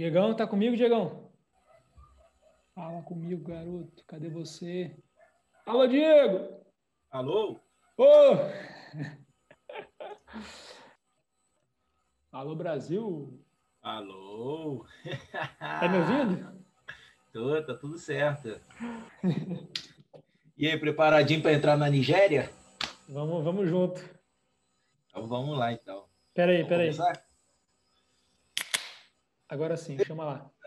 Diegão, 0.00 0.34
tá 0.34 0.46
comigo, 0.46 0.78
Diegão? 0.78 1.30
Fala 2.74 3.02
comigo, 3.02 3.44
garoto. 3.44 4.02
Cadê 4.06 4.30
você? 4.30 4.96
Alô, 5.66 5.86
Diego! 5.86 6.64
Alô? 7.10 7.60
Ô! 7.98 8.06
Alô, 12.32 12.56
Brasil! 12.56 13.44
Alô? 13.82 14.86
Tá 15.58 15.86
me 15.86 15.98
ouvindo? 15.98 16.64
Tô, 17.30 17.62
tá 17.62 17.74
tudo 17.74 17.98
certo. 17.98 18.58
E 20.56 20.66
aí, 20.66 20.80
preparadinho 20.80 21.42
para 21.42 21.52
entrar 21.52 21.76
na 21.76 21.90
Nigéria? 21.90 22.50
Vamos, 23.06 23.44
vamos 23.44 23.68
junto. 23.68 24.00
Então 25.10 25.28
vamos 25.28 25.58
lá, 25.58 25.74
então. 25.74 26.06
Peraí, 26.32 26.66
peraí. 26.66 26.90
Agora 29.50 29.76
sim, 29.76 29.98
chama 29.98 30.24
lá. 30.24 30.59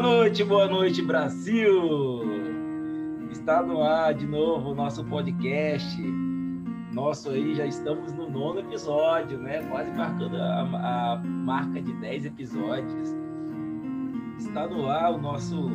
Noite, 0.00 0.42
boa 0.42 0.66
noite, 0.66 1.02
Brasil! 1.02 2.22
Está 3.30 3.62
no 3.62 3.82
ar 3.82 4.14
de 4.14 4.26
novo 4.26 4.70
o 4.70 4.74
nosso 4.74 5.04
podcast. 5.04 6.00
Nosso 6.90 7.28
aí, 7.28 7.54
já 7.54 7.66
estamos 7.66 8.10
no 8.14 8.28
nono 8.30 8.60
episódio, 8.60 9.38
né? 9.38 9.62
Quase 9.64 9.90
marcando 9.90 10.36
a, 10.36 11.12
a 11.12 11.16
marca 11.22 11.82
de 11.82 11.92
10 11.92 12.24
episódios. 12.24 13.14
Está 14.38 14.66
no 14.66 14.88
ar 14.88 15.12
o 15.12 15.18
nosso 15.18 15.70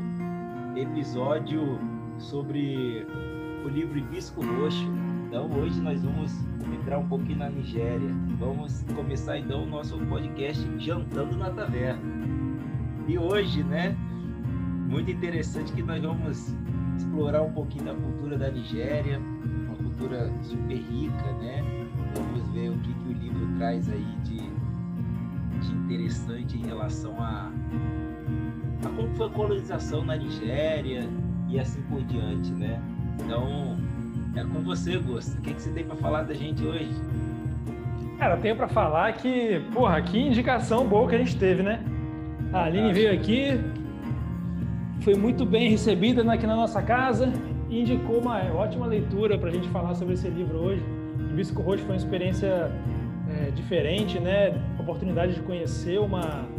episódio 0.76 1.80
sobre 2.18 3.06
o 3.64 3.70
livro 3.70 4.00
Hibisco 4.00 4.44
Roxo. 4.44 4.90
Então, 5.28 5.52
hoje 5.52 5.80
nós 5.80 6.02
vamos 6.04 6.34
entrar 6.82 6.98
um 6.98 7.08
pouquinho 7.08 7.38
na 7.38 7.50
Nigéria. 7.50 8.10
Vamos 8.40 8.84
começar 8.96 9.38
então 9.38 9.64
o 9.64 9.68
nosso 9.68 10.00
podcast 10.08 10.68
Jantando 10.80 11.38
na 11.38 11.52
Taverna. 11.52 12.02
E 13.08 13.20
hoje, 13.20 13.64
né, 13.64 13.96
muito 14.86 15.12
interessante 15.12 15.74
que 15.74 15.82
nós 15.82 16.02
vamos 16.02 16.54
explorar 16.98 17.42
um 17.42 17.52
pouquinho 17.52 17.86
da 17.86 17.94
cultura 17.94 18.38
da 18.38 18.50
Nigéria, 18.50 19.20
uma 19.20 19.76
cultura 19.76 20.32
super 20.42 20.78
rica, 20.78 21.32
né? 21.42 21.64
Vamos 22.16 22.48
ver 22.50 22.70
o 22.70 22.78
que, 22.80 22.94
que 22.94 23.10
o 23.10 23.14
livro 23.14 23.48
traz 23.58 23.90
aí 23.90 24.06
de, 24.24 24.38
de 24.38 25.74
interessante 25.74 26.58
em 26.58 26.66
relação 26.66 27.16
a, 27.20 27.52
a 28.86 28.90
como 28.90 29.14
foi 29.16 29.28
a 29.28 29.30
colonização 29.30 30.06
na 30.06 30.16
Nigéria 30.16 31.10
e 31.50 31.60
assim 31.60 31.82
por 31.84 32.02
diante, 32.04 32.52
né? 32.52 32.82
Então, 33.20 33.78
é 34.36 34.44
com 34.44 34.62
você, 34.62 34.98
Gosto. 34.98 35.38
O 35.38 35.42
que, 35.42 35.54
que 35.54 35.62
você 35.62 35.72
tem 35.72 35.86
para 35.86 35.96
falar 35.96 36.24
da 36.24 36.34
gente 36.34 36.64
hoje? 36.66 36.90
Cara, 38.18 38.36
eu 38.36 38.42
tenho 38.42 38.56
para 38.56 38.68
falar 38.68 39.14
que, 39.14 39.62
porra, 39.74 40.02
que 40.02 40.18
indicação 40.18 40.88
boa 40.88 41.10
que 41.10 41.16
a 41.16 41.18
gente 41.18 41.38
teve, 41.38 41.64
né? 41.64 41.84
A 42.54 42.64
Aline 42.64 42.94
veio 42.94 43.14
aqui, 43.14 43.60
foi 45.06 45.14
muito 45.14 45.46
bem 45.46 45.70
recebida 45.70 46.24
aqui 46.34 46.48
na 46.48 46.56
nossa 46.56 46.82
casa 46.82 47.32
e 47.70 47.80
indicou 47.80 48.18
uma 48.18 48.42
ótima 48.56 48.88
leitura 48.88 49.38
para 49.38 49.50
a 49.50 49.54
gente 49.54 49.70
falar 49.70 49.94
sobre 49.94 50.16
esse 50.16 50.28
livro 50.28 50.58
hoje. 50.58 50.84
Hibisco 51.30 51.62
Roxo 51.62 51.84
foi 51.84 51.94
uma 51.94 51.98
experiência 51.98 52.72
é, 53.30 53.52
diferente, 53.52 54.20
né? 54.20 54.60
Oportunidade 54.80 55.36
de 55.36 55.42
conhecer 55.42 56.00
uma, 56.00 56.50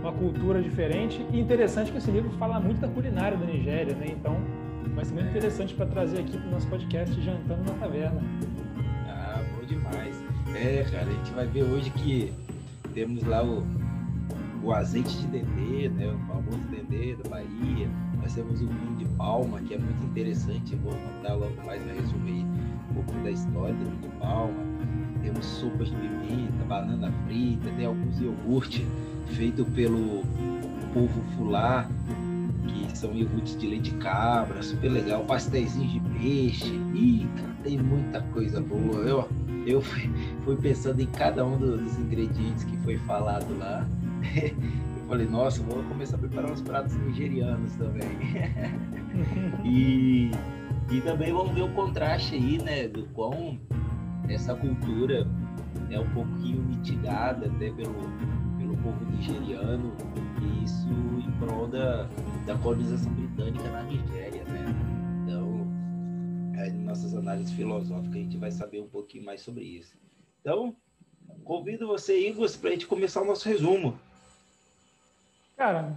uma 0.00 0.12
cultura 0.12 0.62
diferente 0.62 1.22
e 1.30 1.38
interessante 1.38 1.92
que 1.92 1.98
esse 1.98 2.10
livro 2.10 2.30
fala 2.38 2.58
muito 2.58 2.80
da 2.80 2.88
culinária 2.88 3.36
da 3.36 3.44
Nigéria, 3.44 3.94
né? 3.94 4.06
Então 4.08 4.34
vai 4.94 5.04
ser 5.04 5.12
muito 5.12 5.28
interessante 5.28 5.74
para 5.74 5.84
trazer 5.84 6.20
aqui 6.20 6.38
para 6.38 6.48
o 6.48 6.50
nosso 6.52 6.66
podcast 6.68 7.20
Jantando 7.20 7.70
na 7.70 7.78
Taverna. 7.78 8.22
Ah, 9.06 9.42
bom 9.54 9.66
demais. 9.66 10.24
É, 10.54 10.86
cara, 10.90 11.04
a 11.04 11.12
gente 11.12 11.30
vai 11.32 11.46
ver 11.46 11.64
hoje 11.64 11.90
que 11.90 12.32
temos 12.94 13.22
lá 13.24 13.44
o 13.44 13.62
o 14.62 14.72
azeite 14.72 15.16
de 15.18 15.26
dendê, 15.26 15.88
né, 15.88 16.12
o 16.12 16.18
famoso 16.26 16.68
dendê 16.68 17.16
da 17.16 17.28
Bahia. 17.28 17.88
Nós 18.20 18.34
temos 18.34 18.60
o 18.62 18.66
vinho 18.66 18.96
de 18.96 19.04
palma, 19.16 19.60
que 19.60 19.74
é 19.74 19.78
muito 19.78 20.04
interessante. 20.04 20.76
vou 20.76 20.92
contar 20.92 21.34
logo 21.34 21.56
mais, 21.66 21.84
vai 21.84 21.96
resumir 21.96 22.44
um 22.90 22.94
pouco 22.94 23.12
da 23.22 23.30
história 23.30 23.74
do 23.74 23.84
vinho 23.84 24.00
de 24.02 24.08
palma. 24.20 24.54
Temos 25.22 25.44
sopas 25.44 25.88
de 25.88 25.96
pimenta, 25.96 26.64
banana 26.68 27.12
frita, 27.26 27.70
tem 27.76 27.86
alguns 27.86 28.20
iogurtes 28.20 28.84
feitos 29.26 29.66
pelo 29.68 30.22
povo 30.92 31.22
fular, 31.36 31.88
que 32.66 32.96
são 32.96 33.12
iogurtes 33.12 33.58
de 33.58 33.66
leite 33.66 33.90
de 33.90 33.96
cabra, 33.98 34.62
super 34.62 34.90
legal. 34.90 35.24
Pastéis 35.24 35.72
de 35.74 36.00
peixe. 36.18 36.80
Cara, 37.36 37.56
tem 37.64 37.78
muita 37.78 38.20
coisa 38.32 38.60
boa. 38.60 39.00
Eu, 39.00 39.28
eu 39.66 39.80
fui, 39.80 40.10
fui 40.44 40.56
pensando 40.56 41.00
em 41.00 41.06
cada 41.06 41.44
um 41.44 41.56
dos 41.56 41.98
ingredientes 41.98 42.64
que 42.64 42.76
foi 42.78 42.98
falado 42.98 43.58
lá. 43.58 43.86
eu 44.96 45.06
falei, 45.06 45.26
nossa, 45.26 45.62
vou 45.62 45.82
começar 45.84 46.16
a 46.16 46.18
preparar 46.18 46.50
uns 46.50 46.62
pratos 46.62 46.94
nigerianos 46.94 47.74
também. 47.76 48.08
e, 49.64 50.30
e 50.90 51.00
também 51.02 51.32
vamos 51.32 51.54
ver 51.54 51.62
o 51.62 51.72
contraste 51.72 52.34
aí, 52.34 52.58
né, 52.58 52.88
do 52.88 53.04
quão 53.08 53.58
essa 54.28 54.54
cultura 54.54 55.26
é 55.90 56.00
um 56.00 56.08
pouquinho 56.10 56.62
mitigada 56.62 57.46
até 57.46 57.70
pelo, 57.70 57.94
pelo 58.58 58.76
povo 58.78 59.04
nigeriano, 59.10 59.92
e 60.40 60.64
isso 60.64 60.88
em 60.88 61.30
prol 61.38 61.66
da, 61.68 62.08
da 62.46 62.56
colonização 62.58 63.12
britânica 63.12 63.68
na 63.70 63.82
Nigéria, 63.82 64.44
né? 64.44 64.64
Então, 65.22 65.66
em 66.66 66.84
nossas 66.84 67.14
análises 67.14 67.52
filosóficas, 67.52 68.14
a 68.14 68.18
gente 68.18 68.36
vai 68.36 68.50
saber 68.50 68.80
um 68.80 68.88
pouquinho 68.88 69.24
mais 69.24 69.42
sobre 69.42 69.64
isso. 69.64 69.94
Então, 70.40 70.74
convido 71.44 71.86
você, 71.86 72.28
Igor, 72.28 72.50
para 72.58 72.70
a 72.70 72.72
gente 72.72 72.86
começar 72.86 73.22
o 73.22 73.26
nosso 73.26 73.48
resumo. 73.48 73.98
Cara, 75.56 75.96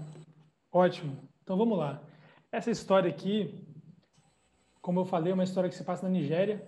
ótimo. 0.71 1.17
Então 1.43 1.57
vamos 1.57 1.77
lá. 1.77 2.01
Essa 2.51 2.71
história 2.71 3.09
aqui, 3.09 3.53
como 4.81 4.99
eu 4.99 5.05
falei, 5.05 5.31
é 5.31 5.33
uma 5.33 5.43
história 5.43 5.69
que 5.69 5.75
se 5.75 5.83
passa 5.83 6.03
na 6.03 6.09
Nigéria, 6.09 6.67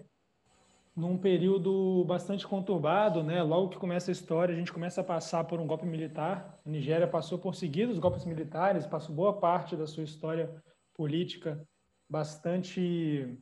num 0.96 1.18
período 1.18 2.04
bastante 2.06 2.48
conturbado, 2.48 3.24
né? 3.24 3.44
Logo 3.44 3.70
que 3.70 3.78
começa 3.78 4.10
a 4.10 4.14
história, 4.14 4.54
a 4.54 4.58
gente 4.58 4.74
começa 4.74 5.02
a 5.02 5.04
passar 5.04 5.44
por 5.44 5.60
um 5.60 5.68
golpe 5.68 5.86
militar. 5.86 6.60
A 6.66 6.70
Nigéria 6.70 7.08
passou 7.08 7.38
por 7.38 7.54
seguidos 7.56 8.00
golpes 8.00 8.26
militares, 8.26 8.88
passou 8.88 9.14
boa 9.16 9.40
parte 9.40 9.76
da 9.76 9.86
sua 9.86 10.04
história 10.04 10.50
política 10.96 11.64
bastante 12.10 13.38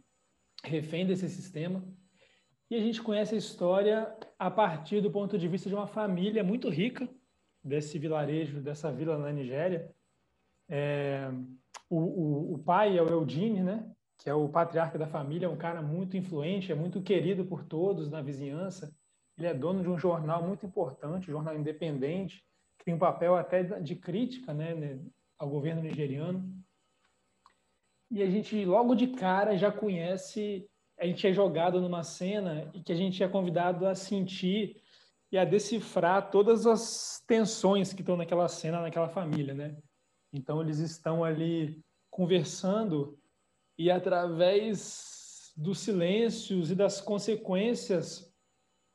refém 0.63 1.05
desse 1.05 1.29
sistema. 1.29 1.83
E 2.69 2.75
a 2.75 2.79
gente 2.79 3.01
conhece 3.01 3.35
a 3.35 3.37
história 3.37 4.13
a 4.37 4.49
partir 4.49 4.99
do 4.99 5.11
ponto 5.11 5.37
de 5.37 5.47
vista 5.47 5.69
de 5.69 5.75
uma 5.75 5.87
família 5.87 6.43
muito 6.43 6.67
rica, 6.67 7.07
desse 7.65 7.97
vilarejo, 7.97 8.61
dessa 8.61 8.91
vila 8.91 9.17
na 9.17 9.31
Nigéria. 9.31 9.91
É, 10.69 11.31
o, 11.89 11.97
o, 11.97 12.53
o, 12.53 12.59
pai 12.59 12.95
é 12.95 13.01
o 13.01 13.09
Eudine, 13.09 13.63
né? 13.63 13.91
que 14.19 14.29
é 14.29 14.33
o 14.33 14.47
patriarca 14.47 14.99
da 14.99 15.07
família, 15.07 15.47
é 15.47 15.49
um 15.49 15.57
cara 15.57 15.81
muito 15.81 16.15
influente, 16.15 16.71
é 16.71 16.75
muito 16.75 17.01
querido 17.01 17.43
por 17.43 17.63
todos 17.63 18.09
na 18.09 18.21
vizinhança. 18.21 18.95
Ele 19.37 19.47
é 19.47 19.53
dono 19.53 19.81
de 19.81 19.89
um 19.89 19.97
jornal 19.97 20.43
muito 20.43 20.65
importante, 20.65 21.29
um 21.29 21.33
jornal 21.33 21.57
independente, 21.57 22.45
que 22.77 22.85
tem 22.85 22.93
um 22.93 22.99
papel 22.99 23.35
até 23.35 23.63
de 23.63 23.95
crítica 23.95 24.53
né, 24.53 24.99
ao 25.37 25.49
governo 25.49 25.81
nigeriano. 25.81 26.47
E 28.11 28.21
a 28.21 28.29
gente, 28.29 28.63
logo 28.63 28.95
de 28.95 29.07
cara, 29.07 29.57
já 29.57 29.71
conhece, 29.71 30.69
a 30.97 31.05
gente 31.05 31.27
é 31.27 31.33
jogado 31.33 31.81
numa 31.81 32.03
cena 32.03 32.71
e 32.73 32.81
que 32.81 32.93
a 32.93 32.95
gente 32.95 33.21
é 33.21 33.27
convidado 33.27 33.85
a 33.85 33.95
sentir 33.95 34.81
e 35.35 35.37
a 35.37 35.43
decifrar 35.43 36.31
todas 36.31 36.65
as 36.65 37.21
tensões 37.27 37.91
que 37.91 37.99
estão 37.99 38.15
naquela 38.15 38.47
cena, 38.47 38.79
naquela 38.79 39.09
família, 39.09 39.53
né? 39.53 39.75
Então 40.31 40.61
eles 40.61 40.79
estão 40.79 41.25
ali 41.25 41.83
conversando 42.09 43.19
e 43.77 43.91
através 43.91 45.51
dos 45.57 45.79
silêncios 45.79 46.71
e 46.71 46.75
das 46.75 47.01
consequências 47.01 48.33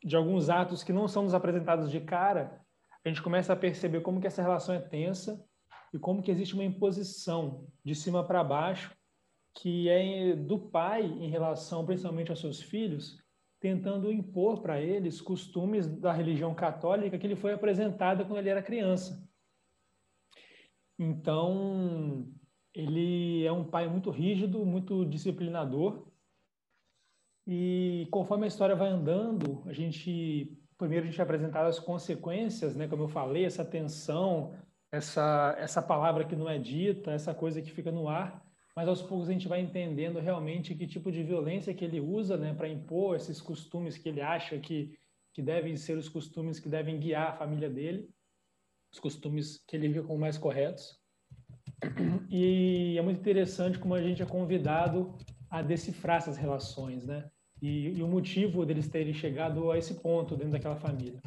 de 0.02 0.16
alguns 0.16 0.48
atos 0.48 0.82
que 0.82 0.94
não 0.94 1.06
são 1.06 1.24
nos 1.24 1.34
apresentados 1.34 1.90
de 1.90 2.00
cara, 2.00 2.58
a 3.04 3.08
gente 3.10 3.20
começa 3.20 3.52
a 3.52 3.56
perceber 3.56 4.00
como 4.00 4.18
que 4.18 4.26
essa 4.26 4.40
relação 4.40 4.74
é 4.74 4.80
tensa 4.80 5.44
e 5.92 5.98
como 5.98 6.22
que 6.22 6.30
existe 6.30 6.54
uma 6.54 6.64
imposição 6.64 7.66
de 7.84 7.94
cima 7.94 8.26
para 8.26 8.42
baixo 8.42 8.96
que 9.56 9.90
é 9.90 10.34
do 10.34 10.58
pai 10.58 11.02
em 11.02 11.28
relação 11.28 11.84
principalmente 11.84 12.30
aos 12.30 12.40
seus 12.40 12.62
filhos 12.62 13.18
tentando 13.60 14.10
impor 14.10 14.62
para 14.62 14.80
eles 14.80 15.20
costumes 15.20 15.86
da 15.86 16.12
religião 16.12 16.54
católica 16.54 17.18
que 17.18 17.26
ele 17.26 17.36
foi 17.36 17.52
apresentado 17.52 18.24
quando 18.24 18.38
ele 18.38 18.48
era 18.48 18.62
criança. 18.62 19.28
Então, 20.98 22.26
ele 22.74 23.44
é 23.44 23.52
um 23.52 23.64
pai 23.64 23.86
muito 23.86 24.10
rígido, 24.10 24.64
muito 24.64 25.04
disciplinador. 25.04 26.10
E 27.46 28.08
conforme 28.10 28.44
a 28.44 28.48
história 28.48 28.74
vai 28.74 28.88
andando, 28.88 29.62
a 29.66 29.72
gente 29.72 30.56
primeiro 30.78 31.04
a 31.06 31.10
gente 31.10 31.20
é 31.20 31.66
as 31.66 31.78
consequências, 31.78 32.74
né, 32.74 32.88
como 32.88 33.02
eu 33.02 33.08
falei, 33.08 33.44
essa 33.44 33.62
tensão, 33.62 34.54
essa 34.90 35.54
essa 35.58 35.82
palavra 35.82 36.24
que 36.24 36.34
não 36.34 36.48
é 36.48 36.58
dita, 36.58 37.10
essa 37.10 37.34
coisa 37.34 37.60
que 37.60 37.70
fica 37.70 37.92
no 37.92 38.08
ar, 38.08 38.42
mas 38.74 38.88
aos 38.88 39.02
poucos 39.02 39.28
a 39.28 39.32
gente 39.32 39.48
vai 39.48 39.60
entendendo 39.60 40.18
realmente 40.18 40.74
que 40.74 40.86
tipo 40.86 41.10
de 41.10 41.22
violência 41.22 41.74
que 41.74 41.84
ele 41.84 42.00
usa, 42.00 42.36
né, 42.36 42.54
para 42.54 42.68
impor 42.68 43.16
esses 43.16 43.40
costumes 43.40 43.98
que 43.98 44.08
ele 44.08 44.20
acha 44.20 44.58
que 44.58 44.98
que 45.32 45.42
devem 45.42 45.76
ser 45.76 45.96
os 45.96 46.08
costumes 46.08 46.58
que 46.58 46.68
devem 46.68 46.98
guiar 46.98 47.28
a 47.28 47.32
família 47.32 47.70
dele, 47.70 48.08
os 48.92 48.98
costumes 48.98 49.62
que 49.66 49.76
ele 49.76 49.88
vê 49.88 50.02
como 50.02 50.18
mais 50.18 50.36
corretos. 50.36 50.98
E 52.28 52.96
é 52.98 53.02
muito 53.02 53.20
interessante 53.20 53.78
como 53.78 53.94
a 53.94 54.02
gente 54.02 54.22
é 54.22 54.26
convidado 54.26 55.16
a 55.48 55.62
decifrar 55.62 56.18
essas 56.18 56.36
relações, 56.36 57.06
né? 57.06 57.30
E, 57.62 57.88
e 57.98 58.02
o 58.02 58.08
motivo 58.08 58.64
deles 58.64 58.88
terem 58.88 59.14
chegado 59.14 59.70
a 59.70 59.78
esse 59.78 59.94
ponto 59.94 60.36
dentro 60.36 60.52
daquela 60.52 60.76
família. 60.76 61.20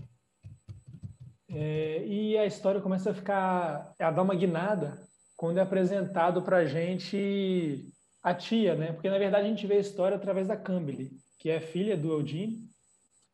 É, 1.50 2.06
e 2.06 2.38
a 2.38 2.46
história 2.46 2.82
começa 2.82 3.12
a 3.12 3.14
ficar, 3.14 3.94
a 4.00 4.12
dar 4.12 4.24
uma 4.24 4.36
guinada 4.36 5.00
quando 5.36 5.58
é 5.58 5.62
apresentado 5.62 6.42
para 6.42 6.58
a 6.58 6.66
gente 6.66 7.86
a 8.22 8.34
tia, 8.34 8.76
né? 8.76 8.94
Porque 8.94 9.10
na 9.10 9.18
verdade 9.18 9.46
a 9.46 9.50
gente 9.50 9.68
vê 9.68 9.76
a 9.76 9.80
história 9.80 10.16
através 10.16 10.48
da 10.48 10.56
Cambly, 10.56 11.12
que 11.40 11.50
é 11.50 11.60
filha 11.60 11.98
do 11.98 12.12
Eugene. 12.12 12.70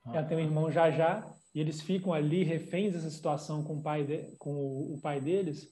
Ah. 0.05 0.17
Ela 0.17 0.27
tem 0.27 0.37
um 0.37 0.41
irmão 0.41 0.71
Jajá 0.71 1.31
e 1.53 1.59
eles 1.59 1.81
ficam 1.81 2.13
ali 2.13 2.43
reféns 2.43 2.93
dessa 2.93 3.09
situação 3.09 3.63
com 3.63 3.75
o 3.75 3.83
pai, 3.83 4.03
de, 4.03 4.35
com 4.37 4.51
o, 4.51 4.95
o 4.95 5.01
pai 5.01 5.19
deles. 5.19 5.67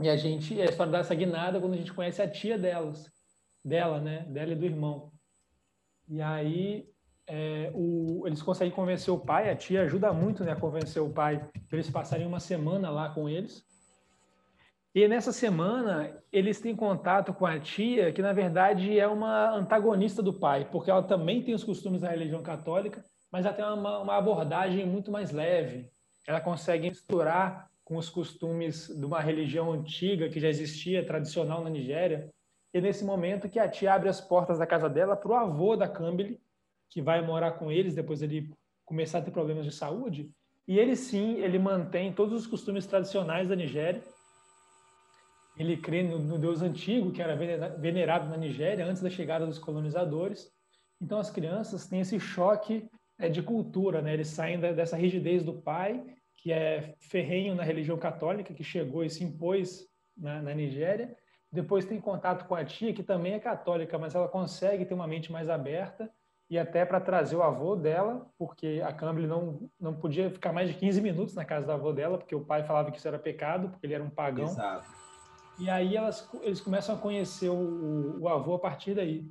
E 0.00 0.08
a 0.08 0.16
gente, 0.16 0.60
a 0.60 0.64
história 0.64 0.92
dessa 0.92 1.14
guinada 1.14 1.60
quando 1.60 1.74
a 1.74 1.76
gente 1.76 1.92
conhece 1.92 2.22
a 2.22 2.30
tia 2.30 2.56
delas, 2.56 3.10
dela, 3.64 4.00
né? 4.00 4.24
Dela 4.28 4.52
e 4.52 4.56
do 4.56 4.64
irmão. 4.64 5.12
E 6.08 6.22
aí 6.22 6.88
é, 7.26 7.70
o, 7.74 8.26
eles 8.26 8.42
conseguem 8.42 8.74
convencer 8.74 9.12
o 9.12 9.18
pai, 9.18 9.50
a 9.50 9.56
tia 9.56 9.82
ajuda 9.82 10.12
muito 10.12 10.42
né, 10.42 10.50
a 10.52 10.56
convencer 10.56 11.00
o 11.00 11.10
pai 11.10 11.38
para 11.68 11.76
eles 11.78 11.88
passarem 11.88 12.26
uma 12.26 12.40
semana 12.40 12.90
lá 12.90 13.08
com 13.10 13.28
eles. 13.28 13.64
E 14.92 15.06
nessa 15.06 15.32
semana 15.32 16.20
eles 16.32 16.60
têm 16.60 16.74
contato 16.74 17.32
com 17.32 17.46
a 17.46 17.60
tia, 17.60 18.12
que 18.12 18.20
na 18.20 18.32
verdade 18.32 18.98
é 18.98 19.06
uma 19.06 19.50
antagonista 19.50 20.22
do 20.22 20.32
pai, 20.32 20.68
porque 20.70 20.90
ela 20.90 21.02
também 21.02 21.42
tem 21.42 21.54
os 21.54 21.62
costumes 21.62 22.00
da 22.00 22.08
religião 22.08 22.42
católica, 22.42 23.04
mas 23.30 23.46
ela 23.46 23.54
tem 23.54 23.64
uma, 23.64 24.00
uma 24.00 24.16
abordagem 24.16 24.84
muito 24.84 25.10
mais 25.10 25.30
leve. 25.30 25.88
Ela 26.26 26.40
consegue 26.40 26.88
misturar 26.88 27.70
com 27.84 27.96
os 27.96 28.08
costumes 28.08 28.88
de 28.88 29.04
uma 29.04 29.20
religião 29.20 29.72
antiga 29.72 30.28
que 30.28 30.40
já 30.40 30.48
existia, 30.48 31.06
tradicional 31.06 31.62
na 31.62 31.70
Nigéria, 31.70 32.28
e 32.72 32.80
nesse 32.80 33.04
momento 33.04 33.48
que 33.48 33.58
a 33.58 33.68
tia 33.68 33.94
abre 33.94 34.08
as 34.08 34.20
portas 34.20 34.58
da 34.58 34.66
casa 34.66 34.88
dela 34.88 35.16
para 35.16 35.30
o 35.30 35.34
avô 35.34 35.76
da 35.76 35.88
Cambly, 35.88 36.40
que 36.88 37.00
vai 37.00 37.20
morar 37.20 37.52
com 37.52 37.70
eles 37.70 37.94
depois 37.94 38.22
ele 38.22 38.52
começar 38.84 39.18
a 39.18 39.22
ter 39.22 39.30
problemas 39.30 39.64
de 39.64 39.72
saúde. 39.72 40.30
E 40.66 40.78
ele 40.78 40.94
sim, 40.94 41.38
ele 41.38 41.58
mantém 41.58 42.12
todos 42.12 42.34
os 42.34 42.46
costumes 42.46 42.86
tradicionais 42.86 43.48
da 43.48 43.56
Nigéria. 43.56 44.02
Ele 45.60 45.76
crê 45.76 46.02
no, 46.02 46.18
no 46.18 46.38
Deus 46.38 46.62
antigo, 46.62 47.12
que 47.12 47.20
era 47.20 47.36
venerado 47.76 48.28
na 48.30 48.36
Nigéria 48.36 48.86
antes 48.86 49.02
da 49.02 49.10
chegada 49.10 49.46
dos 49.46 49.58
colonizadores. 49.58 50.50
Então 51.00 51.18
as 51.18 51.30
crianças 51.30 51.86
têm 51.86 52.00
esse 52.00 52.18
choque 52.18 52.88
é, 53.18 53.28
de 53.28 53.42
cultura, 53.42 54.00
né? 54.00 54.14
Eles 54.14 54.28
saem 54.28 54.58
da, 54.58 54.72
dessa 54.72 54.96
rigidez 54.96 55.44
do 55.44 55.52
pai, 55.52 56.02
que 56.36 56.50
é 56.50 56.94
ferrenho 56.98 57.54
na 57.54 57.62
religião 57.62 57.98
católica, 57.98 58.54
que 58.54 58.64
chegou 58.64 59.04
e 59.04 59.10
se 59.10 59.22
impôs 59.22 59.86
na, 60.16 60.40
na 60.40 60.54
Nigéria, 60.54 61.14
depois 61.52 61.84
tem 61.84 62.00
contato 62.00 62.46
com 62.46 62.54
a 62.54 62.64
tia, 62.64 62.94
que 62.94 63.02
também 63.02 63.34
é 63.34 63.40
católica, 63.40 63.98
mas 63.98 64.14
ela 64.14 64.28
consegue 64.28 64.84
ter 64.84 64.94
uma 64.94 65.06
mente 65.06 65.32
mais 65.32 65.48
aberta 65.48 66.10
e 66.48 66.58
até 66.58 66.84
para 66.84 67.00
trazer 67.00 67.36
o 67.36 67.42
avô 67.42 67.76
dela, 67.76 68.26
porque 68.38 68.80
a 68.84 68.92
Cambly 68.92 69.26
não, 69.26 69.70
não 69.78 69.94
podia 69.94 70.30
ficar 70.30 70.52
mais 70.52 70.68
de 70.68 70.74
15 70.74 71.00
minutos 71.00 71.34
na 71.34 71.44
casa 71.44 71.66
do 71.66 71.72
avô 71.72 71.92
dela, 71.92 72.18
porque 72.18 72.34
o 72.34 72.44
pai 72.44 72.64
falava 72.64 72.90
que 72.90 72.98
isso 72.98 73.06
era 73.06 73.18
pecado, 73.18 73.68
porque 73.68 73.86
ele 73.86 73.94
era 73.94 74.02
um 74.02 74.10
pagão. 74.10 74.46
Exato. 74.46 74.99
E 75.60 75.68
aí 75.68 75.96
elas, 75.96 76.28
eles 76.42 76.60
começam 76.60 76.94
a 76.94 76.98
conhecer 76.98 77.50
o, 77.50 78.20
o 78.20 78.28
avô 78.28 78.54
a 78.54 78.58
partir 78.58 78.94
daí. 78.94 79.30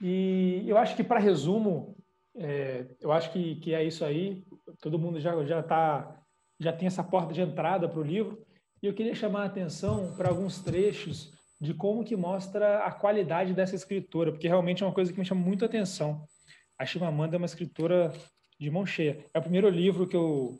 E 0.00 0.64
eu 0.66 0.78
acho 0.78 0.96
que, 0.96 1.04
para 1.04 1.20
resumo, 1.20 1.96
é, 2.34 2.86
eu 3.00 3.12
acho 3.12 3.30
que, 3.32 3.56
que 3.56 3.74
é 3.74 3.84
isso 3.84 4.04
aí. 4.04 4.42
Todo 4.80 4.98
mundo 4.98 5.20
já, 5.20 5.44
já, 5.44 5.62
tá, 5.62 6.22
já 6.58 6.72
tem 6.72 6.86
essa 6.86 7.04
porta 7.04 7.34
de 7.34 7.42
entrada 7.42 7.88
para 7.88 8.00
o 8.00 8.04
livro. 8.04 8.42
E 8.82 8.86
eu 8.86 8.94
queria 8.94 9.14
chamar 9.14 9.42
a 9.42 9.46
atenção 9.46 10.14
para 10.16 10.30
alguns 10.30 10.60
trechos 10.60 11.30
de 11.60 11.74
como 11.74 12.02
que 12.02 12.16
mostra 12.16 12.78
a 12.78 12.90
qualidade 12.90 13.52
dessa 13.52 13.76
escritora, 13.76 14.32
porque 14.32 14.48
realmente 14.48 14.82
é 14.82 14.86
uma 14.86 14.94
coisa 14.94 15.12
que 15.12 15.18
me 15.18 15.26
chama 15.26 15.42
muito 15.42 15.62
a 15.62 15.68
atenção. 15.68 16.26
A 16.78 16.86
Chimamanda 16.86 17.36
é 17.36 17.38
uma 17.38 17.44
escritora 17.44 18.10
de 18.58 18.70
mão 18.70 18.86
cheia. 18.86 19.22
É 19.34 19.38
o 19.38 19.42
primeiro 19.42 19.68
livro 19.68 20.08
que 20.08 20.16
eu, 20.16 20.58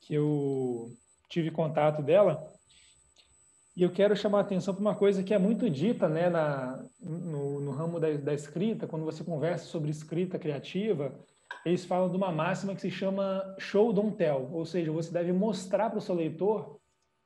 que 0.00 0.14
eu 0.14 0.90
tive 1.28 1.50
contato 1.50 2.02
dela. 2.02 2.42
E 3.76 3.82
eu 3.82 3.90
quero 3.90 4.16
chamar 4.16 4.38
a 4.38 4.40
atenção 4.42 4.74
para 4.74 4.80
uma 4.80 4.94
coisa 4.94 5.22
que 5.22 5.32
é 5.32 5.38
muito 5.38 5.70
dita 5.70 6.08
né, 6.08 6.28
na, 6.28 6.84
no, 7.00 7.60
no 7.60 7.70
ramo 7.70 8.00
da, 8.00 8.12
da 8.16 8.34
escrita, 8.34 8.86
quando 8.86 9.04
você 9.04 9.22
conversa 9.22 9.64
sobre 9.66 9.90
escrita 9.90 10.38
criativa, 10.38 11.14
eles 11.64 11.84
falam 11.84 12.10
de 12.10 12.16
uma 12.16 12.32
máxima 12.32 12.74
que 12.74 12.80
se 12.80 12.90
chama 12.90 13.54
show 13.58 13.92
don't 13.92 14.16
tell, 14.16 14.48
ou 14.52 14.64
seja, 14.64 14.90
você 14.90 15.12
deve 15.12 15.32
mostrar 15.32 15.90
para 15.90 15.98
o 15.98 16.02
seu 16.02 16.14
leitor 16.14 16.80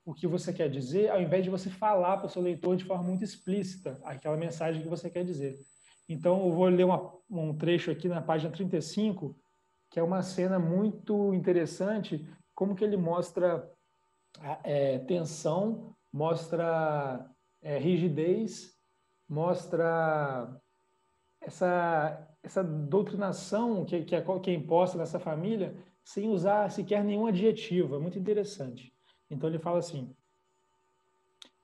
o 0.04 0.12
que 0.12 0.26
você 0.26 0.52
quer 0.52 0.68
dizer, 0.68 1.10
ao 1.10 1.20
invés 1.20 1.44
de 1.44 1.50
você 1.50 1.70
falar 1.70 2.18
para 2.18 2.26
o 2.26 2.30
seu 2.30 2.42
leitor 2.42 2.76
de 2.76 2.84
forma 2.84 3.04
muito 3.04 3.24
explícita 3.24 3.98
aquela 4.04 4.36
mensagem 4.36 4.82
que 4.82 4.88
você 4.88 5.08
quer 5.08 5.24
dizer. 5.24 5.58
Então, 6.08 6.44
eu 6.44 6.52
vou 6.52 6.66
ler 6.66 6.84
uma, 6.84 7.14
um 7.30 7.56
trecho 7.56 7.90
aqui 7.90 8.06
na 8.06 8.20
página 8.20 8.52
35, 8.52 9.34
que 9.90 9.98
é 9.98 10.02
uma 10.02 10.22
cena 10.22 10.58
muito 10.58 11.32
interessante, 11.32 12.26
como 12.54 12.74
que 12.74 12.84
ele 12.84 12.96
mostra 12.96 13.66
é, 14.62 14.98
tensão, 14.98 15.93
mostra 16.14 17.28
é, 17.60 17.76
rigidez, 17.76 18.72
mostra 19.28 20.48
essa, 21.40 22.36
essa 22.40 22.62
doutrinação 22.62 23.84
que, 23.84 24.04
que, 24.04 24.14
é, 24.14 24.20
que 24.40 24.50
é 24.50 24.54
imposta 24.54 24.96
nessa 24.96 25.18
família, 25.18 25.76
sem 26.04 26.28
usar 26.28 26.70
sequer 26.70 27.02
nenhum 27.02 27.26
adjetivo. 27.26 27.96
É 27.96 27.98
muito 27.98 28.16
interessante. 28.16 28.94
Então 29.28 29.48
ele 29.48 29.58
fala 29.58 29.78
assim: 29.78 30.14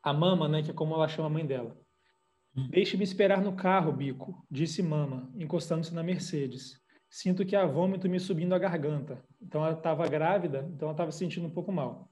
a 0.02 0.12
mama, 0.12 0.48
né, 0.48 0.64
que 0.64 0.72
é 0.72 0.74
como 0.74 0.96
ela 0.96 1.06
chama 1.06 1.28
a 1.28 1.30
mãe 1.30 1.46
dela. 1.46 1.78
Deixe-me 2.70 3.04
esperar 3.04 3.40
no 3.40 3.54
carro, 3.54 3.92
bico, 3.92 4.44
disse 4.50 4.82
mama, 4.82 5.30
encostando-se 5.36 5.94
na 5.94 6.02
Mercedes. 6.02 6.80
Sinto 7.08 7.46
que 7.46 7.54
há 7.54 7.64
vômito 7.64 8.08
me 8.08 8.18
subindo 8.18 8.52
a 8.52 8.58
garganta. 8.58 9.24
Então 9.40 9.64
ela 9.64 9.76
estava 9.76 10.08
grávida, 10.08 10.68
então 10.74 10.88
ela 10.88 10.94
estava 10.94 11.12
se 11.12 11.18
sentindo 11.18 11.46
um 11.46 11.54
pouco 11.54 11.70
mal. 11.70 12.10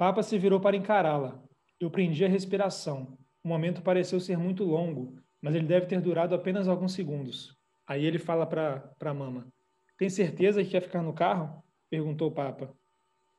Papa 0.00 0.22
se 0.22 0.38
virou 0.38 0.58
para 0.58 0.78
encará-la. 0.78 1.38
Eu 1.78 1.90
prendi 1.90 2.24
a 2.24 2.28
respiração. 2.28 3.18
O 3.44 3.48
momento 3.48 3.82
pareceu 3.82 4.18
ser 4.18 4.38
muito 4.38 4.64
longo, 4.64 5.14
mas 5.42 5.54
ele 5.54 5.66
deve 5.66 5.84
ter 5.84 6.00
durado 6.00 6.34
apenas 6.34 6.68
alguns 6.68 6.94
segundos. 6.94 7.54
Aí 7.86 8.06
ele 8.06 8.18
fala 8.18 8.46
para 8.46 8.94
a 8.98 9.12
mama: 9.12 9.46
Tem 9.98 10.08
certeza 10.08 10.64
que 10.64 10.70
quer 10.70 10.80
ficar 10.80 11.02
no 11.02 11.12
carro? 11.12 11.62
perguntou 11.90 12.28
o 12.28 12.32
Papa. 12.32 12.74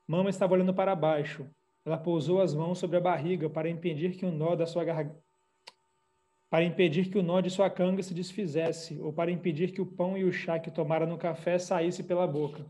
Mama 0.08 0.30
estava 0.30 0.53
olhando 0.53 0.72
para 0.72 0.96
baixo. 0.96 1.50
Ela 1.84 1.98
pousou 1.98 2.39
as 2.39 2.53
mãos 2.53 2.77
sobre 2.77 2.96
a 2.96 3.01
barriga 3.01 3.50
para 3.50 3.68
impedir 3.68 4.15
que 4.15 4.24
o 4.27 4.32
nó 4.32 4.56
da 4.56 4.68
sua 4.68 4.84
garganta 4.84 5.20
para 6.48 6.65
impedir 6.65 7.10
que 7.10 7.18
o 7.18 7.24
nó 7.24 7.39
de 7.41 7.50
sua 7.50 7.72
canga 7.72 8.03
se 8.03 8.13
desfizesse, 8.13 9.00
ou 9.00 9.12
para 9.13 9.32
impedir 9.32 9.72
que 9.72 9.82
o 9.82 9.86
pão 9.86 10.18
e 10.18 10.25
o 10.25 10.34
chá 10.34 10.60
que 10.60 10.70
tomara 10.70 11.08
no 11.08 11.18
café 11.18 11.58
saísse 11.58 12.03
pela 12.03 12.27
boca. 12.27 12.70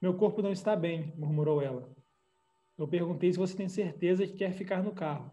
Meu 0.00 0.14
corpo 0.14 0.40
não 0.40 0.52
está 0.52 0.76
bem, 0.76 1.12
murmurou 1.16 1.60
ela. 1.60 1.92
Eu 2.78 2.88
perguntei 2.88 3.32
se 3.32 3.38
você 3.38 3.56
tem 3.56 3.68
certeza 3.68 4.26
que 4.26 4.34
quer 4.34 4.52
ficar 4.52 4.82
no 4.82 4.92
carro. 4.92 5.32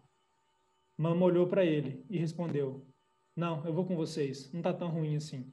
Mama 0.96 1.24
olhou 1.24 1.46
para 1.46 1.64
ele 1.64 2.04
e 2.08 2.18
respondeu: 2.18 2.86
Não, 3.34 3.64
eu 3.64 3.72
vou 3.72 3.86
com 3.86 3.96
vocês. 3.96 4.52
Não 4.52 4.60
está 4.60 4.72
tão 4.72 4.88
ruim 4.88 5.16
assim. 5.16 5.52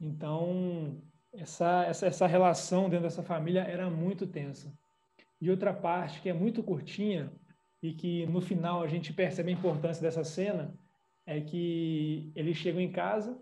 Então, 0.00 1.02
essa, 1.32 1.84
essa, 1.84 2.06
essa 2.06 2.26
relação 2.26 2.88
dentro 2.88 3.04
dessa 3.04 3.22
família 3.22 3.60
era 3.60 3.90
muito 3.90 4.26
tensa. 4.26 4.72
E 5.40 5.50
outra 5.50 5.72
parte 5.72 6.20
que 6.20 6.28
é 6.28 6.32
muito 6.32 6.62
curtinha 6.62 7.32
e 7.82 7.92
que 7.92 8.26
no 8.26 8.40
final 8.40 8.82
a 8.82 8.86
gente 8.86 9.12
percebe 9.12 9.50
a 9.50 9.54
importância 9.54 10.02
dessa 10.02 10.24
cena 10.24 10.74
é 11.26 11.40
que 11.40 12.32
eles 12.34 12.56
chegam 12.56 12.80
em 12.80 12.90
casa 12.90 13.40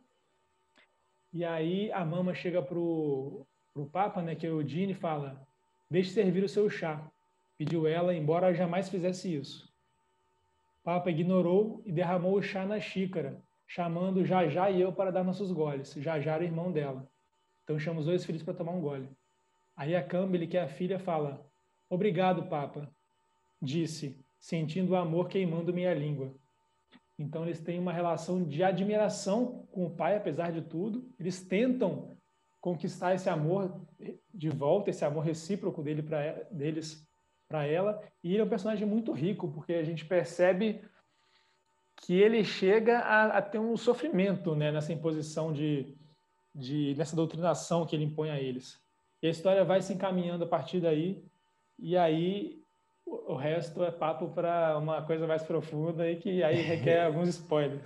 e 1.32 1.44
aí 1.44 1.92
a 1.92 2.04
mama 2.04 2.34
chega 2.34 2.62
pro, 2.62 3.46
pro 3.74 3.86
Papa, 3.86 4.22
né, 4.22 4.34
que 4.34 4.46
é 4.46 4.50
o 4.50 4.62
Dini, 4.62 4.92
e 4.92 4.94
fala: 4.94 5.46
Deixe 5.90 6.10
servir 6.10 6.44
o 6.44 6.48
seu 6.48 6.68
chá. 6.68 7.10
Pediu 7.56 7.86
ela, 7.86 8.14
embora 8.14 8.54
jamais 8.54 8.88
fizesse 8.88 9.34
isso. 9.34 9.72
Papa 10.84 11.10
ignorou 11.10 11.82
e 11.84 11.92
derramou 11.92 12.34
o 12.34 12.42
chá 12.42 12.64
na 12.64 12.80
xícara, 12.80 13.42
chamando 13.66 14.24
Jajá 14.24 14.70
e 14.70 14.80
eu 14.80 14.92
para 14.92 15.10
dar 15.10 15.24
nossos 15.24 15.50
goles. 15.50 15.92
Jajá 15.94 16.34
era 16.34 16.44
irmão 16.44 16.70
dela. 16.70 17.08
Então 17.64 17.78
chama 17.78 18.00
os 18.00 18.06
dois 18.06 18.24
filhos 18.24 18.42
para 18.42 18.54
tomar 18.54 18.72
um 18.72 18.80
gole. 18.80 19.08
Aí 19.76 19.94
a 19.94 20.02
Cambele, 20.02 20.46
que 20.46 20.56
é 20.56 20.62
a 20.62 20.68
filha, 20.68 20.98
fala: 20.98 21.46
Obrigado, 21.88 22.44
Papa, 22.48 22.90
disse, 23.60 24.18
sentindo 24.38 24.92
o 24.92 24.96
amor 24.96 25.28
queimando 25.28 25.72
minha 25.72 25.94
língua. 25.94 26.34
Então 27.18 27.44
eles 27.44 27.60
têm 27.60 27.78
uma 27.78 27.92
relação 27.92 28.44
de 28.44 28.62
admiração 28.62 29.66
com 29.72 29.86
o 29.86 29.90
pai, 29.90 30.16
apesar 30.16 30.52
de 30.52 30.62
tudo. 30.62 31.10
Eles 31.18 31.42
tentam 31.42 32.17
conquistar 32.60 33.14
esse 33.14 33.28
amor 33.28 33.80
de 34.32 34.50
volta, 34.50 34.90
esse 34.90 35.04
amor 35.04 35.24
recíproco 35.24 35.82
dele 35.82 36.02
pra, 36.02 36.32
deles 36.50 37.06
para 37.48 37.66
ela. 37.66 38.00
E 38.22 38.32
ele 38.32 38.42
é 38.42 38.44
um 38.44 38.48
personagem 38.48 38.86
muito 38.86 39.12
rico, 39.12 39.50
porque 39.50 39.74
a 39.74 39.84
gente 39.84 40.04
percebe 40.04 40.82
que 41.96 42.14
ele 42.14 42.44
chega 42.44 42.98
a, 42.98 43.38
a 43.38 43.42
ter 43.42 43.58
um 43.58 43.76
sofrimento 43.76 44.54
né, 44.54 44.70
nessa 44.70 44.92
imposição 44.92 45.52
de, 45.52 45.96
de, 46.54 46.94
nessa 46.96 47.16
doutrinação 47.16 47.86
que 47.86 47.96
ele 47.96 48.04
impõe 48.04 48.30
a 48.30 48.40
eles. 48.40 48.80
E 49.22 49.26
a 49.26 49.30
história 49.30 49.64
vai 49.64 49.82
se 49.82 49.92
encaminhando 49.92 50.44
a 50.44 50.48
partir 50.48 50.80
daí, 50.80 51.24
e 51.78 51.96
aí 51.96 52.62
o 53.04 53.34
resto 53.34 53.82
é 53.82 53.90
papo 53.90 54.28
para 54.28 54.76
uma 54.78 55.02
coisa 55.02 55.26
mais 55.26 55.42
profunda 55.42 56.08
e 56.08 56.16
que 56.16 56.42
aí 56.42 56.60
requer 56.60 57.04
alguns 57.06 57.28
spoilers. 57.30 57.82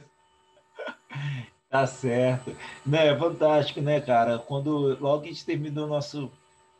Tá 1.73 1.87
certo. 1.87 2.55
Né, 2.85 3.07
é 3.07 3.19
fantástico, 3.19 3.81
né, 3.81 3.99
cara? 3.99 4.39
Quando 4.39 4.95
logo 5.01 5.25
a 5.25 5.27
gente 5.29 5.43
terminou 5.47 5.87
nosso 5.87 6.31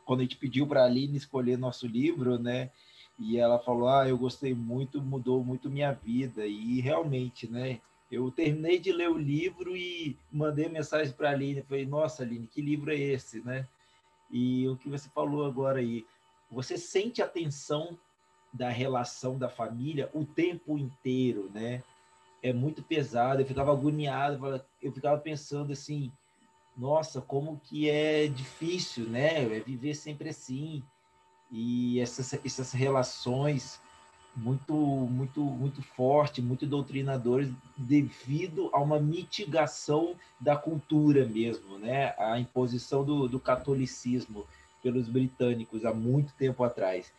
quando 0.05 0.19
a 0.19 0.23
gente 0.23 0.37
pediu 0.37 0.67
para 0.67 0.83
a 0.83 0.85
Aline 0.85 1.17
escolher 1.17 1.57
nosso 1.57 1.87
livro, 1.87 2.37
né? 2.37 2.69
E 3.17 3.39
ela 3.39 3.57
falou: 3.57 3.89
"Ah, 3.89 4.07
eu 4.07 4.15
gostei 4.19 4.53
muito, 4.53 5.01
mudou 5.01 5.43
muito 5.43 5.67
minha 5.67 5.91
vida". 5.93 6.45
E 6.45 6.79
realmente, 6.79 7.49
né? 7.49 7.79
Eu 8.11 8.29
terminei 8.29 8.77
de 8.77 8.91
ler 8.91 9.09
o 9.09 9.17
livro 9.17 9.75
e 9.75 10.15
mandei 10.31 10.69
mensagem 10.69 11.11
para 11.11 11.29
a 11.29 11.31
Aline, 11.33 11.63
falei: 11.63 11.87
"Nossa, 11.87 12.21
Aline, 12.21 12.45
que 12.45 12.61
livro 12.61 12.91
é 12.91 12.95
esse, 12.95 13.39
né?" 13.43 13.67
E 14.31 14.67
o 14.67 14.77
que 14.77 14.89
você 14.89 15.09
falou 15.09 15.45
agora 15.45 15.79
aí, 15.79 16.05
você 16.51 16.77
sente 16.77 17.19
a 17.19 17.27
tensão 17.27 17.97
da 18.53 18.69
relação 18.69 19.39
da 19.39 19.49
família 19.49 20.09
o 20.13 20.23
tempo 20.23 20.77
inteiro, 20.77 21.49
né? 21.51 21.81
É 22.43 22.51
muito 22.51 22.83
pesado, 22.83 23.41
eu 23.41 23.45
ficava 23.45 23.71
agoniado, 23.71 24.61
eu 24.81 24.91
ficava 24.91 25.17
pensando 25.17 25.71
assim, 25.71 26.11
nossa, 26.77 27.21
como 27.21 27.61
que 27.63 27.89
é 27.89 28.27
difícil, 28.27 29.05
né? 29.05 29.43
É 29.43 29.59
viver 29.61 29.95
sempre 29.95 30.29
assim. 30.29 30.83
E 31.49 31.99
essas, 32.01 32.33
essas 32.43 32.73
relações 32.73 33.79
muito, 34.35 34.73
muito, 34.73 35.39
muito 35.41 35.81
forte, 35.81 36.41
muito 36.41 36.65
doutrinadores, 36.65 37.49
devido 37.77 38.69
a 38.73 38.79
uma 38.81 38.99
mitigação 38.99 40.15
da 40.39 40.57
cultura 40.57 41.25
mesmo, 41.25 41.77
né? 41.77 42.13
A 42.17 42.39
imposição 42.39 43.05
do, 43.05 43.27
do 43.27 43.39
catolicismo 43.39 44.45
pelos 44.81 45.07
britânicos 45.07 45.85
há 45.85 45.93
muito 45.93 46.33
tempo 46.33 46.61
atrás, 46.63 47.13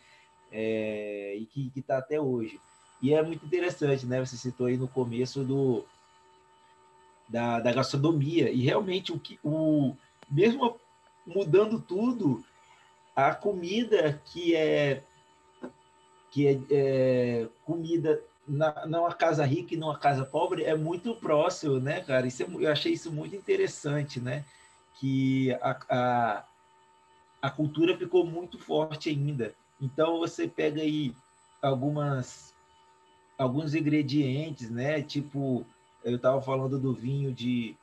é, 0.52 1.35
e 1.37 1.47
que 1.47 1.73
está 1.75 1.97
até 1.97 2.21
hoje. 2.21 2.61
E 3.04 3.12
é 3.12 3.23
muito 3.23 3.44
interessante, 3.44 4.06
né? 4.06 4.25
Você 4.25 4.34
citou 4.34 4.66
aí 4.66 4.78
no 4.78 4.88
começo 4.88 5.44
do 5.44 5.84
da, 7.28 7.61
da 7.61 7.70
gastronomia 7.70 8.49
e 8.50 8.62
realmente 8.62 9.12
o 9.12 9.20
que 9.20 9.38
o 9.44 9.94
mesmo 10.26 10.80
mudando 11.26 11.78
tudo, 11.78 12.42
a 13.14 13.34
comida 13.34 14.18
que 14.25 14.56
é 14.56 15.02
que 16.30 16.49
é, 16.49 16.58
é 16.70 17.49
comida 17.66 18.23
na, 18.49 18.87
numa 18.87 19.12
casa 19.12 19.44
rica 19.44 19.75
e 19.75 19.76
numa 19.76 19.99
casa 19.99 20.25
pobre 20.25 20.64
é 20.64 20.75
muito 20.75 21.14
próximo, 21.14 21.78
né, 21.78 22.00
cara? 22.00 22.26
Isso 22.26 22.42
é, 22.42 22.46
eu 22.58 22.73
achei 22.73 22.94
isso 22.94 23.12
muito 23.12 23.37
interessante, 23.37 24.18
né? 24.18 24.46
Que 24.99 25.52
a, 25.61 25.78
a, 25.90 26.44
a 27.42 27.50
cultura 27.50 27.99
ficou 27.99 28.25
muito 28.25 28.58
forte 28.58 29.11
ainda. 29.11 29.54
Então 29.78 30.18
você 30.20 30.49
pega 30.49 30.80
aí 30.80 31.14
algumas 31.61 32.53
alguns 33.38 33.75
ingredientes, 33.75 34.71
né? 34.71 35.03
Tipo, 35.03 35.64
eu 36.05 36.17
estava 36.17 36.41
falando 36.41 36.79
do 36.79 36.93
vinho 36.93 37.33
de, 37.33 37.76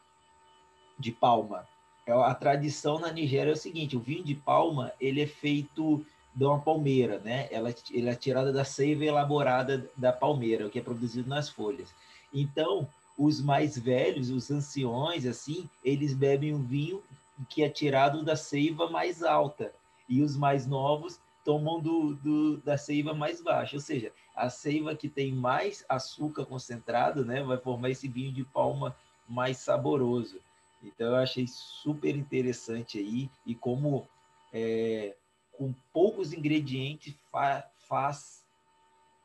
de 0.98 1.12
palma. 1.12 1.68
É, 2.06 2.12
a 2.12 2.34
tradição 2.34 3.00
na 3.00 3.12
Nigéria 3.12 3.52
é 3.52 3.54
o 3.54 3.58
seguinte: 3.58 3.98
o 3.98 4.00
vinho 4.00 4.24
de 4.24 4.36
palma 4.36 4.92
ele 5.00 5.22
é 5.22 5.28
feito 5.28 6.06
de 6.34 6.46
uma 6.46 6.60
palmeira, 6.60 7.20
né? 7.20 7.48
Ela, 7.52 7.70
é 7.70 8.16
tirada 8.16 8.54
da 8.54 8.64
seiva 8.64 9.04
elaborada 9.04 9.90
da 9.98 10.14
palmeira, 10.14 10.66
o 10.66 10.70
que 10.70 10.80
é 10.80 10.82
produzido 10.82 11.28
nas 11.28 11.50
folhas. 11.50 11.94
Então, 12.34 12.88
os 13.18 13.42
mais 13.42 13.78
velhos, 13.78 14.30
os 14.30 14.50
anciões, 14.50 15.26
assim, 15.26 15.70
eles 15.84 16.14
bebem 16.14 16.54
um 16.54 16.64
vinho 16.64 17.04
que 17.50 17.64
é 17.64 17.70
tirado 17.70 18.24
da 18.24 18.36
seiva 18.36 18.90
mais 18.90 19.24
alta, 19.24 19.74
e 20.08 20.22
os 20.22 20.38
mais 20.38 20.66
novos 20.66 21.20
tomam 21.44 21.80
do, 21.80 22.16
do, 22.16 22.58
da 22.58 22.78
seiva 22.78 23.14
mais 23.14 23.42
baixa, 23.42 23.76
ou 23.76 23.82
seja, 23.82 24.12
a 24.36 24.50
seiva 24.50 24.96
que 24.96 25.10
tem 25.10 25.32
mais 25.32 25.86
açúcar 25.90 26.46
concentrado, 26.46 27.26
né, 27.26 27.44
vai 27.44 27.58
formar 27.58 27.90
esse 27.90 28.08
vinho 28.08 28.32
de 28.32 28.44
palma 28.44 28.96
mais 29.28 29.58
saboroso. 29.58 30.40
Então 30.84 31.08
eu 31.08 31.16
achei 31.16 31.46
super 31.48 32.16
interessante 32.16 32.98
aí 32.98 33.30
e 33.46 33.54
como 33.54 34.08
é, 34.52 35.16
com 35.52 35.74
poucos 35.94 36.34
ingredientes 36.34 37.14
fa 37.32 37.68
faz 37.88 38.44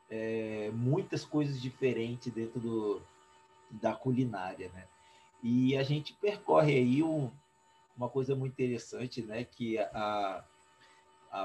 é, 0.09 0.69
muitas 0.73 1.23
coisas 1.23 1.61
diferentes 1.61 2.31
dentro 2.33 2.59
do, 2.59 3.01
da 3.71 3.93
culinária, 3.93 4.69
né? 4.73 4.85
E 5.41 5.77
a 5.77 5.83
gente 5.83 6.13
percorre 6.13 6.73
aí 6.73 7.01
um, 7.01 7.31
uma 7.95 8.09
coisa 8.09 8.35
muito 8.35 8.53
interessante, 8.53 9.21
né? 9.21 9.43
Que 9.45 9.77
a, 9.77 9.89
a 9.93 10.43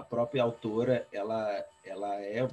própria 0.08 0.42
autora 0.42 1.06
ela 1.12 1.64
ela 1.84 2.14
é 2.20 2.48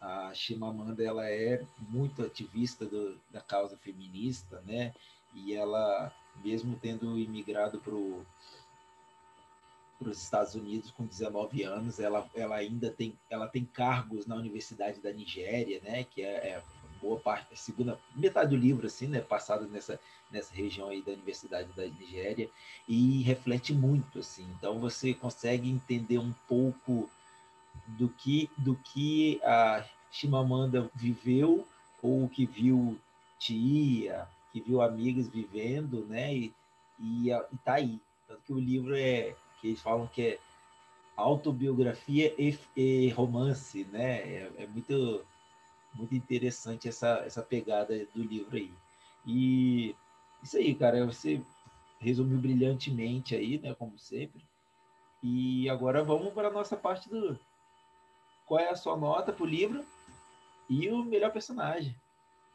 a 0.00 0.34
Chimamanda 0.34 1.02
ela 1.02 1.28
é 1.28 1.64
muito 1.88 2.22
ativista 2.22 2.84
do, 2.84 3.18
da 3.30 3.40
causa 3.40 3.76
feminista 3.76 4.60
né? 4.66 4.92
E 5.34 5.54
ela 5.54 6.12
mesmo 6.44 6.78
tendo 6.80 7.18
imigrado 7.18 7.78
para 7.78 7.94
para 9.98 10.10
os 10.10 10.20
Estados 10.20 10.54
Unidos 10.56 10.90
com 10.90 11.06
19 11.06 11.62
anos 11.62 12.00
ela 12.00 12.28
ela 12.34 12.56
ainda 12.56 12.90
tem 12.90 13.16
ela 13.30 13.46
tem 13.46 13.64
cargos 13.64 14.26
na 14.26 14.34
Universidade 14.34 15.00
da 15.00 15.12
Nigéria 15.12 15.80
né? 15.82 16.04
Que 16.04 16.22
é, 16.22 16.48
é 16.48 16.62
boa 17.02 17.18
parte 17.18 17.58
segunda 17.58 17.98
metade 18.14 18.50
do 18.50 18.56
livro 18.56 18.86
assim 18.86 19.08
né 19.08 19.20
passado 19.20 19.66
nessa 19.66 19.98
nessa 20.32 20.54
região 20.54 20.88
aí 20.88 21.02
da 21.02 21.12
Universidade 21.12 21.68
da 21.74 21.84
Nigéria 21.84 22.48
e 22.88 23.22
reflete 23.22 23.72
muito 23.72 24.20
assim. 24.20 24.46
Então 24.56 24.80
você 24.80 25.12
consegue 25.12 25.68
entender 25.68 26.18
um 26.18 26.32
pouco 26.48 27.08
do 27.86 28.08
que 28.08 28.48
do 28.56 28.74
que 28.74 29.40
a 29.44 29.84
Chimamanda 30.10 30.90
viveu 30.94 31.66
ou 32.02 32.28
que 32.28 32.46
viu 32.46 32.98
tia, 33.38 34.26
que 34.52 34.60
viu 34.60 34.80
amigas 34.80 35.28
vivendo, 35.28 36.04
né? 36.06 36.34
E, 36.34 36.54
e, 36.98 37.30
e 37.30 37.56
tá 37.64 37.74
aí. 37.74 38.00
Tanto 38.26 38.42
que 38.46 38.52
o 38.52 38.58
livro 38.58 38.96
é 38.96 39.34
que 39.60 39.68
eles 39.68 39.80
falam 39.80 40.06
que 40.06 40.22
é 40.22 40.38
autobiografia 41.16 42.34
e, 42.38 42.58
e 42.76 43.10
romance, 43.10 43.84
né? 43.92 44.20
É, 44.20 44.52
é, 44.58 44.66
muito 44.66 45.24
muito 45.94 46.14
interessante 46.14 46.88
essa 46.88 47.22
essa 47.26 47.42
pegada 47.42 48.06
do 48.14 48.22
livro 48.22 48.56
aí. 48.56 48.72
E 49.26 49.94
isso 50.42 50.56
aí, 50.56 50.74
cara, 50.74 51.04
você 51.06 51.40
resumiu 52.00 52.38
brilhantemente 52.38 53.34
aí, 53.34 53.58
né, 53.58 53.74
como 53.74 53.98
sempre. 53.98 54.42
E 55.22 55.70
agora 55.70 56.02
vamos 56.02 56.32
para 56.32 56.48
a 56.48 56.52
nossa 56.52 56.76
parte 56.76 57.08
do 57.08 57.38
qual 58.44 58.60
é 58.60 58.70
a 58.70 58.76
sua 58.76 58.96
nota 58.96 59.32
para 59.32 59.44
o 59.44 59.46
livro 59.46 59.84
e 60.68 60.88
o 60.88 61.04
melhor 61.04 61.30
personagem. 61.30 61.94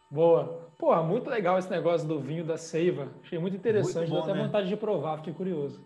Boa. 0.09 0.69
Pô, 0.77 0.95
muito 1.03 1.29
legal 1.29 1.57
esse 1.57 1.69
negócio 1.69 2.07
do 2.07 2.19
vinho 2.19 2.45
da 2.45 2.57
seiva. 2.57 3.13
Achei 3.23 3.39
muito 3.39 3.55
interessante, 3.55 4.09
muito 4.09 4.09
bom, 4.09 4.15
deu 4.15 4.23
até 4.23 4.33
né? 4.33 4.45
vontade 4.45 4.67
de 4.67 4.77
provar, 4.77 5.17
fiquei 5.17 5.33
curioso. 5.33 5.85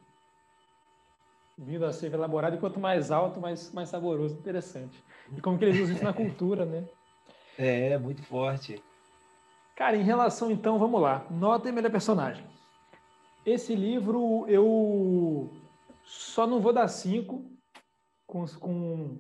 Vinho 1.58 1.80
da 1.80 1.92
seiva 1.92 2.18
elaborado, 2.18 2.56
e 2.56 2.60
quanto 2.60 2.80
mais 2.80 3.12
alto, 3.12 3.40
mais, 3.40 3.72
mais 3.72 3.90
saboroso. 3.90 4.36
Interessante. 4.38 5.04
E 5.36 5.42
como 5.42 5.58
que 5.58 5.66
eles 5.66 5.80
usam 5.80 5.96
isso 5.96 6.04
na 6.04 6.14
cultura, 6.14 6.66
né? 6.66 6.88
É, 7.58 7.98
muito 7.98 8.24
forte. 8.24 8.82
Cara, 9.76 9.98
em 9.98 10.04
relação 10.04 10.52
então, 10.52 10.78
vamos 10.78 11.02
lá. 11.02 11.26
Nota 11.30 11.70
e 11.70 11.72
melhor 11.72 11.92
personagem. 11.92 12.46
Esse 13.46 13.76
livro 13.76 14.46
eu 14.48 15.50
só 16.04 16.46
não 16.46 16.60
vou 16.60 16.72
dar 16.74 16.88
cinco, 16.88 17.46
com, 18.28 18.46
com 18.60 19.18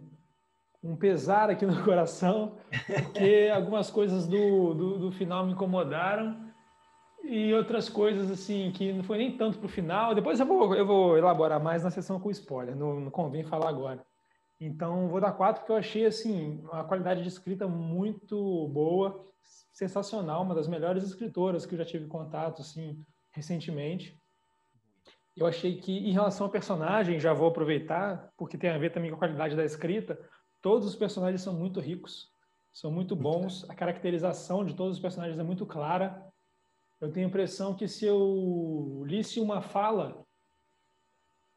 um 0.83 0.95
pesar 0.95 1.49
aqui 1.49 1.65
no 1.65 1.81
coração, 1.83 2.57
porque 2.87 3.51
algumas 3.53 3.89
coisas 3.89 4.27
do, 4.27 4.73
do, 4.73 4.99
do, 4.99 5.11
final 5.11 5.45
me 5.45 5.53
incomodaram 5.53 6.49
e 7.23 7.53
outras 7.53 7.87
coisas 7.87 8.31
assim 8.31 8.71
que 8.71 8.91
não 8.93 9.03
foi 9.03 9.17
nem 9.17 9.37
tanto 9.37 9.57
para 9.57 9.65
o 9.65 9.69
final. 9.69 10.15
Depois 10.15 10.39
eu 10.39 10.45
vou, 10.45 10.75
eu 10.75 10.85
vou 10.85 11.17
elaborar 11.17 11.61
mais 11.61 11.83
na 11.83 11.91
sessão 11.91 12.19
com 12.19 12.31
spoiler, 12.31 12.75
não, 12.75 12.99
não 12.99 13.11
convém 13.11 13.43
falar 13.43 13.69
agora. 13.69 14.05
Então, 14.63 15.09
vou 15.09 15.19
dar 15.19 15.31
quatro 15.31 15.61
porque 15.61 15.71
eu 15.71 15.77
achei 15.77 16.05
assim 16.05 16.59
uma 16.59 16.83
qualidade 16.83 17.23
de 17.23 17.27
escrita 17.27 17.67
muito 17.67 18.67
boa, 18.67 19.27
sensacional, 19.73 20.43
uma 20.43 20.53
das 20.53 20.67
melhores 20.67 21.03
escritoras 21.03 21.65
que 21.65 21.73
eu 21.73 21.79
já 21.79 21.85
tive 21.85 22.05
contato 22.05 22.61
assim 22.61 23.03
recentemente. 23.31 24.21
Eu 25.35 25.47
achei 25.47 25.77
que 25.77 25.91
em 25.91 26.11
relação 26.11 26.45
ao 26.45 26.51
personagem, 26.51 27.19
já 27.19 27.33
vou 27.33 27.47
aproveitar, 27.47 28.31
porque 28.37 28.55
tem 28.55 28.69
a 28.69 28.77
ver 28.77 28.91
também 28.91 29.09
com 29.09 29.15
a 29.15 29.19
qualidade 29.19 29.55
da 29.55 29.65
escrita, 29.65 30.19
todos 30.61 30.87
os 30.87 30.95
personagens 30.95 31.41
são 31.41 31.57
muito 31.57 31.79
ricos, 31.79 32.29
são 32.71 32.91
muito 32.91 33.15
bons, 33.15 33.67
a 33.67 33.73
caracterização 33.73 34.63
de 34.63 34.75
todos 34.75 34.97
os 34.97 35.01
personagens 35.01 35.39
é 35.39 35.43
muito 35.43 35.65
clara. 35.65 36.23
Eu 36.99 37.11
tenho 37.11 37.25
a 37.25 37.29
impressão 37.29 37.73
que 37.73 37.87
se 37.87 38.05
eu 38.05 39.01
lisse 39.07 39.39
uma 39.39 39.59
fala 39.59 40.23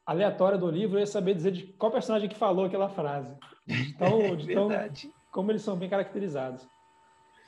aleatória 0.06 0.58
do 0.58 0.70
livro, 0.70 0.96
eu 0.96 1.00
ia 1.00 1.06
saber 1.06 1.34
dizer 1.34 1.52
de 1.52 1.62
qual 1.64 1.90
personagem 1.90 2.28
que 2.28 2.37
falou 2.37 2.66
aquela 2.66 2.88
frase. 2.88 3.34
Então, 3.68 4.37
de 4.37 4.52
tão, 4.52 4.68
como 5.32 5.50
eles 5.50 5.62
são 5.62 5.76
bem 5.76 5.88
caracterizados. 5.88 6.66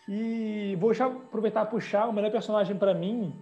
E 0.09 0.77
vou 0.81 0.95
já 0.95 1.07
aproveitar 1.07 1.67
e 1.67 1.71
puxar 1.71 2.07
o 2.07 2.13
melhor 2.13 2.31
personagem 2.31 2.77
para 2.77 2.95
mim. 2.95 3.35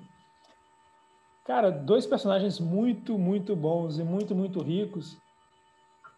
Cara, 1.44 1.70
dois 1.70 2.06
personagens 2.06 2.58
muito, 2.58 3.18
muito 3.18 3.54
bons 3.54 3.98
e 3.98 4.02
muito, 4.02 4.34
muito 4.34 4.62
ricos. 4.62 5.18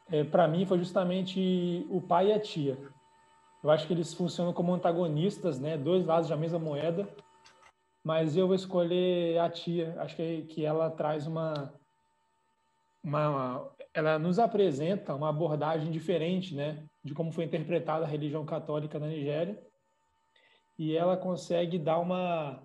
É, 0.09 0.23
para 0.23 0.47
mim 0.47 0.65
foi 0.65 0.79
justamente 0.79 1.85
o 1.91 2.01
pai 2.01 2.29
e 2.29 2.33
a 2.33 2.39
tia. 2.39 2.79
Eu 3.63 3.71
acho 3.71 3.87
que 3.89 3.93
eles 3.93 4.15
funcionam 4.15 4.53
como 4.53 4.73
antagonistas, 4.73 5.59
né? 5.59 5.77
Dois 5.77 6.07
lados 6.07 6.29
da 6.29 6.37
mesma 6.37 6.61
moeda. 6.61 7.09
Mas 8.05 8.37
eu 8.37 8.47
vou 8.47 8.55
escolher 8.55 9.41
a 9.41 9.51
tia. 9.51 9.97
Acho 9.99 10.15
que, 10.15 10.43
que 10.43 10.65
ela 10.65 10.89
traz 10.89 11.27
uma, 11.27 11.75
uma, 13.07 13.71
ela 13.95 14.19
nos 14.19 14.41
apresenta 14.41 15.15
uma 15.15 15.29
abordagem 15.29 15.93
diferente, 15.93 16.57
né, 16.57 16.83
de 17.05 17.15
como 17.15 17.31
foi 17.31 17.45
interpretada 17.45 18.05
a 18.05 18.09
religião 18.09 18.45
católica 18.45 18.99
na 18.99 19.07
Nigéria, 19.07 19.57
e 20.77 20.97
ela 20.97 21.17
consegue 21.17 21.79
dar 21.79 21.99
uma, 22.01 22.61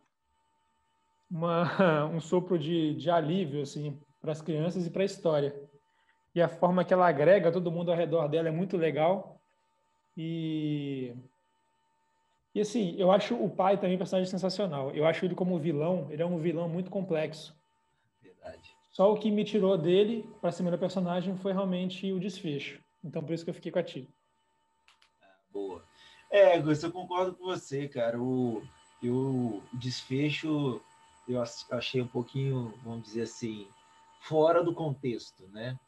uma 1.29 2.05
um 2.11 2.19
sopro 2.19 2.57
de, 2.57 2.95
de 2.95 3.09
alívio 3.11 3.61
assim 3.61 3.99
para 4.19 4.31
as 4.31 4.41
crianças 4.41 4.87
e 4.87 4.89
para 4.89 5.03
a 5.03 5.05
história. 5.05 5.55
E 6.33 6.41
a 6.41 6.47
forma 6.47 6.83
que 6.83 6.93
ela 6.93 7.07
agrega 7.07 7.51
todo 7.51 7.71
mundo 7.71 7.91
ao 7.91 7.97
redor 7.97 8.27
dela 8.27 8.47
é 8.47 8.51
muito 8.51 8.77
legal. 8.77 9.39
E 10.17 11.13
e 12.53 12.59
assim, 12.59 12.95
eu 12.97 13.11
acho 13.11 13.35
o 13.35 13.49
pai 13.49 13.77
também 13.77 13.95
um 13.95 13.99
personagem 13.99 14.29
sensacional. 14.29 14.91
Eu 14.91 15.05
acho 15.05 15.23
ele 15.23 15.35
como 15.35 15.59
vilão, 15.59 16.07
ele 16.09 16.21
é 16.21 16.25
um 16.25 16.37
vilão 16.37 16.67
muito 16.67 16.89
complexo. 16.89 17.55
Verdade. 18.21 18.70
Só 18.91 19.11
o 19.11 19.17
que 19.17 19.31
me 19.31 19.43
tirou 19.43 19.77
dele 19.77 20.29
para 20.41 20.51
ser 20.51 20.63
melhor 20.63 20.79
personagem 20.79 21.35
foi 21.37 21.53
realmente 21.53 22.11
o 22.11 22.19
desfecho. 22.19 22.81
Então 23.03 23.23
por 23.23 23.33
isso 23.33 23.43
que 23.43 23.49
eu 23.49 23.55
fiquei 23.55 23.71
com 23.71 23.79
a 23.79 23.83
ti. 23.83 24.09
Ah, 25.21 25.35
boa. 25.51 25.83
É, 26.29 26.57
eu 26.57 26.91
concordo 26.91 27.33
com 27.35 27.45
você, 27.45 27.87
cara. 27.87 28.21
O, 28.21 28.61
eu, 29.01 29.15
o 29.15 29.63
desfecho 29.73 30.81
eu 31.27 31.41
achei 31.71 32.01
um 32.01 32.07
pouquinho, 32.07 32.73
vamos 32.83 33.03
dizer 33.03 33.23
assim, 33.23 33.67
fora 34.21 34.63
do 34.63 34.73
contexto, 34.73 35.47
né? 35.47 35.79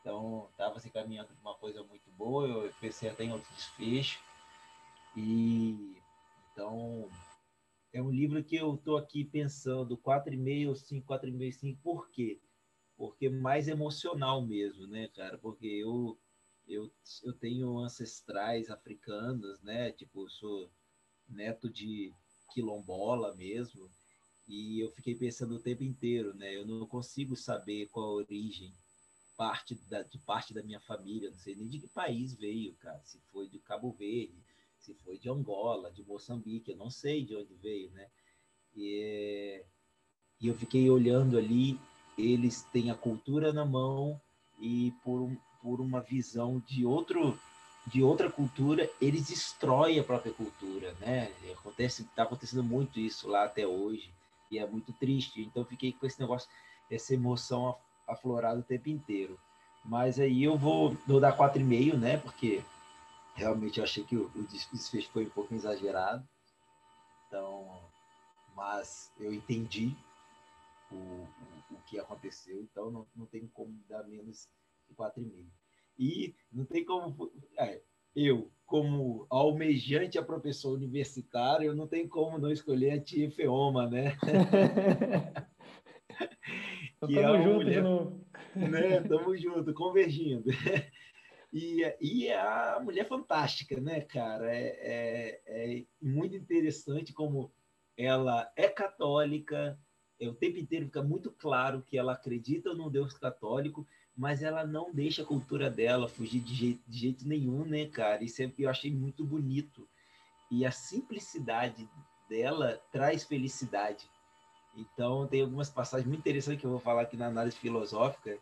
Então, 0.00 0.48
estava 0.50 0.78
se 0.80 0.90
caminhando 0.90 1.28
para 1.28 1.50
uma 1.50 1.54
coisa 1.58 1.82
muito 1.82 2.10
boa, 2.12 2.46
eu 2.46 2.72
pensei 2.80 3.08
até 3.08 3.24
em 3.24 3.32
outro 3.32 3.52
desfecho. 3.54 4.20
E 5.16 5.96
então 6.52 7.08
é 7.94 8.02
um 8.02 8.10
livro 8.10 8.42
que 8.42 8.56
eu 8.56 8.74
estou 8.74 8.96
aqui 8.96 9.24
pensando 9.24 9.96
4,5, 9.96 10.74
5, 10.74 11.06
4,5, 11.06 11.52
5, 11.52 11.80
por 11.80 12.10
quê? 12.10 12.40
Porque 12.96 13.28
mais 13.28 13.68
emocional 13.68 14.44
mesmo, 14.44 14.84
né, 14.88 15.06
cara? 15.14 15.38
Porque 15.38 15.66
eu, 15.66 16.18
eu, 16.66 16.90
eu 17.22 17.32
tenho 17.32 17.78
ancestrais 17.78 18.68
africanos, 18.68 19.62
né? 19.62 19.92
Tipo, 19.92 20.24
eu 20.24 20.28
sou 20.28 20.70
neto 21.28 21.70
de 21.70 22.12
quilombola 22.52 23.32
mesmo, 23.36 23.88
e 24.48 24.80
eu 24.80 24.90
fiquei 24.90 25.14
pensando 25.14 25.54
o 25.54 25.62
tempo 25.62 25.84
inteiro, 25.84 26.34
né? 26.34 26.54
Eu 26.54 26.66
não 26.66 26.86
consigo 26.88 27.36
saber 27.36 27.88
qual 27.90 28.06
a 28.06 28.14
origem 28.14 28.74
parte 29.36 29.76
da, 29.88 30.02
de 30.02 30.18
parte 30.18 30.52
da 30.52 30.64
minha 30.64 30.80
família, 30.80 31.30
não 31.30 31.38
sei 31.38 31.54
nem 31.54 31.68
de 31.68 31.78
que 31.78 31.88
país 31.88 32.34
veio, 32.34 32.74
cara. 32.74 33.00
Se 33.04 33.20
foi 33.32 33.48
de 33.48 33.60
Cabo 33.60 33.92
Verde, 33.92 34.43
se 34.84 34.94
foi 35.02 35.18
de 35.18 35.30
Angola, 35.30 35.90
de 35.90 36.04
Moçambique, 36.04 36.70
eu 36.70 36.76
não 36.76 36.90
sei 36.90 37.24
de 37.24 37.34
onde 37.34 37.54
veio, 37.54 37.90
né? 37.92 38.06
E, 38.76 39.64
e 40.40 40.48
eu 40.48 40.54
fiquei 40.54 40.90
olhando 40.90 41.38
ali, 41.38 41.78
eles 42.18 42.62
têm 42.64 42.90
a 42.90 42.94
cultura 42.94 43.52
na 43.52 43.64
mão 43.64 44.20
e 44.60 44.92
por, 45.02 45.22
um, 45.22 45.36
por 45.62 45.80
uma 45.80 46.00
visão 46.00 46.62
de 46.66 46.84
outro 46.84 47.38
de 47.86 48.02
outra 48.02 48.30
cultura, 48.30 48.88
eles 48.98 49.28
destroem 49.28 49.98
a 49.98 50.04
própria 50.04 50.32
cultura, 50.32 50.94
né? 51.00 51.30
Acontece, 51.52 52.00
está 52.00 52.22
acontecendo 52.22 52.64
muito 52.64 52.98
isso 52.98 53.28
lá 53.28 53.44
até 53.44 53.66
hoje 53.66 54.10
e 54.50 54.58
é 54.58 54.66
muito 54.66 54.90
triste. 54.94 55.42
Então 55.42 55.66
fiquei 55.66 55.92
com 55.92 56.06
esse 56.06 56.18
negócio, 56.18 56.48
essa 56.90 57.12
emoção 57.12 57.76
aflorada 58.08 58.60
o 58.60 58.62
tempo 58.62 58.88
inteiro. 58.88 59.38
Mas 59.84 60.18
aí 60.18 60.42
eu 60.42 60.56
vou, 60.56 60.96
vou 61.06 61.20
dar 61.20 61.36
4,5, 61.36 61.94
né? 61.98 62.16
Porque 62.16 62.62
realmente 63.34 63.78
eu 63.78 63.84
achei 63.84 64.04
que 64.04 64.16
o, 64.16 64.26
o 64.34 64.42
desfecho 64.46 65.10
foi 65.10 65.26
um 65.26 65.30
pouco 65.30 65.54
exagerado. 65.54 66.26
Então, 67.26 67.80
mas 68.54 69.12
eu 69.18 69.32
entendi 69.32 69.94
o, 70.90 70.94
o, 70.94 71.28
o 71.72 71.82
que 71.86 71.98
aconteceu, 71.98 72.62
então 72.62 72.90
não, 72.90 73.06
não 73.14 73.26
tem 73.26 73.46
como 73.48 73.74
dar 73.88 74.04
menos 74.04 74.48
de 74.88 74.94
4,5. 74.94 75.46
E 75.98 76.34
não 76.52 76.64
tem 76.64 76.84
como. 76.84 77.32
É, 77.58 77.80
eu, 78.14 78.50
como 78.66 79.26
almejante 79.28 80.18
a 80.18 80.22
professor 80.22 80.72
universitário, 80.72 81.66
eu 81.66 81.74
não 81.74 81.86
tenho 81.86 82.08
como 82.08 82.38
não 82.38 82.50
escolher 82.50 82.92
a 82.92 83.00
tia 83.00 83.30
Feoma, 83.30 83.88
né? 83.88 84.16
Que 87.06 87.18
é 87.18 87.42
junto 87.42 87.54
mulher, 87.56 87.74
de 87.74 87.80
novo. 87.82 88.26
Né? 88.54 89.00
Tamo 89.02 89.36
junto, 89.36 89.74
convergindo. 89.74 90.44
E, 91.54 91.84
e 92.00 92.26
é 92.26 92.40
a 92.40 92.80
mulher 92.82 93.06
fantástica, 93.06 93.80
né, 93.80 94.00
cara? 94.00 94.52
É, 94.52 94.66
é, 94.66 95.40
é, 95.46 95.84
muito 96.02 96.34
interessante 96.34 97.12
como 97.12 97.52
ela 97.96 98.50
é 98.56 98.66
católica, 98.66 99.78
é, 100.20 100.28
o 100.28 100.34
tempo 100.34 100.58
inteiro 100.58 100.86
fica 100.86 101.00
muito 101.00 101.30
claro 101.30 101.80
que 101.86 101.96
ela 101.96 102.14
acredita 102.14 102.74
no 102.74 102.90
Deus 102.90 103.16
católico, 103.16 103.86
mas 104.16 104.42
ela 104.42 104.66
não 104.66 104.92
deixa 104.92 105.22
a 105.22 105.26
cultura 105.26 105.70
dela 105.70 106.08
fugir 106.08 106.40
de 106.40 106.54
jeito, 106.56 106.82
de 106.88 106.98
jeito 106.98 107.28
nenhum, 107.28 107.64
né, 107.64 107.86
cara? 107.86 108.24
Isso 108.24 108.42
é, 108.42 108.50
eu 108.58 108.68
achei 108.68 108.90
muito 108.90 109.24
bonito. 109.24 109.88
E 110.50 110.66
a 110.66 110.72
simplicidade 110.72 111.88
dela 112.28 112.82
traz 112.90 113.22
felicidade. 113.22 114.10
Então, 114.76 115.28
tem 115.28 115.42
algumas 115.42 115.70
passagens 115.70 116.08
muito 116.08 116.18
interessantes 116.18 116.60
que 116.60 116.66
eu 116.66 116.72
vou 116.72 116.80
falar 116.80 117.02
aqui 117.02 117.16
na 117.16 117.28
análise 117.28 117.56
filosófica, 117.56 118.36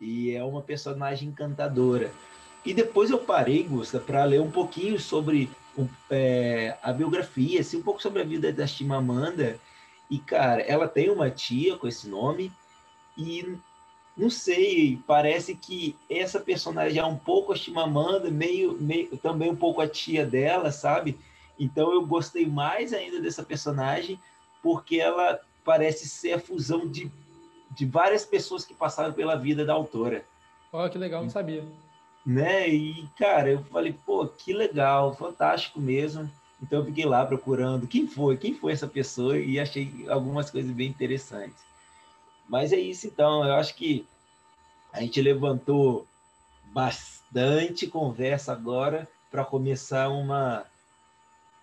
e 0.00 0.30
é 0.30 0.42
uma 0.42 0.62
personagem 0.62 1.28
encantadora. 1.28 2.10
E 2.64 2.72
depois 2.72 3.10
eu 3.10 3.18
parei, 3.18 3.62
Gusta, 3.62 4.00
para 4.00 4.24
ler 4.24 4.40
um 4.40 4.50
pouquinho 4.50 4.98
sobre 4.98 5.50
é, 6.10 6.76
a 6.82 6.92
biografia, 6.92 7.60
assim, 7.60 7.76
um 7.76 7.82
pouco 7.82 8.00
sobre 8.00 8.22
a 8.22 8.24
vida 8.24 8.50
da 8.52 8.66
Chimamanda. 8.66 9.58
E, 10.10 10.18
cara, 10.18 10.62
ela 10.62 10.88
tem 10.88 11.10
uma 11.10 11.30
tia 11.30 11.76
com 11.76 11.86
esse 11.86 12.08
nome, 12.08 12.50
e 13.18 13.56
não 14.16 14.30
sei, 14.30 14.98
parece 15.06 15.54
que 15.54 15.94
essa 16.08 16.40
personagem 16.40 16.98
é 16.98 17.04
um 17.04 17.16
pouco 17.16 17.52
a 17.52 17.56
Chimamanda, 17.56 18.30
meio, 18.30 18.74
meio 18.80 19.16
também 19.18 19.50
um 19.50 19.56
pouco 19.56 19.80
a 19.82 19.88
tia 19.88 20.24
dela, 20.24 20.70
sabe? 20.70 21.18
Então 21.58 21.92
eu 21.92 22.06
gostei 22.06 22.46
mais 22.46 22.92
ainda 22.94 23.20
dessa 23.20 23.42
personagem, 23.42 24.18
porque 24.62 24.96
ela 24.96 25.38
parece 25.64 26.08
ser 26.08 26.32
a 26.32 26.38
fusão 26.38 26.88
de, 26.88 27.10
de 27.70 27.84
várias 27.84 28.24
pessoas 28.24 28.64
que 28.64 28.74
passaram 28.74 29.12
pela 29.12 29.36
vida 29.36 29.64
da 29.64 29.74
autora. 29.74 30.24
Olha 30.72 30.90
que 30.90 30.98
legal, 30.98 31.22
não 31.22 31.30
sabia 31.30 31.64
né? 32.24 32.68
E, 32.68 33.06
cara, 33.18 33.50
eu 33.50 33.64
falei, 33.64 33.92
pô, 33.92 34.26
que 34.26 34.52
legal, 34.52 35.14
fantástico 35.14 35.80
mesmo. 35.80 36.30
Então 36.62 36.78
eu 36.78 36.86
fiquei 36.86 37.04
lá 37.04 37.26
procurando 37.26 37.86
quem 37.86 38.06
foi, 38.06 38.36
quem 38.36 38.54
foi 38.54 38.72
essa 38.72 38.86
pessoa 38.86 39.38
e 39.38 39.60
achei 39.60 40.06
algumas 40.08 40.50
coisas 40.50 40.70
bem 40.70 40.88
interessantes. 40.88 41.62
Mas 42.48 42.72
é 42.72 42.78
isso 42.78 43.06
então, 43.06 43.44
eu 43.44 43.54
acho 43.54 43.74
que 43.74 44.06
a 44.92 45.00
gente 45.00 45.20
levantou 45.20 46.06
bastante 46.66 47.86
conversa 47.86 48.52
agora 48.52 49.08
para 49.30 49.44
começar 49.44 50.08
uma 50.08 50.64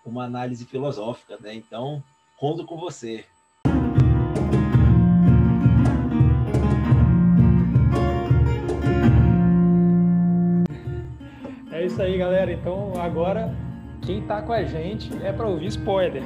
uma 0.04 0.24
análise 0.24 0.64
filosófica, 0.66 1.38
né? 1.40 1.54
Então, 1.54 2.02
conto 2.36 2.66
com 2.66 2.76
você. 2.76 3.24
É 11.82 11.86
isso 11.86 12.00
aí, 12.00 12.16
galera. 12.16 12.52
Então, 12.52 12.92
agora, 12.96 13.52
quem 14.02 14.22
tá 14.22 14.40
com 14.40 14.52
a 14.52 14.62
gente 14.62 15.10
é 15.20 15.32
para 15.32 15.48
ouvir 15.48 15.66
spoiler. 15.66 16.22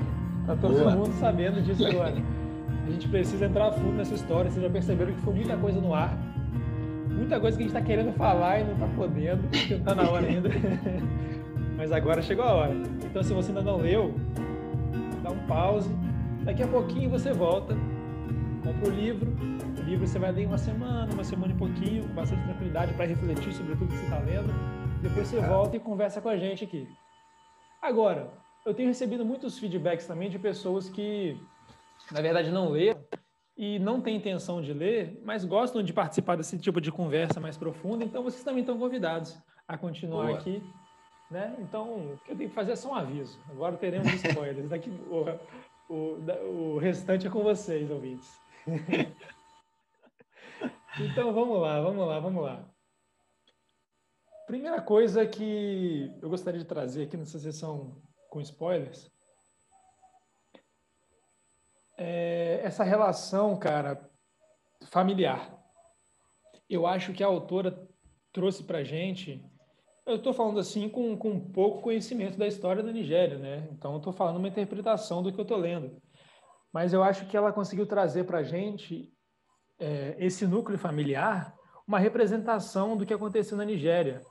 Tá 0.47 0.55
todo 0.55 0.75
Boa. 0.75 0.91
mundo 0.91 1.15
sabendo 1.15 1.63
disso 1.63 1.87
agora. 1.87 2.15
A 2.87 2.91
gente 2.91 3.09
precisa 3.09 3.47
entrar 3.47 3.69
a 3.69 3.73
fundo 3.73 3.93
nessa 3.93 4.15
história. 4.15 4.51
Vocês 4.51 4.63
já 4.63 4.71
perceberam 4.71 5.15
que 5.15 5.21
foi 5.23 5.33
muita 5.33 5.57
coisa 5.57 5.81
no 5.81 5.95
ar. 5.95 6.15
muita 7.09 7.41
coisa 7.41 7.57
que 7.57 7.63
a 7.63 7.67
gente 7.67 7.75
está 7.75 7.81
querendo 7.81 8.13
falar 8.13 8.61
e 8.61 8.65
não 8.65 8.75
está 8.75 8.87
podendo, 8.89 9.49
porque 9.49 9.75
não 9.75 9.79
está 9.79 9.95
na 9.95 10.11
hora 10.11 10.27
ainda. 10.27 10.51
Mas 11.75 11.91
agora 11.91 12.21
chegou 12.21 12.45
a 12.45 12.53
hora. 12.53 12.75
Então, 13.03 13.23
se 13.23 13.33
você 13.33 13.49
ainda 13.49 13.63
não 13.63 13.79
leu, 13.79 14.15
dá 15.23 15.31
um 15.31 15.39
pause. 15.47 15.91
Daqui 16.45 16.65
a 16.65 16.69
pouquinho 16.69 17.09
você 17.09 17.33
volta, 17.33 17.75
compra 18.63 18.91
o 18.91 18.95
livro. 18.95 19.33
O 19.81 19.89
livro 19.89 20.07
você 20.07 20.19
vai 20.19 20.33
ler 20.33 20.47
uma 20.47 20.59
semana, 20.59 21.11
uma 21.15 21.25
semana 21.25 21.55
e 21.55 21.57
pouquinho, 21.57 22.03
com 22.03 22.13
bastante 22.13 22.45
tranquilidade 22.45 22.93
para 22.93 23.07
refletir 23.07 23.55
sobre 23.55 23.75
tudo 23.75 23.89
que 23.89 23.97
você 23.97 24.05
está 24.05 24.19
lendo. 24.19 24.86
Depois 25.03 25.29
você 25.29 25.41
volta 25.41 25.77
e 25.77 25.81
conversa 25.81 26.21
com 26.21 26.29
a 26.29 26.37
gente 26.37 26.65
aqui. 26.65 26.89
Agora, 27.81 28.31
eu 28.65 28.75
tenho 28.75 28.89
recebido 28.89 29.25
muitos 29.25 29.59
feedbacks 29.59 30.07
também 30.07 30.29
de 30.29 30.39
pessoas 30.39 30.89
que, 30.89 31.41
na 32.11 32.21
verdade, 32.21 32.51
não 32.51 32.71
leram 32.71 33.01
e 33.57 33.79
não 33.79 34.01
têm 34.01 34.17
intenção 34.17 34.61
de 34.61 34.73
ler, 34.73 35.21
mas 35.25 35.45
gostam 35.45 35.83
de 35.83 35.93
participar 35.93 36.37
desse 36.37 36.59
tipo 36.59 36.81
de 36.81 36.91
conversa 36.91 37.41
mais 37.41 37.57
profunda. 37.57 38.05
Então, 38.05 38.23
vocês 38.23 38.43
também 38.43 38.61
estão 38.61 38.79
convidados 38.79 39.39
a 39.69 39.79
continuar 39.79 40.27
Boa. 40.27 40.39
aqui 40.39 40.63
né? 41.31 41.55
Então, 41.59 42.13
o 42.13 42.19
que 42.25 42.33
eu 42.33 42.37
tenho 42.37 42.49
que 42.49 42.55
fazer 42.55 42.73
é 42.73 42.77
só 42.77 42.91
um 42.91 42.95
aviso. 42.95 43.39
Agora 43.51 43.77
teremos 43.77 44.13
spoilers. 44.13 44.69
Daqui, 44.69 44.91
o, 45.11 45.25
o, 45.93 46.75
o 46.75 46.79
restante 46.79 47.27
é 47.27 47.31
com 47.31 47.43
vocês, 47.43 47.91
ouvintes. 47.91 48.41
então, 51.01 51.33
vamos 51.33 51.61
lá, 51.61 51.81
vamos 51.81 52.07
lá, 52.07 52.21
vamos 52.21 52.43
lá. 52.43 52.65
Primeira 54.47 54.81
coisa 54.81 55.27
que 55.27 56.13
eu 56.23 56.29
gostaria 56.29 56.61
de 56.61 56.67
trazer 56.67 57.05
aqui 57.05 57.17
nessa 57.17 57.39
sessão 57.39 58.01
com 58.31 58.41
spoilers 58.41 59.11
é 61.99 62.61
essa 62.63 62.85
relação, 62.85 63.59
cara, 63.59 64.09
familiar. 64.89 65.57
Eu 66.69 66.87
acho 66.87 67.13
que 67.13 67.25
a 67.25 67.27
autora 67.27 67.89
trouxe 68.33 68.63
para 68.63 68.85
gente 68.85 69.45
eu 70.07 70.17
estou 70.17 70.33
falando 70.33 70.61
assim 70.61 70.89
com, 70.89 71.17
com 71.17 71.41
pouco 71.51 71.83
conhecimento 71.83 72.39
da 72.39 72.47
história 72.47 72.81
da 72.81 72.93
Nigéria, 72.93 73.37
né? 73.39 73.69
Então, 73.73 73.97
estou 73.97 74.13
falando 74.13 74.37
uma 74.37 74.47
interpretação 74.47 75.21
do 75.21 75.33
que 75.33 75.41
eu 75.41 75.43
estou 75.43 75.59
lendo. 75.59 76.01
Mas 76.73 76.93
eu 76.93 77.03
acho 77.03 77.27
que 77.27 77.37
ela 77.37 77.53
conseguiu 77.53 77.87
trazer 77.87 78.23
para 78.23 78.45
gente 78.45 79.13
é, 79.81 80.15
esse 80.19 80.47
núcleo 80.47 80.79
familiar, 80.79 81.53
uma 81.89 81.99
representação 81.99 82.97
do 82.97 83.05
que 83.05 83.13
aconteceu 83.13 83.57
na 83.57 83.65
Nigéria. 83.65 84.23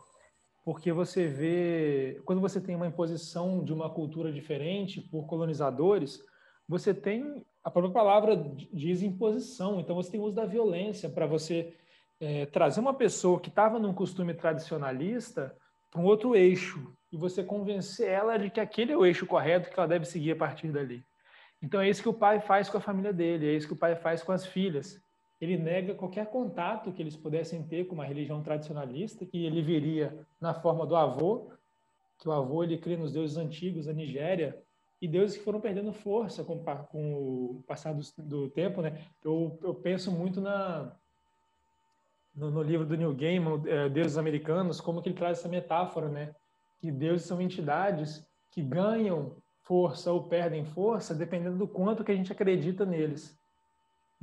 Porque 0.65 0.91
você 0.91 1.27
vê, 1.27 2.19
quando 2.25 2.41
você 2.41 2.59
tem 2.59 2.75
uma 2.75 2.87
imposição 2.87 3.63
de 3.63 3.71
uma 3.71 3.87
cultura 3.87 4.33
diferente 4.33 4.99
por 4.99 5.27
colonizadores, 5.27 6.19
você 6.67 6.91
tem, 6.91 7.45
a 7.63 7.69
própria 7.69 7.93
palavra 7.93 8.35
diz 8.73 9.03
imposição, 9.03 9.79
então 9.79 9.95
você 9.95 10.11
tem 10.11 10.19
uso 10.19 10.33
da 10.33 10.45
violência 10.45 11.07
para 11.07 11.27
você 11.27 11.75
é, 12.19 12.47
trazer 12.47 12.79
uma 12.79 12.95
pessoa 12.95 13.39
que 13.39 13.49
estava 13.49 13.77
num 13.77 13.93
costume 13.93 14.33
tradicionalista 14.33 15.55
para 15.91 16.01
um 16.01 16.05
outro 16.05 16.35
eixo 16.35 16.91
e 17.11 17.17
você 17.17 17.43
convencer 17.43 18.09
ela 18.09 18.35
de 18.35 18.49
que 18.49 18.59
aquele 18.59 18.91
é 18.91 18.97
o 18.97 19.05
eixo 19.05 19.27
correto 19.27 19.69
que 19.69 19.79
ela 19.79 19.87
deve 19.87 20.05
seguir 20.05 20.31
a 20.31 20.35
partir 20.35 20.71
dali. 20.71 21.05
Então 21.61 21.79
é 21.79 21.87
isso 21.87 22.01
que 22.01 22.09
o 22.09 22.13
pai 22.13 22.39
faz 22.39 22.69
com 22.69 22.77
a 22.77 22.81
família 22.81 23.13
dele, 23.13 23.47
é 23.47 23.53
isso 23.53 23.67
que 23.67 23.73
o 23.73 23.77
pai 23.77 23.95
faz 23.95 24.23
com 24.23 24.31
as 24.31 24.47
filhas. 24.47 24.99
Ele 25.39 25.57
nega 25.57 25.93
qualquer 25.93 26.27
contato 26.27 26.91
que 26.91 27.01
eles 27.01 27.15
pudessem 27.15 27.63
ter 27.63 27.85
com 27.85 27.95
uma 27.95 28.05
religião 28.05 28.41
tradicionalista, 28.41 29.25
que 29.25 29.45
ele 29.45 29.61
viria 29.61 30.17
na 30.39 30.53
forma 30.53 30.85
do 30.85 30.95
avô, 30.95 31.51
que 32.17 32.27
o 32.27 32.31
avô 32.31 32.63
ele 32.63 32.77
crê 32.77 32.95
nos 32.95 33.11
deuses 33.11 33.37
antigos 33.37 33.85
da 33.85 33.93
Nigéria, 33.93 34.57
e 35.01 35.07
deuses 35.07 35.37
que 35.37 35.43
foram 35.43 35.59
perdendo 35.59 35.91
força 35.91 36.43
com, 36.43 36.57
com 36.89 37.13
o 37.13 37.63
passar 37.67 37.93
do, 37.93 38.01
do 38.17 38.49
tempo, 38.49 38.81
né? 38.81 39.05
Eu, 39.23 39.59
eu 39.61 39.75
penso 39.75 40.11
muito 40.11 40.39
na 40.39 40.91
no, 42.33 42.49
no, 42.49 42.61
livro 42.61 42.85
do 42.85 42.97
Neil 42.97 43.13
Gaiman, 43.13 43.61
é, 43.65 43.87
Deuses 43.89 44.17
Americanos, 44.17 44.81
como 44.81 45.01
que 45.01 45.09
ele 45.09 45.17
traz 45.17 45.39
essa 45.39 45.47
metáfora, 45.47 46.09
né? 46.09 46.35
Que 46.79 46.91
deuses 46.91 47.25
são 47.25 47.41
entidades 47.41 48.25
que 48.51 48.61
ganham 48.61 49.37
força 49.61 50.11
ou 50.11 50.23
perdem 50.23 50.65
força 50.65 51.13
dependendo 51.13 51.57
do 51.57 51.67
quanto 51.67 52.03
que 52.03 52.11
a 52.11 52.15
gente 52.15 52.31
acredita 52.31 52.85
neles. 52.85 53.37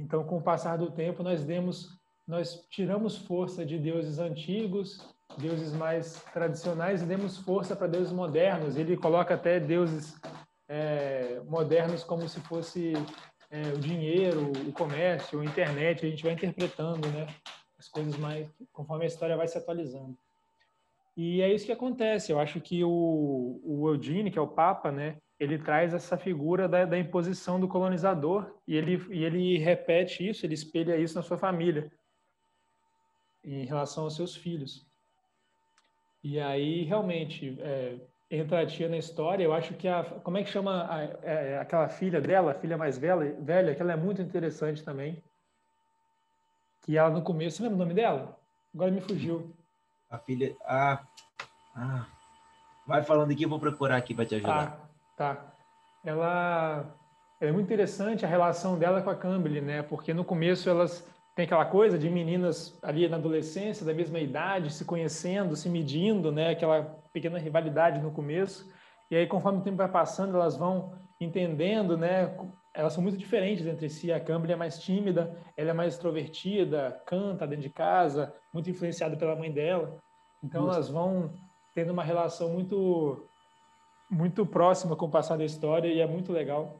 Então, 0.03 0.25
com 0.25 0.39
o 0.39 0.43
passar 0.43 0.77
do 0.77 0.91
tempo, 0.91 1.23
nós 1.23 1.45
demos, 1.45 1.97
nós 2.27 2.67
tiramos 2.69 3.17
força 3.17 3.65
de 3.65 3.79
deuses 3.79 4.19
antigos, 4.19 4.99
deuses 5.39 5.73
mais 5.73 6.21
tradicionais 6.33 7.03
e 7.03 7.07
demos 7.07 7.39
força 7.39 7.77
para 7.77 7.87
deuses 7.87 8.13
modernos. 8.13 8.77
Ele 8.77 8.97
coloca 8.97 9.35
até 9.35 9.61
deuses 9.61 10.21
é, 10.69 11.41
modernos 11.47 12.03
como 12.03 12.29
se 12.29 12.41
fosse 12.41 12.95
é, 13.49 13.63
o 13.69 13.79
dinheiro, 13.79 14.51
o 14.67 14.73
comércio, 14.73 15.41
a 15.41 15.45
internet. 15.45 16.05
A 16.05 16.11
gente 16.11 16.25
vai 16.25 16.33
interpretando, 16.33 17.09
né? 17.09 17.29
as 17.79 17.89
coisas 17.89 18.17
mais 18.17 18.49
conforme 18.73 19.05
a 19.05 19.09
história 19.09 19.37
vai 19.37 19.47
se 19.47 19.57
atualizando. 19.57 20.19
E 21.17 21.43
é 21.43 21.53
isso 21.53 21.67
que 21.67 21.73
acontece. 21.73 22.33
Eu 22.33 22.41
acho 22.41 22.61
que 22.61 22.83
o, 22.83 23.61
o 23.63 23.99
que 23.99 24.39
é 24.39 24.43
o 24.43 24.49
Papa, 24.49 24.91
né, 24.91 25.19
ele 25.43 25.59
traz 25.59 25.93
essa 25.93 26.17
figura 26.17 26.69
da, 26.69 26.85
da 26.85 26.99
imposição 26.99 27.59
do 27.59 27.69
colonizador 27.69 28.55
e 28.67 28.77
ele, 28.77 29.05
e 29.11 29.25
ele 29.25 29.59
repete 29.59 30.29
isso, 30.29 30.45
ele 30.47 30.55
espelha 30.55 30.97
isso 30.97 31.15
na 31.15 31.23
sua 31.23 31.37
família, 31.37 31.91
em 33.45 33.65
relação 33.65 34.05
aos 34.05 34.15
seus 34.15 34.37
filhos. 34.37 34.87
E 36.23 36.39
aí, 36.39 36.85
realmente, 36.85 37.59
é, 37.61 37.99
entra 38.31 38.61
a 38.61 38.67
tia 38.67 38.89
na 38.89 38.97
história. 38.97 39.43
Eu 39.43 39.53
acho 39.53 39.75
que 39.75 39.89
a. 39.89 40.05
Como 40.05 40.39
é 40.39 40.45
que 40.45 40.51
chama 40.51 40.85
a, 40.85 40.97
a, 40.97 41.03
é, 41.23 41.59
aquela 41.59 41.89
filha 41.89 42.21
dela, 42.21 42.53
a 42.53 42.55
filha 42.55 42.79
mais 42.79 42.97
velha, 42.97 43.37
velha, 43.41 43.75
que 43.75 43.83
ela 43.83 43.93
é 43.93 43.97
muito 43.97 44.23
interessante 44.23 44.85
também 44.85 45.21
que 46.83 46.97
ela 46.97 47.11
no 47.11 47.23
começo, 47.23 47.57
você 47.57 47.63
lembra 47.63 47.77
o 47.77 47.79
nome 47.79 47.95
dela? 47.95 48.39
Agora 48.75 48.91
me 48.91 49.01
fugiu. 49.01 49.55
A 50.11 50.19
filha. 50.19 50.55
Ah, 50.65 51.03
ah. 51.75 52.07
Vai 52.87 53.05
falando 53.05 53.31
aqui, 53.31 53.45
eu 53.45 53.49
vou 53.49 53.61
procurar 53.61 53.97
aqui 53.97 54.13
para 54.15 54.27
te 54.27 54.35
ajudar. 54.35 54.82
Tá. 55.17 55.55
Ela, 56.05 56.97
ela, 57.41 57.51
é 57.51 57.53
muito 57.53 57.67
interessante 57.67 58.25
a 58.25 58.29
relação 58.29 58.79
dela 58.79 59.03
com 59.03 59.11
a 59.11 59.15
Cambly, 59.15 59.61
né? 59.61 59.83
Porque 59.83 60.13
no 60.13 60.25
começo 60.25 60.69
elas 60.69 61.07
têm 61.35 61.45
aquela 61.45 61.65
coisa 61.65 61.99
de 61.99 62.11
meninas 62.11 62.79
ali 62.83 63.09
na 63.09 63.17
adolescência, 63.17 63.87
da 63.87 63.95
mesma 63.95 64.19
idade, 64.19 64.73
se 64.73 64.85
conhecendo, 64.85 65.57
se 65.57 65.69
medindo, 65.69 66.33
né? 66.33 66.51
Aquela 66.51 66.83
pequena 67.13 67.39
rivalidade 67.39 68.01
no 68.01 68.11
começo. 68.11 68.73
E 69.11 69.17
aí, 69.17 69.27
conforme 69.27 69.59
o 69.59 69.63
tempo 69.63 69.77
vai 69.77 69.89
passando, 69.89 70.37
elas 70.37 70.57
vão 70.57 70.95
entendendo, 71.21 71.97
né? 71.97 72.35
elas 72.75 72.93
são 72.93 73.03
muito 73.03 73.19
diferentes 73.19 73.67
entre 73.67 73.89
si. 73.89 74.13
A 74.13 74.21
Cambly 74.21 74.53
é 74.53 74.57
mais 74.57 74.79
tímida, 74.79 75.37
ela 75.57 75.71
é 75.71 75.73
mais 75.73 75.95
extrovertida, 75.95 77.01
canta 77.07 77.47
dentro 77.47 77.63
de 77.63 77.71
casa, 77.71 78.35
muito 78.53 78.71
influenciada 78.71 79.17
pela 79.17 79.37
mãe 79.37 79.53
dela. 79.53 79.99
Então 80.43 80.63
Justo. 80.63 80.75
elas 80.75 80.89
vão 80.89 81.33
tendo 81.75 81.93
uma 81.93 82.03
relação 82.03 82.51
muito 82.51 83.27
muito 84.13 84.45
próxima 84.45 84.95
com 84.95 85.07
o 85.07 85.11
passar 85.11 85.39
da 85.39 85.45
história 85.45 85.89
e 85.89 85.99
é 85.99 86.07
muito 86.07 86.33
legal. 86.33 86.79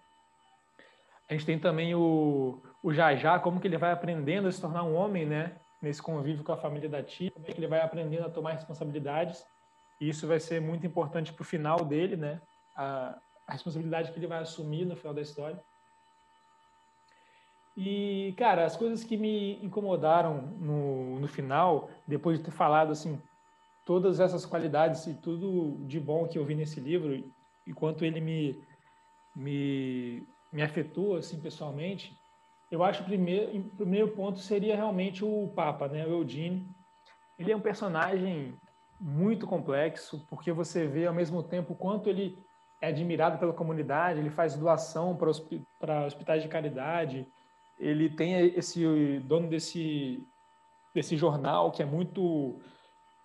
A 1.29 1.33
gente 1.33 1.47
tem 1.47 1.59
também 1.59 1.95
o, 1.95 2.63
o 2.83 2.93
Jajá, 2.93 3.39
como 3.39 3.59
que 3.59 3.67
ele 3.67 3.79
vai 3.79 3.91
aprendendo 3.91 4.49
a 4.49 4.53
se 4.53 4.61
tornar 4.61 4.83
um 4.83 4.95
homem, 4.95 5.25
né? 5.25 5.57
Nesse 5.81 6.03
convívio 6.03 6.45
com 6.45 6.53
a 6.53 6.59
família 6.59 6.91
da 6.91 7.03
tia, 7.03 7.31
como 7.31 7.47
é 7.49 7.51
que 7.51 7.59
ele 7.59 7.67
vai 7.67 7.81
aprendendo 7.81 8.27
a 8.27 8.31
tomar 8.31 8.53
responsabilidades. 8.53 9.45
E 9.99 10.11
isso 10.11 10.27
vai 10.27 10.39
ser 10.39 10.61
muito 10.61 10.87
importante 10.87 11.33
para 11.33 11.43
o 11.43 11.47
final 11.47 11.83
dele, 11.85 12.17
né? 12.17 12.39
A, 12.77 13.19
a 13.47 13.53
responsabilidade 13.53 14.13
que 14.13 14.19
ele 14.19 14.27
vai 14.27 14.41
assumir 14.41 14.85
no 14.85 14.95
final 14.95 15.15
da 15.15 15.23
história. 15.23 15.59
E, 17.75 18.35
cara, 18.37 18.67
as 18.67 18.77
coisas 18.77 19.03
que 19.03 19.17
me 19.17 19.59
incomodaram 19.65 20.43
no, 20.59 21.19
no 21.19 21.29
final, 21.29 21.89
depois 22.07 22.39
de 22.39 22.45
ter 22.45 22.51
falado, 22.51 22.93
assim, 22.93 23.19
todas 23.85 24.21
essas 24.21 24.47
qualidades 24.47 25.07
e 25.07 25.15
tudo 25.15 25.85
de 25.87 25.99
bom 25.99 26.27
que 26.27 26.39
eu 26.39 26.45
vi 26.45 26.55
nesse 26.55 26.81
livro, 26.81 27.25
e 27.67 27.73
quanto 27.73 28.05
ele 28.05 28.21
me, 28.21 28.63
me, 29.35 30.27
me 30.53 30.63
afetou, 30.63 31.17
assim, 31.17 31.41
pessoalmente, 31.41 32.17
eu 32.71 32.83
acho 32.83 33.01
que 33.01 33.05
o 33.05 33.09
primeiro, 33.09 33.65
primeiro 33.77 34.09
ponto 34.09 34.39
seria 34.39 34.75
realmente 34.75 35.25
o 35.25 35.53
Papa, 35.55 35.89
né, 35.89 36.07
o 36.07 36.11
Eugene. 36.11 36.67
Ele 37.39 37.53
é 37.53 37.57
um 37.57 37.61
personagem 37.61 38.55
muito 39.01 39.47
complexo, 39.47 40.25
porque 40.29 40.53
você 40.53 40.87
vê 40.87 41.07
ao 41.07 41.15
mesmo 41.15 41.43
tempo 41.43 41.75
quanto 41.75 42.09
ele 42.09 42.39
é 42.81 42.89
admirado 42.89 43.39
pela 43.39 43.53
comunidade, 43.53 44.21
ele 44.21 44.31
faz 44.31 44.57
doação 44.57 45.17
para 45.17 46.07
hospitais 46.07 46.43
de 46.43 46.49
caridade, 46.49 47.27
ele 47.79 48.09
tem 48.09 48.35
esse 48.57 49.21
dono 49.21 49.49
desse 49.49 50.25
desse 50.95 51.17
jornal 51.17 51.73
que 51.73 51.83
é 51.83 51.87
muito 51.87 52.61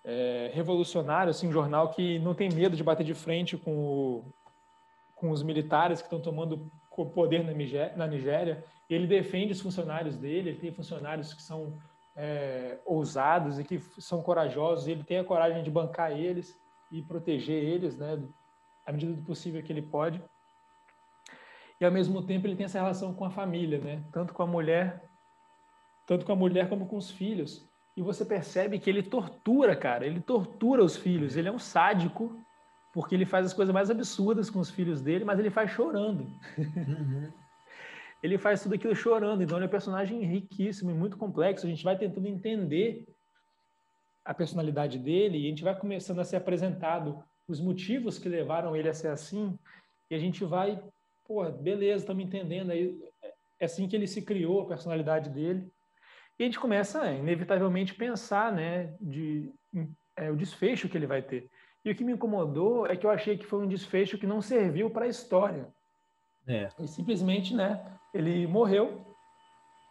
é, 0.08 0.50
revolucionário, 0.54 1.30
assim, 1.30 1.48
um 1.48 1.52
jornal 1.52 1.90
que 1.90 2.18
não 2.20 2.34
tem 2.34 2.50
medo 2.50 2.76
de 2.76 2.84
bater 2.84 3.04
de 3.04 3.14
frente 3.14 3.58
com, 3.58 3.78
o, 3.78 4.26
com 5.14 5.30
os 5.30 5.44
militares 5.44 6.02
que 6.02 6.08
estão 6.08 6.20
tomando 6.20 6.72
poder 7.14 7.44
na 7.44 7.52
Nigéria, 7.52 7.96
na 7.96 8.08
Nigéria. 8.08 8.64
Ele 8.90 9.06
defende 9.06 9.52
os 9.52 9.62
funcionários 9.62 10.16
dele, 10.16 10.50
ele 10.50 10.60
tem 10.60 10.72
funcionários 10.72 11.34
que 11.34 11.44
são 11.44 11.78
é, 12.16 12.80
ousados 12.86 13.60
e 13.60 13.64
que 13.64 13.80
são 14.00 14.24
corajosos, 14.24 14.88
ele 14.88 15.04
tem 15.04 15.20
a 15.20 15.24
coragem 15.24 15.62
de 15.62 15.70
bancar 15.70 16.12
eles 16.12 16.58
e 16.92 17.04
proteger 17.04 17.64
eles, 17.64 17.98
né, 17.98 18.18
à 18.86 18.92
medida 18.92 19.14
do 19.14 19.22
possível 19.22 19.62
que 19.62 19.72
ele 19.72 19.82
pode 19.82 20.24
e 21.80 21.86
ao 21.86 21.92
mesmo 21.92 22.22
tempo 22.24 22.48
ele 22.48 22.56
tem 22.56 22.66
essa 22.66 22.80
relação 22.80 23.14
com 23.14 23.26
a 23.26 23.30
família, 23.30 23.78
né? 23.80 24.04
Tanto 24.12 24.34
com 24.34 24.42
a 24.42 24.48
mulher, 24.48 25.04
tanto 26.06 26.26
com 26.26 26.32
a 26.32 26.36
mulher 26.36 26.70
como 26.70 26.88
com 26.88 26.98
os 26.98 27.12
filhos. 27.12 27.68
e 27.96 28.02
você 28.02 28.24
percebe 28.24 28.78
que 28.78 28.92
ele 28.92 29.02
tortura, 29.02 29.37
cara. 29.76 30.06
Ele 30.06 30.20
tortura 30.20 30.84
os 30.84 30.98
filhos. 30.98 31.36
Ele 31.36 31.48
é 31.48 31.52
um 31.52 31.60
sádico, 31.60 32.40
porque 32.94 33.16
ele 33.16 33.26
faz 33.26 33.46
as 33.46 33.54
coisas 33.54 33.74
mais 33.74 33.90
absurdas 33.90 34.50
com 34.50 34.60
os 34.60 34.70
filhos 34.70 35.02
dele, 35.02 35.24
mas 35.26 35.40
ele 35.40 35.50
faz 35.50 35.72
chorando. 35.72 36.28
Uhum. 36.58 37.32
ele 38.22 38.38
faz 38.38 38.64
tudo 38.64 38.76
aquilo 38.76 38.96
chorando. 38.96 39.44
Então 39.44 39.58
ele 39.58 39.66
é 39.66 39.68
um 39.68 39.72
personagem 39.72 40.24
riquíssimo 40.24 40.92
e 40.92 40.94
muito 40.94 41.18
complexo. 41.18 41.66
A 41.66 41.70
gente 41.70 41.84
vai 41.84 41.98
tentando 41.98 42.28
entender 42.28 43.06
a 44.26 44.34
personalidade 44.34 45.00
dele 45.00 45.38
e 45.38 45.46
a 45.46 45.50
gente 45.50 45.64
vai 45.64 45.78
começando 45.78 46.20
a 46.20 46.26
ser 46.26 46.36
apresentado 46.36 47.24
os 47.48 47.62
motivos 47.62 48.20
que 48.20 48.28
levaram 48.28 48.76
ele 48.76 48.90
a 48.90 48.94
ser 48.94 49.08
assim. 49.08 49.58
E 50.10 50.16
a 50.16 50.20
gente 50.20 50.44
vai, 50.44 50.82
pô, 51.26 51.50
beleza, 51.50 52.04
estamos 52.04 52.24
entendendo 52.24 52.72
aí. 52.72 53.00
É 53.60 53.66
assim 53.66 53.88
que 53.88 53.96
ele 53.96 54.08
se 54.08 54.22
criou, 54.22 54.62
a 54.62 54.68
personalidade 54.68 55.30
dele. 55.30 55.72
E 56.40 56.44
a 56.44 56.46
gente 56.46 56.60
começa, 56.60 57.12
inevitavelmente, 57.12 57.96
pensar 57.96 58.52
né, 58.52 58.94
de, 59.02 59.52
é, 60.16 60.30
o 60.30 60.36
desfecho 60.36 60.88
que 60.88 60.98
ele 60.98 61.08
vai 61.08 61.22
ter. 61.22 61.50
E 61.84 61.92
o 61.92 61.96
que 61.96 62.04
me 62.04 62.14
incomodou 62.14 62.86
é 62.86 62.96
que 62.96 63.06
eu 63.06 63.10
achei 63.10 63.38
que 63.38 63.46
foi 63.46 63.64
um 63.64 63.68
desfecho 63.68 64.18
que 64.18 64.28
não 64.28 64.42
serviu 64.42 64.90
para 64.90 65.06
a 65.06 65.10
história. 65.10 65.68
É. 66.48 66.70
E 66.80 66.88
simplesmente, 66.88 67.56
né, 67.56 67.84
ele 68.14 68.46
morreu. 68.46 69.02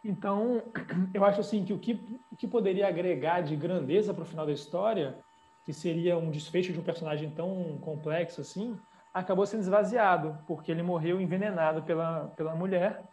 Então, 0.05 0.63
eu 1.13 1.25
acho 1.25 1.41
assim 1.41 1.65
que 1.65 1.73
o 1.73 1.79
que, 1.79 1.93
o 2.31 2.35
que 2.35 2.47
poderia 2.47 2.87
agregar 2.87 3.41
de 3.41 3.55
grandeza 3.55 4.13
para 4.13 4.23
o 4.23 4.27
final 4.27 4.45
da 4.45 4.53
história, 4.53 5.17
que 5.65 5.73
seria 5.73 6.17
um 6.17 6.31
desfecho 6.31 6.71
de 6.71 6.79
um 6.79 6.83
personagem 6.83 7.29
tão 7.31 7.77
complexo 7.81 8.41
assim, 8.41 8.79
acabou 9.13 9.45
sendo 9.45 9.61
esvaziado, 9.61 10.37
porque 10.47 10.71
ele 10.71 10.83
morreu 10.83 11.19
envenenado 11.19 11.83
pela, 11.83 12.27
pela 12.37 12.55
mulher. 12.55 13.03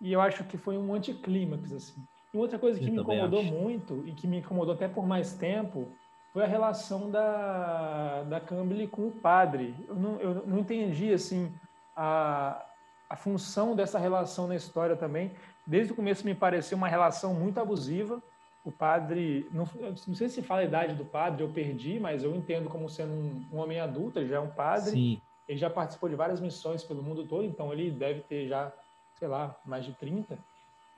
E 0.00 0.12
eu 0.12 0.20
acho 0.20 0.44
que 0.44 0.56
foi 0.56 0.78
um 0.78 0.94
anticlímax, 0.94 1.72
assim. 1.72 2.02
E 2.34 2.36
outra 2.36 2.58
coisa 2.58 2.80
que 2.80 2.86
eu 2.86 2.92
me 2.92 3.00
incomodou 3.00 3.40
acho. 3.40 3.52
muito, 3.52 4.02
e 4.06 4.12
que 4.12 4.26
me 4.26 4.38
incomodou 4.38 4.74
até 4.74 4.88
por 4.88 5.06
mais 5.06 5.34
tempo, 5.34 5.88
foi 6.32 6.42
a 6.42 6.48
relação 6.48 7.08
da, 7.08 8.24
da 8.24 8.40
Campbell 8.40 8.88
com 8.88 9.06
o 9.06 9.12
padre. 9.12 9.72
Eu 9.86 9.94
não, 9.94 10.20
eu 10.20 10.34
não 10.44 10.58
entendi, 10.58 11.12
assim, 11.12 11.54
a, 11.94 12.66
a 13.08 13.14
função 13.14 13.76
dessa 13.76 14.00
relação 14.00 14.48
na 14.48 14.56
história 14.56 14.96
também. 14.96 15.30
Desde 15.64 15.92
o 15.92 15.96
começo 15.96 16.26
me 16.26 16.34
pareceu 16.34 16.76
uma 16.76 16.88
relação 16.88 17.32
muito 17.34 17.60
abusiva. 17.60 18.20
O 18.64 18.72
padre, 18.72 19.48
não, 19.52 19.68
não 20.08 20.14
sei 20.14 20.28
se 20.28 20.42
fala 20.42 20.62
a 20.62 20.64
idade 20.64 20.94
do 20.94 21.04
padre, 21.04 21.44
eu 21.44 21.48
perdi, 21.50 22.00
mas 22.00 22.24
eu 22.24 22.34
entendo 22.34 22.68
como 22.68 22.88
sendo 22.88 23.12
um, 23.12 23.46
um 23.52 23.58
homem 23.58 23.78
adulto, 23.78 24.18
ele 24.18 24.28
já 24.28 24.36
é 24.36 24.40
um 24.40 24.50
padre. 24.50 24.90
Sim. 24.90 25.20
Ele 25.46 25.58
já 25.58 25.70
participou 25.70 26.08
de 26.08 26.16
várias 26.16 26.40
missões 26.40 26.82
pelo 26.82 27.02
mundo 27.02 27.24
todo, 27.26 27.44
então 27.44 27.72
ele 27.72 27.92
deve 27.92 28.22
ter 28.22 28.48
já, 28.48 28.72
sei 29.14 29.28
lá, 29.28 29.54
mais 29.64 29.84
de 29.84 29.92
30. 29.92 30.36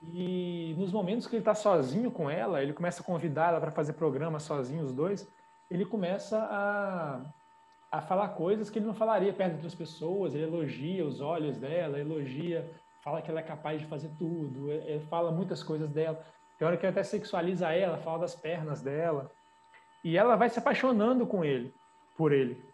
E 0.02 0.74
nos 0.78 0.92
momentos 0.92 1.26
que 1.26 1.34
ele 1.36 1.40
está 1.40 1.54
sozinho 1.54 2.10
com 2.10 2.30
ela, 2.30 2.62
ele 2.62 2.72
começa 2.72 3.02
a 3.02 3.04
convidar 3.04 3.48
ela 3.48 3.60
para 3.60 3.70
fazer 3.70 3.94
programa 3.94 4.38
sozinho, 4.38 4.84
os 4.84 4.92
dois, 4.92 5.28
ele 5.70 5.84
começa 5.84 6.38
a, 6.38 7.20
a 7.90 8.00
falar 8.02 8.28
coisas 8.30 8.70
que 8.70 8.78
ele 8.78 8.86
não 8.86 8.94
falaria 8.94 9.32
perto 9.32 9.52
de 9.52 9.56
outras 9.56 9.74
pessoas. 9.74 10.34
Ele 10.34 10.44
elogia 10.44 11.04
os 11.04 11.20
olhos 11.20 11.56
dela, 11.56 11.98
elogia, 11.98 12.70
fala 13.02 13.22
que 13.22 13.30
ela 13.30 13.40
é 13.40 13.42
capaz 13.42 13.80
de 13.80 13.86
fazer 13.86 14.10
tudo, 14.18 14.70
ele 14.70 15.00
fala 15.06 15.30
muitas 15.30 15.62
coisas 15.62 15.88
dela. 15.90 16.22
Tem 16.58 16.66
hora 16.66 16.76
que 16.76 16.84
ele 16.84 16.90
até 16.90 17.02
sexualiza 17.02 17.72
ela, 17.72 17.98
fala 17.98 18.18
das 18.18 18.34
pernas 18.34 18.82
dela. 18.82 19.30
E 20.02 20.16
ela 20.16 20.36
vai 20.36 20.48
se 20.48 20.58
apaixonando 20.58 21.26
com 21.26 21.44
ele, 21.44 21.74
por 22.16 22.32
ele. 22.32 22.64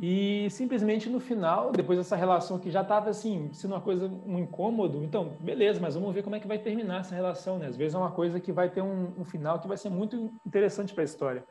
E 0.00 0.48
simplesmente 0.50 1.08
no 1.08 1.18
final, 1.18 1.72
depois 1.72 1.98
dessa 1.98 2.14
relação 2.14 2.58
que 2.58 2.70
já 2.70 2.82
estava 2.82 3.10
assim, 3.10 3.50
sendo 3.52 3.74
uma 3.74 3.80
coisa, 3.80 4.06
um 4.06 4.38
incômodo, 4.38 5.02
então, 5.02 5.36
beleza, 5.40 5.80
mas 5.80 5.94
vamos 5.94 6.14
ver 6.14 6.22
como 6.22 6.36
é 6.36 6.40
que 6.40 6.46
vai 6.46 6.58
terminar 6.58 7.00
essa 7.00 7.14
relação, 7.14 7.58
né? 7.58 7.66
Às 7.66 7.76
vezes 7.76 7.94
é 7.94 7.98
uma 7.98 8.12
coisa 8.12 8.38
que 8.38 8.52
vai 8.52 8.70
ter 8.70 8.80
um, 8.80 9.12
um 9.18 9.24
final 9.24 9.58
que 9.58 9.66
vai 9.66 9.76
ser 9.76 9.90
muito 9.90 10.30
interessante 10.46 10.94
para 10.94 11.02
a 11.02 11.04
história. 11.04 11.44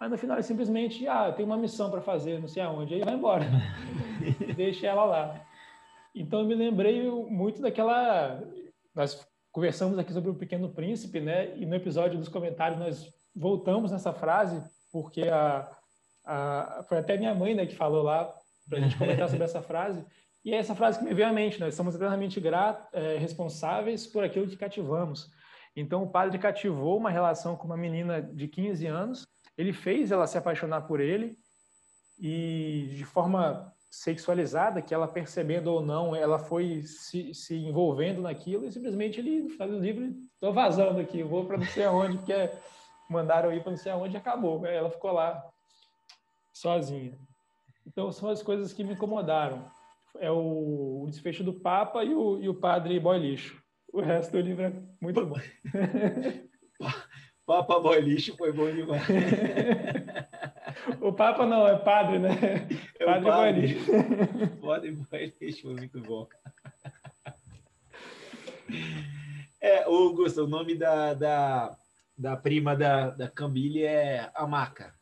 Mas 0.00 0.10
no 0.10 0.16
final 0.16 0.38
é 0.38 0.42
simplesmente, 0.42 1.06
ah, 1.06 1.30
tem 1.30 1.44
uma 1.44 1.58
missão 1.58 1.90
para 1.90 2.00
fazer, 2.00 2.40
não 2.40 2.48
sei 2.48 2.62
aonde, 2.62 2.94
aí 2.94 3.04
vai 3.04 3.14
embora. 3.14 3.44
Deixa 4.56 4.86
ela 4.86 5.04
lá. 5.04 5.40
Então 6.14 6.40
eu 6.40 6.46
me 6.46 6.54
lembrei 6.54 7.10
muito 7.10 7.60
daquela. 7.60 8.42
Nós 8.94 9.26
conversamos 9.52 9.98
aqui 9.98 10.12
sobre 10.12 10.30
o 10.30 10.34
Pequeno 10.34 10.70
Príncipe, 10.70 11.20
né? 11.20 11.54
E 11.56 11.66
no 11.66 11.74
episódio 11.74 12.18
dos 12.18 12.28
comentários 12.28 12.78
nós 12.78 13.12
voltamos 13.36 13.92
nessa 13.92 14.12
frase, 14.12 14.62
porque 14.90 15.22
a 15.22 15.68
foi 16.88 16.98
até 16.98 17.16
minha 17.16 17.34
mãe 17.34 17.54
né, 17.54 17.66
que 17.66 17.74
falou 17.74 18.02
lá 18.02 18.32
para 18.68 18.78
a 18.78 18.80
gente 18.80 18.96
comentar 18.96 19.28
sobre 19.28 19.44
essa 19.44 19.62
frase. 19.62 20.04
E 20.44 20.52
é 20.52 20.56
essa 20.56 20.74
frase 20.74 20.98
que 20.98 21.04
me 21.04 21.14
veio 21.14 21.28
à 21.28 21.32
mente: 21.32 21.60
nós 21.60 21.74
somos 21.74 21.94
eternamente 21.94 22.40
é, 22.92 23.16
responsáveis 23.18 24.06
por 24.06 24.24
aquilo 24.24 24.46
que 24.46 24.56
cativamos. 24.56 25.30
Então, 25.76 26.02
o 26.04 26.10
padre 26.10 26.38
cativou 26.38 26.96
uma 26.96 27.10
relação 27.10 27.56
com 27.56 27.66
uma 27.66 27.76
menina 27.76 28.22
de 28.22 28.46
15 28.46 28.86
anos, 28.86 29.26
ele 29.58 29.72
fez 29.72 30.12
ela 30.12 30.26
se 30.26 30.38
apaixonar 30.38 30.82
por 30.82 31.00
ele, 31.00 31.36
e 32.18 32.92
de 32.94 33.04
forma 33.04 33.72
sexualizada, 33.90 34.82
que 34.82 34.94
ela 34.94 35.08
percebendo 35.08 35.68
ou 35.68 35.84
não, 35.84 36.14
ela 36.14 36.38
foi 36.38 36.82
se, 36.82 37.34
se 37.34 37.56
envolvendo 37.56 38.22
naquilo, 38.22 38.66
e 38.66 38.72
simplesmente 38.72 39.18
ele, 39.18 39.42
no 39.42 39.50
final 39.50 39.68
do 39.68 39.78
livro, 39.78 40.04
estou 40.32 40.52
vazando 40.52 41.00
aqui, 41.00 41.22
vou 41.22 41.44
para 41.44 41.58
não 41.58 41.66
sei 41.66 41.84
aonde, 41.84 42.18
porque 42.18 42.50
mandaram 43.10 43.52
ir 43.52 43.62
para 43.62 43.70
não 43.70 43.78
sei 43.78 43.92
aonde 43.92 44.14
e 44.14 44.16
acabou. 44.16 44.64
Ela 44.66 44.90
ficou 44.90 45.12
lá 45.12 45.42
sozinha. 46.54 47.18
Então, 47.86 48.10
são 48.12 48.30
as 48.30 48.42
coisas 48.42 48.72
que 48.72 48.82
me 48.84 48.94
incomodaram. 48.94 49.68
É 50.18 50.30
o, 50.30 51.02
o 51.02 51.06
desfecho 51.10 51.42
do 51.42 51.52
Papa 51.52 52.04
e 52.04 52.14
o, 52.14 52.40
e 52.40 52.48
o 52.48 52.54
Padre 52.54 53.00
Boy 53.00 53.18
Lixo. 53.18 53.60
O 53.92 54.00
resto 54.00 54.30
do 54.32 54.40
livro 54.40 54.62
é 54.62 54.72
muito 55.00 55.26
bom. 55.26 55.38
Papa 57.44 57.78
Boy 57.78 58.00
Lixo 58.00 58.34
foi 58.36 58.52
bom 58.52 58.72
demais. 58.72 59.02
o 61.02 61.12
Papa 61.12 61.44
não, 61.44 61.66
é 61.66 61.76
Padre, 61.76 62.20
né? 62.20 62.30
É 62.98 63.04
padre, 63.04 63.24
padre 63.24 63.30
Boy 63.30 63.52
Lixo. 63.60 63.90
Padre 64.62 64.92
Boy 64.92 65.34
Lixo 65.40 65.62
foi 65.62 65.74
muito 65.74 66.00
bom. 66.00 66.28
É, 69.60 69.82
Augusto, 69.84 70.44
o 70.44 70.46
nome 70.46 70.76
da, 70.76 71.14
da, 71.14 71.76
da 72.16 72.36
prima 72.36 72.76
da, 72.76 73.10
da 73.10 73.28
Camille 73.28 73.82
é 73.82 74.30
Amaca. 74.34 74.93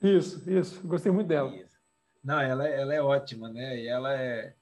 Isso, 0.00 0.48
isso. 0.48 0.86
Gostei 0.86 1.10
muito 1.10 1.28
dela. 1.28 1.54
Isso. 1.54 1.78
Não, 2.22 2.40
ela, 2.40 2.66
ela 2.68 2.94
é 2.94 3.02
ótima, 3.02 3.48
né? 3.48 3.80
E 3.80 3.88
ela 3.88 4.12
é, 4.12 4.54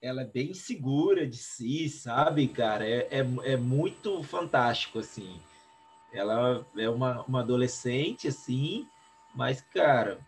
ela 0.00 0.22
é 0.22 0.24
bem 0.24 0.54
segura 0.54 1.26
de 1.26 1.36
si, 1.36 1.88
sabe, 1.88 2.48
cara? 2.48 2.86
É, 2.86 3.08
é, 3.10 3.52
é 3.52 3.56
muito 3.56 4.22
fantástico, 4.22 4.98
assim. 4.98 5.40
Ela 6.12 6.64
é 6.76 6.88
uma, 6.88 7.22
uma 7.24 7.40
adolescente, 7.40 8.28
assim, 8.28 8.88
mas, 9.34 9.60
cara, 9.60 10.18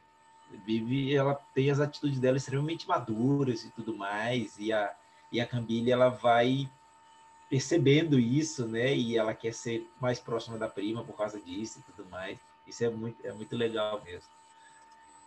vive, 0.67 1.15
ela 1.15 1.35
tem 1.55 1.71
as 1.71 1.81
atitudes 1.81 2.21
dela 2.21 2.37
extremamente 2.37 2.87
maduras 2.87 3.65
e 3.65 3.71
tudo 3.71 3.97
mais, 3.97 4.59
e 4.59 4.73
a, 4.73 4.95
e 5.33 5.41
a 5.41 5.47
Camille, 5.47 5.91
ela 5.91 6.09
vai 6.09 6.69
percebendo 7.49 8.19
isso, 8.19 8.67
né? 8.67 8.95
E 8.95 9.17
ela 9.17 9.35
quer 9.35 9.55
ser 9.55 9.89
mais 10.01 10.19
próxima 10.19 10.59
da 10.59 10.69
prima 10.69 11.03
por 11.05 11.17
causa 11.17 11.41
disso 11.41 11.81
e 11.81 11.93
tudo 11.93 12.09
mais. 12.11 12.39
Isso 12.69 12.85
é 12.85 12.91
muito, 12.91 13.27
é 13.27 13.33
muito 13.33 13.57
legal 13.57 14.03
mesmo. 14.05 14.29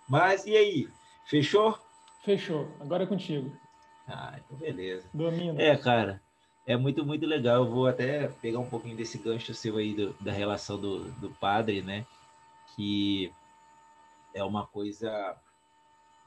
Mas 0.07 0.45
e 0.45 0.55
aí? 0.55 0.89
Fechou? 1.25 1.77
Fechou. 2.23 2.67
Agora 2.79 3.03
é 3.03 3.07
contigo. 3.07 3.51
Ah, 4.07 4.37
então 4.37 4.57
beleza. 4.57 5.09
Domina. 5.13 5.61
É, 5.61 5.75
cara, 5.77 6.21
é 6.65 6.75
muito, 6.77 7.05
muito 7.05 7.25
legal. 7.25 7.63
Eu 7.63 7.69
vou 7.69 7.87
até 7.87 8.27
pegar 8.27 8.59
um 8.59 8.69
pouquinho 8.69 8.95
desse 8.95 9.17
gancho 9.17 9.53
seu 9.53 9.77
aí 9.77 9.93
do, 9.93 10.13
da 10.19 10.31
relação 10.31 10.79
do, 10.79 11.11
do 11.13 11.31
padre, 11.31 11.81
né? 11.81 12.05
Que 12.75 13.33
é 14.33 14.43
uma 14.43 14.65
coisa 14.67 15.35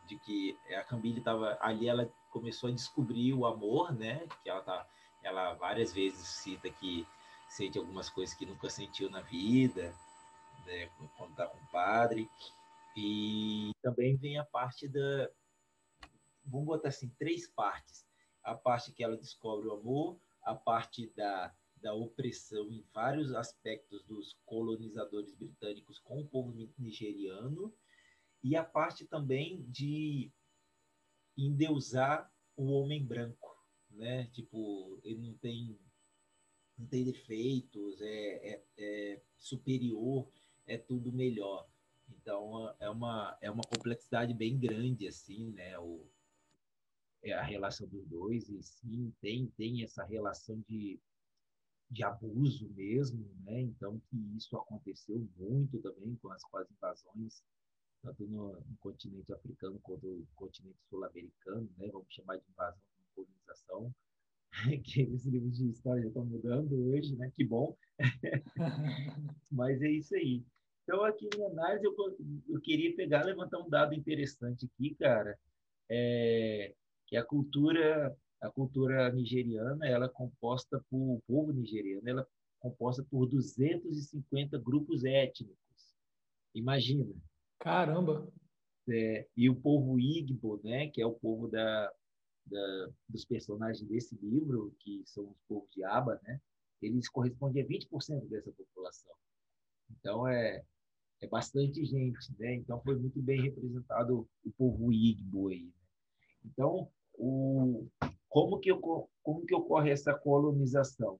de 0.06 0.16
que 0.18 0.58
a 0.76 0.82
Cambile 0.82 1.18
estava 1.18 1.56
ali, 1.60 1.88
ela 1.88 2.10
começou 2.30 2.68
a 2.68 2.72
descobrir 2.72 3.32
o 3.32 3.46
amor, 3.46 3.92
né? 3.92 4.26
Que 4.42 4.50
ela 4.50 4.60
tá, 4.60 4.86
ela 5.22 5.54
várias 5.54 5.92
vezes 5.92 6.26
cita 6.26 6.68
que 6.68 7.06
sente 7.48 7.78
algumas 7.78 8.10
coisas 8.10 8.34
que 8.34 8.44
nunca 8.44 8.68
sentiu 8.68 9.08
na 9.08 9.20
vida, 9.20 9.94
né, 10.64 10.90
quando 11.16 11.30
está 11.30 11.46
com 11.46 11.58
o 11.58 11.70
padre. 11.70 12.28
E 12.96 13.72
também 13.82 14.16
vem 14.16 14.38
a 14.38 14.44
parte 14.44 14.88
da. 14.88 15.30
Vamos 16.44 16.66
botar 16.66 16.88
assim, 16.88 17.08
três 17.18 17.48
partes. 17.48 18.06
A 18.42 18.54
parte 18.54 18.92
que 18.92 19.02
ela 19.02 19.16
descobre 19.16 19.68
o 19.68 19.72
amor, 19.72 20.20
a 20.42 20.54
parte 20.54 21.10
da, 21.16 21.54
da 21.76 21.94
opressão 21.94 22.70
em 22.70 22.84
vários 22.92 23.34
aspectos 23.34 24.04
dos 24.04 24.34
colonizadores 24.44 25.34
britânicos 25.34 25.98
com 25.98 26.20
o 26.20 26.28
povo 26.28 26.52
nigeriano, 26.78 27.74
e 28.42 28.54
a 28.54 28.62
parte 28.62 29.06
também 29.06 29.62
de 29.70 30.30
endeusar 31.36 32.30
o 32.56 32.70
homem 32.72 33.04
branco, 33.04 33.56
né? 33.90 34.26
Tipo, 34.26 35.00
ele 35.02 35.20
não 35.20 35.34
tem 35.38 35.78
não 36.76 36.86
tem 36.88 37.04
defeitos, 37.04 38.00
é, 38.00 38.52
é, 38.52 38.64
é 38.76 39.22
superior 39.36 40.28
é 40.66 40.78
tudo 40.78 41.12
melhor. 41.12 41.68
Então 42.08 42.74
é 42.80 42.88
uma 42.88 43.36
é 43.40 43.50
uma 43.50 43.64
complexidade 43.64 44.34
bem 44.34 44.58
grande 44.58 45.06
assim, 45.08 45.50
né? 45.52 45.78
O 45.78 46.06
é 47.22 47.32
a 47.32 47.42
relação 47.42 47.88
dos 47.88 48.06
dois 48.06 48.48
e 48.50 48.62
sim 48.62 49.12
tem 49.20 49.46
tem 49.56 49.82
essa 49.82 50.04
relação 50.04 50.60
de 50.68 51.00
de 51.90 52.02
abuso 52.02 52.68
mesmo, 52.70 53.24
né? 53.44 53.60
Então 53.60 54.00
que 54.10 54.16
isso 54.36 54.56
aconteceu 54.56 55.26
muito 55.36 55.78
também 55.80 56.16
com 56.16 56.30
as, 56.30 56.42
as 56.54 56.70
invasões 56.70 57.42
tanto 58.04 58.26
no, 58.26 58.52
no, 58.52 58.76
continente 58.80 59.32
africano 59.32 59.78
quanto 59.82 60.06
no 60.06 60.26
continente 60.36 60.76
sul-americano, 60.90 61.68
né? 61.78 61.88
Vamos 61.90 62.12
chamar 62.12 62.36
de 62.36 62.44
invasão, 62.50 62.82
colonização, 63.14 63.94
que 64.84 65.04
os 65.04 65.24
livros 65.24 65.56
de 65.56 65.70
história 65.70 66.02
já 66.02 66.08
estão 66.08 66.24
mudando 66.26 66.90
hoje, 66.90 67.16
né? 67.16 67.32
Que 67.34 67.44
bom. 67.44 67.74
Mas 69.50 69.80
é 69.80 69.90
isso 69.90 70.14
aí. 70.14 70.44
Então, 70.84 71.02
aqui 71.04 71.28
em 71.34 71.44
análise, 71.46 71.84
eu, 71.84 71.94
eu 72.48 72.60
queria 72.60 72.94
pegar, 72.94 73.24
levantar 73.24 73.58
um 73.58 73.68
dado 73.68 73.94
interessante 73.94 74.66
aqui, 74.66 74.94
cara, 74.94 75.36
é, 75.90 76.74
que 77.06 77.16
a 77.16 77.24
cultura, 77.24 78.14
a 78.40 78.50
cultura 78.50 79.10
nigeriana, 79.10 79.86
ela 79.86 80.06
é 80.06 80.10
composta 80.10 80.84
por, 80.90 81.16
o 81.16 81.22
povo 81.26 81.52
nigeriano, 81.52 82.06
ela 82.06 82.20
é 82.20 82.26
composta 82.60 83.02
por 83.10 83.26
250 83.26 84.58
grupos 84.58 85.04
étnicos. 85.04 85.56
Imagina. 86.54 87.14
Caramba! 87.58 88.30
É, 88.86 89.26
e 89.34 89.48
o 89.48 89.56
povo 89.56 89.98
Igbo, 89.98 90.60
né, 90.62 90.88
que 90.88 91.00
é 91.00 91.06
o 91.06 91.14
povo 91.14 91.48
da, 91.48 91.90
da, 92.44 92.90
dos 93.08 93.24
personagens 93.24 93.88
desse 93.88 94.14
livro, 94.16 94.76
que 94.80 95.02
são 95.06 95.30
os 95.30 95.40
povos 95.48 95.70
de 95.70 95.82
Aba, 95.82 96.20
né, 96.22 96.38
eles 96.82 97.08
correspondem 97.08 97.62
a 97.62 97.66
20% 97.66 98.28
dessa 98.28 98.52
população. 98.52 99.14
Então, 99.90 100.28
é, 100.28 100.62
é 101.20 101.26
bastante 101.26 101.84
gente, 101.84 102.32
né? 102.38 102.54
Então, 102.54 102.80
foi 102.82 102.96
muito 102.96 103.20
bem 103.20 103.40
representado 103.40 104.28
o 104.44 104.50
povo 104.52 104.92
Igbo 104.92 105.48
aí. 105.48 105.64
Né? 105.64 105.72
Então, 106.44 106.90
o, 107.14 107.86
como, 108.28 108.58
que, 108.58 108.70
como 109.22 109.46
que 109.46 109.54
ocorre 109.54 109.90
essa 109.90 110.14
colonização? 110.14 111.18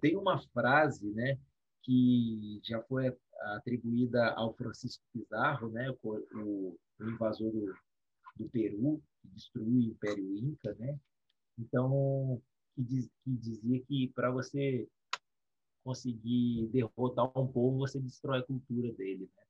Tem 0.00 0.16
uma 0.16 0.38
frase, 0.48 1.08
né, 1.12 1.38
que 1.82 2.60
já 2.64 2.82
foi 2.82 3.16
atribuída 3.54 4.32
ao 4.32 4.52
Francisco 4.54 5.04
Pizarro, 5.12 5.70
né, 5.70 5.94
o, 6.02 6.16
o 6.34 6.78
invasor 7.00 7.52
do, 7.52 7.74
do 8.36 8.48
Peru, 8.48 9.00
que 9.22 9.28
destruiu 9.28 9.78
o 9.78 9.82
Império 9.82 10.36
Inca, 10.36 10.74
né? 10.74 10.98
Então, 11.58 12.42
que, 12.74 12.82
diz, 12.82 13.10
que 13.22 13.30
dizia 13.36 13.80
que 13.82 14.08
para 14.08 14.30
você 14.30 14.88
conseguir 15.90 16.68
derrotar 16.68 17.26
um 17.36 17.48
povo, 17.48 17.78
você 17.78 17.98
destrói 17.98 18.38
a 18.38 18.46
cultura 18.46 18.92
dele, 18.92 19.28
né? 19.36 19.42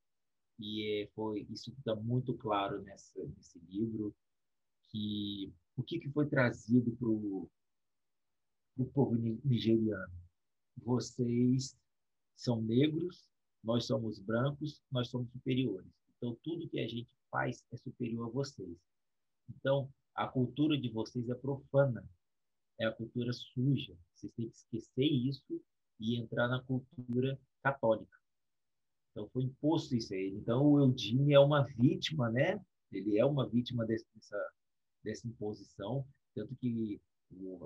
E 0.59 1.03
é, 1.03 1.07
foi 1.15 1.47
isso 1.51 1.75
fica 1.75 1.95
muito 1.95 2.35
claro 2.35 2.81
nessa, 2.83 3.23
nesse 3.37 3.59
livro 3.59 4.15
que 4.89 5.53
o 5.77 5.83
que, 5.83 5.99
que 5.99 6.11
foi 6.11 6.27
trazido 6.29 6.91
para 6.97 7.09
o 7.09 7.49
povo 8.95 9.15
nigeriano. 9.45 10.13
Vocês 10.79 11.77
são 12.37 12.63
negros, 12.63 13.29
nós 13.63 13.85
somos 13.87 14.19
brancos, 14.19 14.83
nós 14.91 15.09
somos 15.09 15.31
superiores. 15.31 15.93
Então 16.17 16.39
tudo 16.43 16.69
que 16.71 16.81
a 16.81 16.89
gente 16.89 17.15
faz 17.31 17.63
é 17.71 17.77
superior 17.77 18.29
a 18.29 18.31
vocês. 18.31 18.79
Então 19.49 19.93
a 20.15 20.27
cultura 20.27 20.79
de 20.79 20.89
vocês 20.91 21.29
é 21.29 21.35
profana, 21.35 22.03
é 22.79 22.87
a 22.87 22.93
cultura 22.93 23.31
suja. 23.31 23.95
Vocês 24.15 24.33
têm 24.35 24.49
que 24.49 24.57
esquecer 24.57 25.05
isso 25.05 25.63
e 26.01 26.17
entrar 26.17 26.49
na 26.49 26.63
cultura 26.63 27.39
católica. 27.63 28.19
Então 29.11 29.29
foi 29.33 29.45
imposto 29.45 29.95
isso 29.95 30.15
a 30.15 30.17
ele. 30.17 30.37
Então 30.37 30.67
o 30.67 30.81
Eudine 30.81 31.35
é 31.35 31.39
uma 31.39 31.63
vítima, 31.63 32.31
né? 32.31 32.61
Ele 32.91 33.19
é 33.19 33.25
uma 33.25 33.49
vítima 33.49 33.85
dessa, 33.85 34.07
dessa 35.05 35.29
imposição, 35.29 36.05
tanto 36.35 36.57
que 36.57 37.01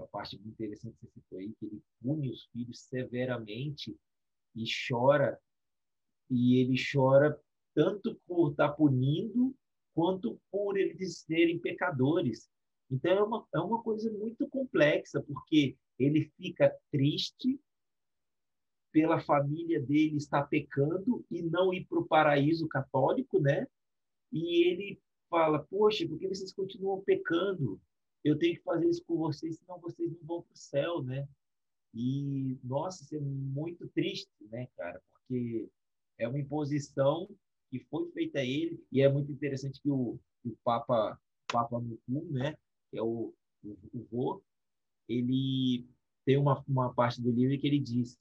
a 0.03 0.07
parte 0.09 0.37
interessante 0.37 0.97
que 0.99 1.07
você 1.07 1.21
citou 1.21 1.39
aí, 1.39 1.55
que 1.59 1.67
ele 1.67 1.83
pune 2.03 2.31
os 2.31 2.45
filhos 2.47 2.81
severamente 2.81 3.97
e 4.55 4.65
chora, 4.89 5.41
e 6.31 6.61
ele 6.61 6.75
chora 6.93 7.41
tanto 7.75 8.21
por 8.27 8.51
estar 8.51 8.69
tá 8.69 8.75
punindo, 8.75 9.55
quanto 9.95 10.41
por 10.51 10.77
eles 10.77 11.21
serem 11.21 11.59
pecadores. 11.59 12.51
Então 12.91 13.13
é 13.13 13.23
uma, 13.23 13.47
é 13.55 13.59
uma 13.59 13.83
coisa 13.83 14.11
muito 14.13 14.49
complexa, 14.49 15.23
porque 15.23 15.77
ele 15.99 16.31
fica 16.37 16.77
triste 16.91 17.59
pela 18.95 19.19
família 19.19 19.83
dele 19.83 20.17
estar 20.17 20.45
pecando 20.45 21.27
e 21.29 21.43
não 21.43 21.75
ir 21.75 21.85
para 21.87 21.99
o 21.99 22.07
paraíso 22.07 22.69
católico, 22.69 23.41
né? 23.41 23.67
E 24.33 24.69
ele 24.69 25.03
fala: 25.29 25.59
Poxa, 25.59 26.07
por 26.07 26.17
que 26.17 26.29
vocês 26.29 26.53
continuam 26.53 27.03
pecando? 27.03 27.81
Eu 28.23 28.39
tenho 28.39 28.55
que 28.55 28.63
fazer 28.63 28.89
isso 28.89 29.05
com 29.05 29.17
vocês, 29.17 29.59
senão 29.59 29.81
vocês 29.81 30.13
não 30.13 30.21
vão 30.25 30.43
para 30.43 30.55
o 30.55 30.57
céu, 30.57 31.03
né? 31.03 31.29
E, 31.93 32.57
nossa, 32.63 33.03
isso 33.03 33.17
é 33.17 33.21
muito 33.21 33.89
triste, 33.89 34.31
né, 34.49 34.69
cara? 34.77 35.03
Porque 35.13 35.69
é 36.17 36.29
uma 36.29 36.39
imposição 36.39 37.29
que 37.71 37.81
foi 37.91 38.09
feita 38.13 38.39
a 38.39 38.45
ele, 38.45 38.81
e 38.93 39.03
é 39.03 39.13
muito 39.13 39.33
interessante 39.33 39.81
que 39.83 39.91
o, 39.91 40.21
o 40.45 40.57
Papa, 40.63 41.21
Papa 41.49 41.81
Mukum, 41.81 42.31
né, 42.31 42.57
que 42.91 42.99
é 42.99 43.03
o, 43.03 43.35
o, 43.65 43.79
o 43.93 44.07
vô, 44.11 44.43
ele 45.09 45.85
tem 46.25 46.37
uma, 46.37 46.65
uma 46.69 46.95
parte 46.95 47.21
do 47.21 47.33
livro 47.33 47.59
que 47.59 47.67
ele 47.67 47.81
diz 47.81 48.19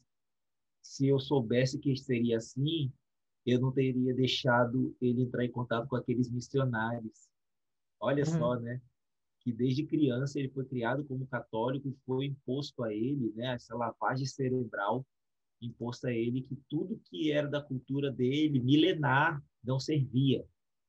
se 0.84 1.08
eu 1.08 1.18
soubesse 1.20 1.80
que 1.80 1.96
seria 1.96 2.38
assim, 2.38 2.92
eu 3.46 3.60
não 3.60 3.72
teria 3.72 4.14
deixado 4.14 4.96
ele 5.02 5.24
entrar 5.24 5.46
em 5.46 5.52
contato 5.52 5.88
com 5.88 5.96
aqueles 5.96 6.30
missionários. 6.30 7.28
Olha 8.00 8.24
uhum. 8.26 8.38
só, 8.38 8.56
né? 8.60 8.82
Que 9.40 9.52
desde 9.52 9.86
criança 9.86 10.40
ele 10.40 10.50
foi 10.50 10.66
criado 10.66 11.04
como 11.06 11.26
católico 11.26 11.88
e 11.90 11.98
foi 12.06 12.26
imposto 12.26 12.84
a 12.84 12.94
ele, 12.94 13.34
né? 13.36 13.56
Essa 13.56 13.76
lavagem 13.76 14.26
cerebral 14.26 15.06
imposta 15.62 16.10
a 16.10 16.14
ele 16.14 16.42
que 16.42 16.58
tudo 16.70 17.02
que 17.06 17.32
era 17.32 17.48
da 17.48 17.62
cultura 17.62 18.12
dele, 18.12 18.60
milenar, 18.60 19.42
não 19.64 19.80
servia. 19.80 20.46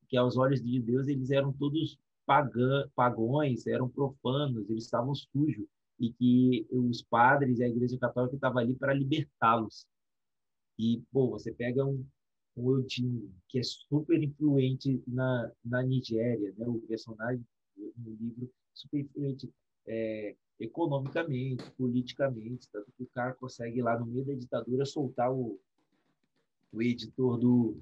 Que 0.07 0.17
aos 0.17 0.37
olhos 0.37 0.61
de 0.61 0.79
Deus 0.79 1.07
eles 1.07 1.31
eram 1.31 1.53
todos 1.53 1.97
pagã, 2.25 2.89
pagões, 2.95 3.65
eram 3.65 3.87
profanos, 3.87 4.69
eles 4.69 4.83
estavam 4.83 5.15
sujos 5.15 5.67
e 5.99 6.11
que 6.11 6.67
os 6.69 7.01
padres 7.01 7.59
e 7.59 7.63
a 7.63 7.67
Igreja 7.67 7.97
Católica 7.97 8.35
estavam 8.35 8.59
ali 8.59 8.75
para 8.75 8.93
libertá-los. 8.93 9.87
E, 10.77 11.01
pô, 11.11 11.29
você 11.29 11.53
pega 11.53 11.85
um, 11.85 12.05
um 12.57 12.71
Eudinho, 12.71 13.33
que 13.47 13.59
é 13.59 13.63
super 13.63 14.21
influente 14.21 15.01
na, 15.07 15.51
na 15.63 15.81
Nigéria, 15.81 16.53
né? 16.57 16.67
o 16.67 16.79
personagem 16.81 17.45
no 17.97 18.13
livro, 18.13 18.51
super 18.73 18.99
influente 18.99 19.49
é, 19.87 20.35
economicamente, 20.59 21.69
politicamente, 21.71 22.67
tanto 22.69 22.91
que 22.97 23.03
o 23.03 23.09
cara 23.13 23.33
consegue 23.33 23.81
lá 23.81 23.97
no 23.99 24.05
meio 24.05 24.25
da 24.25 24.33
ditadura 24.33 24.85
soltar 24.85 25.31
o, 25.31 25.59
o 26.71 26.81
editor 26.81 27.37
do, 27.37 27.77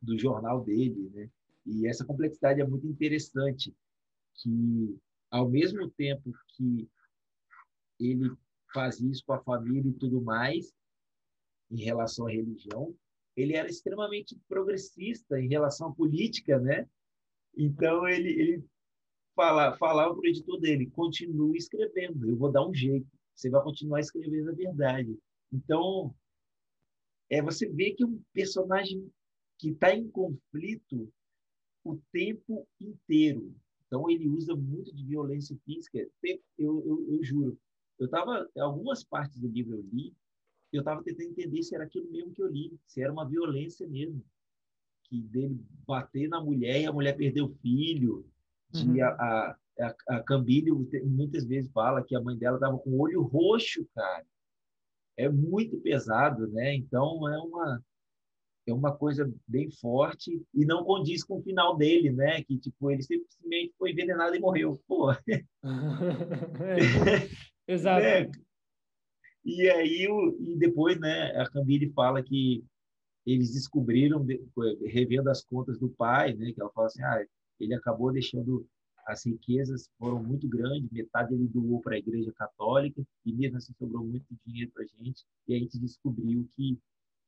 do 0.00 0.18
jornal 0.18 0.64
dele, 0.64 1.10
né? 1.14 1.28
E 1.64 1.86
essa 1.86 2.04
complexidade 2.04 2.60
é 2.60 2.66
muito 2.66 2.86
interessante, 2.86 3.72
que 4.34 4.98
ao 5.30 5.48
mesmo 5.48 5.88
tempo 5.90 6.32
que 6.48 6.88
ele 8.10 8.30
faz 8.72 9.00
isso 9.00 9.22
com 9.26 9.34
a 9.34 9.42
família 9.42 9.90
e 9.90 9.94
tudo 9.94 10.20
mais, 10.20 10.72
em 11.70 11.82
relação 11.82 12.26
à 12.26 12.30
religião, 12.30 12.94
ele 13.36 13.54
era 13.54 13.68
extremamente 13.68 14.36
progressista 14.48 15.40
em 15.40 15.48
relação 15.48 15.88
à 15.88 15.94
política, 15.94 16.58
né? 16.58 16.86
Então 17.56 18.06
ele, 18.06 18.28
ele 18.28 18.64
fala, 19.34 19.76
falava 19.76 20.14
para 20.14 20.22
o 20.22 20.26
editor 20.26 20.60
dele: 20.60 20.90
continue 20.90 21.56
escrevendo, 21.56 22.28
eu 22.28 22.36
vou 22.36 22.50
dar 22.50 22.66
um 22.66 22.74
jeito, 22.74 23.06
você 23.34 23.48
vai 23.48 23.62
continuar 23.62 24.00
escrevendo 24.00 24.50
a 24.50 24.54
verdade. 24.54 25.18
Então 25.50 26.14
é 27.30 27.40
você 27.40 27.66
vê 27.68 27.92
que 27.92 28.02
é 28.02 28.06
um 28.06 28.20
personagem 28.32 29.10
que 29.58 29.70
está 29.70 29.94
em 29.94 30.08
conflito 30.08 31.10
o 31.84 31.96
tempo 32.12 32.66
inteiro. 32.80 33.54
Então 33.86 34.10
ele 34.10 34.28
usa 34.28 34.54
muito 34.54 34.94
de 34.94 35.04
violência 35.04 35.56
física. 35.64 35.98
Eu, 36.22 36.42
eu, 36.58 37.06
eu 37.08 37.24
juro, 37.24 37.58
eu 38.02 38.06
estava, 38.06 38.50
algumas 38.58 39.04
partes 39.04 39.38
do 39.38 39.46
livro 39.48 39.76
eu 39.76 39.82
li, 39.92 40.12
eu 40.72 40.80
estava 40.80 41.02
tentando 41.02 41.30
entender 41.30 41.62
se 41.62 41.74
era 41.74 41.84
aquilo 41.84 42.10
mesmo 42.10 42.32
que 42.32 42.42
eu 42.42 42.48
li, 42.48 42.76
se 42.86 43.00
era 43.00 43.12
uma 43.12 43.28
violência 43.28 43.86
mesmo, 43.86 44.24
que 45.04 45.20
dele 45.22 45.64
bater 45.86 46.28
na 46.28 46.40
mulher 46.40 46.80
e 46.80 46.86
a 46.86 46.92
mulher 46.92 47.16
perder 47.16 47.42
o 47.42 47.54
filho, 47.60 48.26
de 48.70 48.88
uhum. 48.88 49.04
a, 49.04 49.56
a, 49.78 49.94
a, 50.08 50.22
Cambile 50.24 50.72
muitas 51.04 51.44
vezes 51.44 51.70
fala 51.70 52.02
que 52.02 52.16
a 52.16 52.20
mãe 52.20 52.36
dela 52.36 52.56
estava 52.56 52.76
com 52.78 52.90
o 52.90 53.00
olho 53.00 53.22
roxo, 53.22 53.86
cara. 53.94 54.26
É 55.16 55.28
muito 55.28 55.78
pesado, 55.78 56.48
né? 56.48 56.74
Então 56.74 57.28
é 57.28 57.38
uma 57.38 57.84
é 58.66 58.72
uma 58.72 58.96
coisa 58.96 59.30
bem 59.46 59.70
forte 59.70 60.40
e 60.54 60.64
não 60.64 60.84
condiz 60.84 61.24
com 61.24 61.38
o 61.38 61.42
final 61.42 61.76
dele, 61.76 62.10
né? 62.10 62.42
Que 62.42 62.56
tipo 62.56 62.90
ele 62.90 63.02
simplesmente 63.02 63.74
foi 63.76 63.90
envenenado 63.90 64.34
e 64.34 64.40
morreu. 64.40 64.82
Pô. 64.88 65.12
é. 65.28 65.44
Exato. 67.72 68.02
Né? 68.02 68.30
E 69.44 69.68
aí, 69.70 70.06
e 70.40 70.56
depois, 70.56 70.98
né, 71.00 71.32
a 71.40 71.50
Camille 71.50 71.92
fala 71.92 72.22
que 72.22 72.64
eles 73.26 73.52
descobriram, 73.52 74.24
revendo 74.86 75.30
as 75.30 75.44
contas 75.44 75.78
do 75.78 75.88
pai, 75.88 76.34
né, 76.34 76.52
que 76.52 76.60
ela 76.60 76.70
fala 76.70 76.86
assim, 76.86 77.02
ah, 77.02 77.24
ele 77.58 77.74
acabou 77.74 78.12
deixando 78.12 78.66
as 79.06 79.24
riquezas 79.26 79.90
foram 79.98 80.22
muito 80.22 80.48
grandes, 80.48 80.90
metade 80.90 81.34
ele 81.34 81.48
doou 81.48 81.80
para 81.80 81.96
a 81.96 81.98
Igreja 81.98 82.32
Católica 82.32 83.02
e 83.24 83.32
mesmo 83.32 83.56
assim 83.56 83.72
sobrou 83.78 84.04
muito 84.04 84.26
dinheiro 84.46 84.70
para 84.72 84.84
a 84.84 84.86
gente 84.86 85.24
e 85.48 85.54
a 85.54 85.58
gente 85.58 85.78
descobriu 85.78 86.48
que 86.54 86.78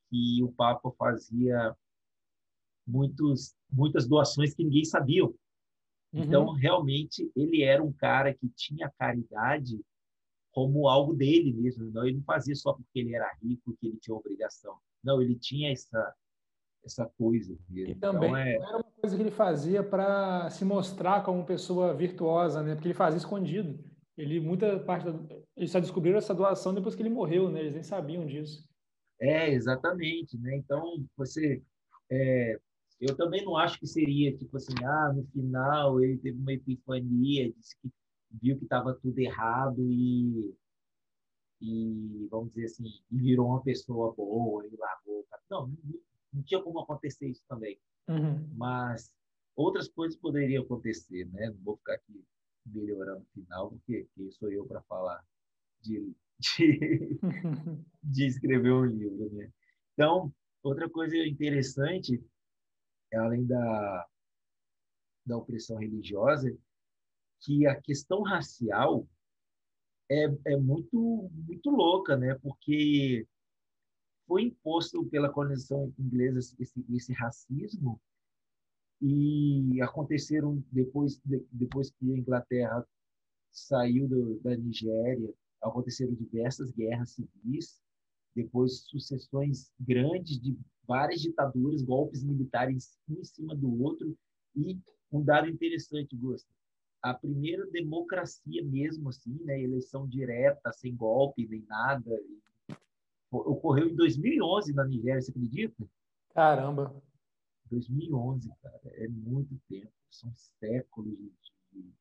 que 0.09 0.41
o 0.43 0.51
Papa 0.51 0.91
fazia 0.97 1.75
muitos 2.87 3.53
muitas 3.71 4.07
doações 4.07 4.53
que 4.53 4.63
ninguém 4.63 4.85
sabia. 4.85 5.25
Uhum. 5.25 5.35
Então 6.13 6.53
realmente 6.53 7.29
ele 7.35 7.63
era 7.63 7.83
um 7.83 7.91
cara 7.91 8.33
que 8.33 8.47
tinha 8.49 8.93
caridade 8.97 9.79
como 10.55 10.87
algo 10.87 11.13
dele 11.13 11.51
mesmo, 11.51 11.91
não 11.91 12.07
ele 12.07 12.15
não 12.15 12.23
fazia 12.23 12.55
só 12.55 12.71
porque 12.71 12.99
ele 12.99 13.13
era 13.13 13.29
rico 13.43 13.75
que 13.77 13.87
ele 13.87 13.97
tinha 13.97 14.15
obrigação. 14.15 14.77
Não, 15.03 15.21
ele 15.21 15.35
tinha 15.35 15.71
essa 15.71 16.15
essa 16.85 17.05
coisa. 17.17 17.57
Mesmo. 17.67 17.91
E 17.91 17.95
também 17.95 18.29
então, 18.29 18.37
é... 18.37 18.55
era 18.55 18.77
uma 18.77 18.91
coisa 19.01 19.15
que 19.17 19.21
ele 19.21 19.31
fazia 19.31 19.83
para 19.83 20.49
se 20.49 20.63
mostrar 20.63 21.25
como 21.25 21.45
pessoa 21.45 21.93
virtuosa, 21.93 22.63
né? 22.63 22.73
Porque 22.73 22.87
ele 22.87 22.93
fazia 22.93 23.17
escondido. 23.17 23.77
Ele 24.17 24.39
muita 24.39 24.79
parte 24.79 25.05
da... 25.05 25.19
eles 25.57 25.71
só 25.71 25.79
descobriram 25.79 26.19
essa 26.19 26.33
doação 26.33 26.73
depois 26.73 26.95
que 26.95 27.01
ele 27.01 27.09
morreu, 27.09 27.51
né? 27.51 27.59
Eles 27.59 27.73
nem 27.73 27.83
sabiam 27.83 28.25
disso. 28.25 28.65
É 29.19 29.49
exatamente, 29.51 30.37
né? 30.37 30.55
Então 30.55 31.03
você, 31.17 31.61
é... 32.09 32.57
eu 33.01 33.13
também 33.17 33.43
não 33.43 33.57
acho 33.57 33.77
que 33.77 33.87
seria 33.87 34.37
tipo 34.37 34.55
assim, 34.55 34.75
ah, 34.85 35.11
no 35.13 35.25
final 35.33 36.01
ele 36.01 36.17
teve 36.17 36.39
uma 36.39 36.53
epifania, 36.53 37.51
disse 37.51 37.75
que 37.81 37.89
viu 38.41 38.57
que 38.57 38.63
estava 38.65 38.93
tudo 38.93 39.19
errado 39.19 39.81
e 39.91 40.55
e 41.61 42.27
vamos 42.29 42.49
dizer 42.53 42.65
assim, 42.65 42.83
e 43.11 43.17
virou 43.17 43.47
uma 43.47 43.63
pessoa 43.63 44.13
boa 44.13 44.65
e 44.67 44.75
largou. 44.75 45.25
Não, 45.49 45.73
não 46.33 46.43
tinha 46.43 46.61
como 46.61 46.79
acontecer 46.79 47.27
isso 47.27 47.43
também. 47.47 47.79
Uhum. 48.07 48.47
Mas 48.55 49.13
outras 49.55 49.87
coisas 49.87 50.17
poderiam 50.17 50.63
acontecer, 50.63 51.25
né? 51.31 51.49
Não 51.49 51.63
vou 51.63 51.77
ficar 51.77 51.93
aqui 51.95 52.23
melhorando 52.65 53.21
o 53.21 53.33
final, 53.33 53.69
porque 53.69 54.07
quem 54.15 54.31
sou 54.31 54.51
eu 54.51 54.65
para 54.65 54.81
falar 54.83 55.23
de, 55.81 56.13
de, 56.39 57.19
de, 58.03 58.25
escrever 58.25 58.73
um 58.73 58.85
livro, 58.85 59.31
né? 59.33 59.51
Então, 59.93 60.33
outra 60.63 60.89
coisa 60.89 61.15
interessante, 61.17 62.23
além 63.13 63.45
da, 63.45 64.07
da 65.25 65.37
opressão 65.37 65.77
religiosa, 65.77 66.55
que 67.45 67.67
a 67.67 67.79
questão 67.79 68.23
racial 68.23 69.07
é, 70.09 70.25
é 70.47 70.57
muito, 70.57 71.29
muito 71.31 71.69
louca, 71.69 72.17
né? 72.17 72.33
Porque 72.41 73.27
foi 74.27 74.43
imposto 74.43 75.05
pela 75.05 75.31
colonização 75.31 75.93
inglesa 75.99 76.39
esse, 76.59 76.83
esse 76.89 77.13
racismo 77.13 78.01
e 78.99 79.79
aconteceram 79.81 80.63
depois 80.71 81.21
depois 81.51 81.91
que 81.91 82.11
a 82.11 82.17
Inglaterra 82.17 82.87
saiu 83.51 84.07
do, 84.07 84.39
da 84.39 84.55
Nigéria 84.55 85.31
aconteceram 85.61 86.13
diversas 86.15 86.71
guerras 86.71 87.11
civis 87.11 87.79
depois 88.33 88.85
sucessões 88.87 89.71
grandes 89.79 90.39
de 90.39 90.57
várias 90.87 91.21
ditaduras 91.21 91.83
golpes 91.83 92.23
militares 92.23 92.97
um 93.07 93.19
em 93.19 93.23
cima 93.23 93.55
do 93.55 93.83
outro 93.83 94.17
e 94.55 94.79
um 95.11 95.21
dado 95.21 95.49
interessante 95.49 96.15
Gusta 96.15 96.49
a 97.09 97.13
primeira 97.13 97.65
democracia 97.67 98.63
mesmo 98.63 99.09
assim 99.09 99.37
né 99.43 99.61
eleição 99.61 100.07
direta 100.07 100.71
sem 100.71 100.95
golpe 100.95 101.47
nem 101.47 101.63
nada 101.67 102.11
ocorreu 103.31 103.89
em 103.89 103.95
2011 103.95 104.73
na 104.73 104.85
Nigéria, 104.85 105.21
você 105.21 105.31
acredita? 105.31 105.85
Caramba! 106.33 107.01
2011, 107.69 108.51
cara, 108.61 108.81
é 108.85 109.07
muito 109.07 109.59
tempo, 109.67 109.91
são 110.09 110.31
séculos 110.59 111.17
de, 111.71 111.93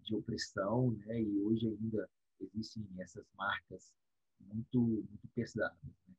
de, 0.00 0.14
opressão, 0.14 0.90
né? 0.92 1.22
E 1.22 1.40
hoje 1.40 1.68
ainda 1.68 2.08
existem 2.40 2.86
essas 2.98 3.24
marcas 3.36 3.94
muito, 4.40 4.80
muito 4.80 5.28
pesadas. 5.34 5.78
Né? 5.84 6.14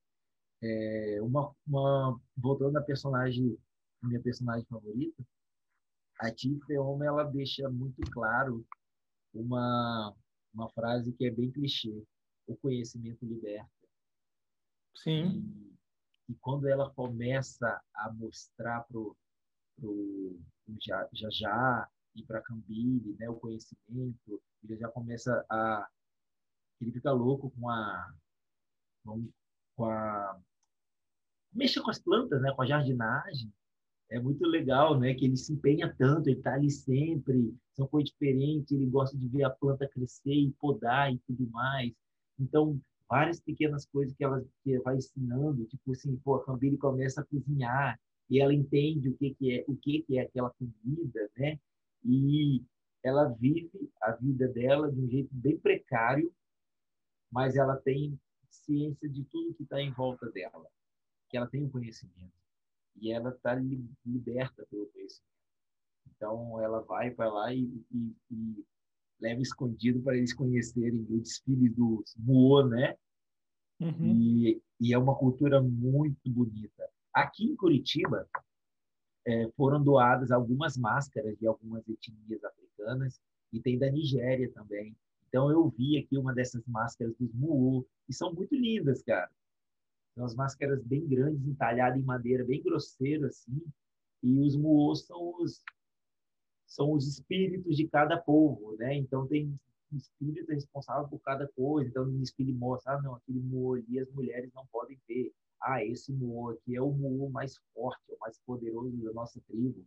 É, 0.63 1.21
uma, 1.21 1.53
uma, 1.67 2.19
voltando 2.36 2.78
à 2.78 2.82
personagem, 2.82 3.57
minha 4.01 4.21
personagem 4.21 4.65
favorita, 4.65 5.23
a 6.20 6.32
Tifeoma, 6.32 7.05
ela 7.05 7.24
deixa 7.24 7.70
muito 7.70 8.01
claro 8.11 8.65
uma, 9.34 10.15
uma 10.53 10.70
frase 10.70 11.13
que 11.13 11.26
é 11.26 11.32
bem 11.32 11.51
clichê: 11.51 12.03
o 12.47 12.55
conhecimento 12.55 13.26
liberta. 13.26 13.70
Sim. 14.95 15.43
E, 16.28 16.34
e 16.34 16.36
quando 16.36 16.68
ela 16.68 16.89
começa 16.91 17.82
a 17.93 18.11
mostrar 18.11 18.82
pro 18.84 19.15
pro 19.80 20.39
já 20.82 21.07
já, 21.13 21.30
já 21.30 21.89
e 22.15 22.24
para 22.24 22.41
Cambile, 22.41 23.15
né, 23.20 23.30
o 23.30 23.36
conhecimento, 23.36 24.41
ele 24.63 24.76
já 24.78 24.89
começa 24.89 25.45
a 25.49 25.88
ele 26.82 26.91
fica 26.91 27.11
louco 27.11 27.51
com 27.51 27.70
a 27.70 28.13
com 29.03 29.86
a 29.86 30.41
mexa 31.53 31.82
com 31.82 31.89
as 31.89 31.99
plantas, 31.99 32.41
né, 32.41 32.51
com 32.53 32.61
a 32.61 32.65
jardinagem. 32.65 33.53
É 34.10 34.20
muito 34.20 34.45
legal, 34.45 34.97
né, 34.97 35.14
que 35.14 35.26
ele 35.26 35.36
se 35.36 35.51
empenha 35.51 35.93
tanto, 35.97 36.30
ele 36.30 36.38
está 36.38 36.53
ali 36.53 36.72
sempre, 36.72 37.53
são 37.74 37.86
coisas 37.88 38.10
diferentes, 38.10 38.72
ele 38.72 38.86
gosta 38.86 39.18
de 39.18 39.28
ver 39.28 39.43
a 39.43 39.49
planta 39.49 39.88
crescer 39.88 40.34
e 40.34 40.51
podar 40.53 41.14
e 41.14 41.20
tudo 41.28 41.49
mais. 41.49 41.93
Então, 42.39 42.80
várias 43.10 43.39
pequenas 43.41 43.86
coisas 43.86 44.16
que 44.16 44.24
ela 44.24 44.45
que 44.64 44.80
vai 44.80 44.95
ensinando, 44.95 45.66
tipo 45.66 45.91
assim, 45.91 46.16
pô, 46.18 46.36
a 46.36 46.45
Cambile 46.45 46.78
começa 46.78 47.22
a 47.22 47.26
cozinhar 47.26 47.99
e 48.30 48.39
ela 48.39 48.53
entende 48.53 49.10
o 49.10 49.18
que 49.18 49.34
que 49.36 49.51
é, 49.60 49.66
o 49.68 49.76
que 49.76 50.01
que 50.03 50.18
é 50.18 50.22
aquela 50.22 50.51
comida, 50.51 51.30
né? 51.38 51.60
E 52.03 52.64
ela 53.03 53.28
vive 53.28 53.91
a 54.01 54.12
vida 54.12 54.47
dela 54.47 54.91
de 54.91 55.01
um 55.01 55.10
jeito 55.10 55.30
bem 55.34 55.58
precário, 55.60 56.34
mas 57.32 57.58
ela 57.58 57.76
tem 57.76 58.18
ciência 58.49 59.10
de 59.10 59.26
tudo 59.26 59.53
que 59.53 59.64
está 59.64 59.82
em 59.82 59.91
volta 59.91 60.30
dela, 60.32 60.66
que 61.30 61.36
ela 61.36 61.47
tem 61.47 61.64
o 61.64 61.70
conhecimento 61.70 62.46
e 62.99 63.11
ela 63.11 63.29
está 63.29 63.55
liberta 64.05 64.65
pelo 64.69 64.87
conhecimento. 64.87 65.27
Então 66.15 66.61
ela 66.61 66.81
vai 66.81 67.11
para 67.11 67.31
lá 67.31 67.53
e, 67.53 67.63
e, 67.91 68.15
e 68.31 68.65
leva 69.19 69.41
escondido 69.41 70.01
para 70.01 70.17
eles 70.17 70.33
conhecerem 70.33 71.01
o 71.01 71.19
desfile 71.19 71.69
dos 71.69 72.15
Muô, 72.17 72.65
né? 72.65 72.95
Uhum. 73.79 74.15
E, 74.15 74.61
e, 74.79 74.93
é 74.93 74.97
uma 74.97 75.15
cultura 75.15 75.61
muito 75.61 76.29
bonita. 76.29 76.89
Aqui 77.13 77.45
em 77.45 77.55
Curitiba 77.55 78.27
é, 79.25 79.49
foram 79.51 79.83
doadas 79.83 80.31
algumas 80.31 80.77
máscaras 80.77 81.37
de 81.37 81.47
algumas 81.47 81.87
etnias 81.87 82.43
africanas 82.43 83.19
e 83.53 83.59
tem 83.59 83.77
da 83.77 83.89
Nigéria 83.91 84.51
também. 84.51 84.95
Então 85.27 85.51
eu 85.51 85.69
vi 85.69 85.97
aqui 85.97 86.17
uma 86.17 86.33
dessas 86.33 86.65
máscaras 86.65 87.13
dos 87.19 87.31
Muô 87.33 87.85
e 88.09 88.13
são 88.13 88.33
muito 88.33 88.55
lindas, 88.55 89.03
cara. 89.03 89.29
São 90.18 90.26
as 90.26 90.34
máscaras 90.34 90.84
bem 90.84 91.07
grandes, 91.07 91.45
entalhadas 91.45 92.01
em 92.01 92.03
madeira, 92.03 92.43
bem 92.43 92.59
grosseiro 92.63 93.28
assim. 93.28 93.61
E 94.24 94.39
os 94.39 94.55
Muô 94.55 94.95
são 94.95 95.36
os 95.39 95.61
são 96.65 96.91
os 96.91 97.07
espíritos 97.07 97.78
de 97.78 97.88
cada 97.88 98.18
povo, 98.18 98.76
né? 98.78 98.95
Então 98.95 99.28
tem 99.28 99.55
um 99.93 99.95
espírito 99.95 100.51
responsável 100.51 101.07
por 101.07 101.20
cada 101.20 101.47
coisa. 101.49 101.88
Então 101.88 102.03
no 102.03 102.24
espírito 102.24 102.57
mostra, 102.57 102.93
ah, 102.93 103.01
não, 103.03 103.13
aquele 103.13 103.39
Muô 103.39 103.76
ali 103.76 103.99
as 103.99 104.09
mulheres 104.09 104.51
não 104.55 104.65
podem 104.72 104.99
ver. 105.07 105.32
Ah, 105.61 105.86
esse 105.86 106.11
Muô 106.11 106.49
aqui 106.49 106.76
é 106.76 106.82
o 106.82 106.91
Muô 106.91 107.30
mais 107.30 107.55
forte, 107.72 108.01
é 108.09 108.15
o 108.15 108.20
mais 108.20 108.39
poderoso 108.39 108.97
da 108.97 109.13
nossa 109.13 109.39
tribo. 109.41 109.86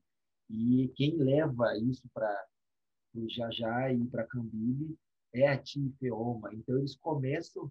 E 0.49 0.93
quem 0.95 1.17
leva 1.17 1.77
isso 1.77 2.09
para 2.15 2.47
o 3.17 3.29
Jajá 3.29 3.93
e 3.93 4.07
para 4.07 4.29
Cambile 4.29 4.97
é 5.33 5.49
a 5.49 5.59
Tifeoma. 5.59 6.55
Então 6.55 6.79
eles 6.79 6.95
começam 6.95 7.71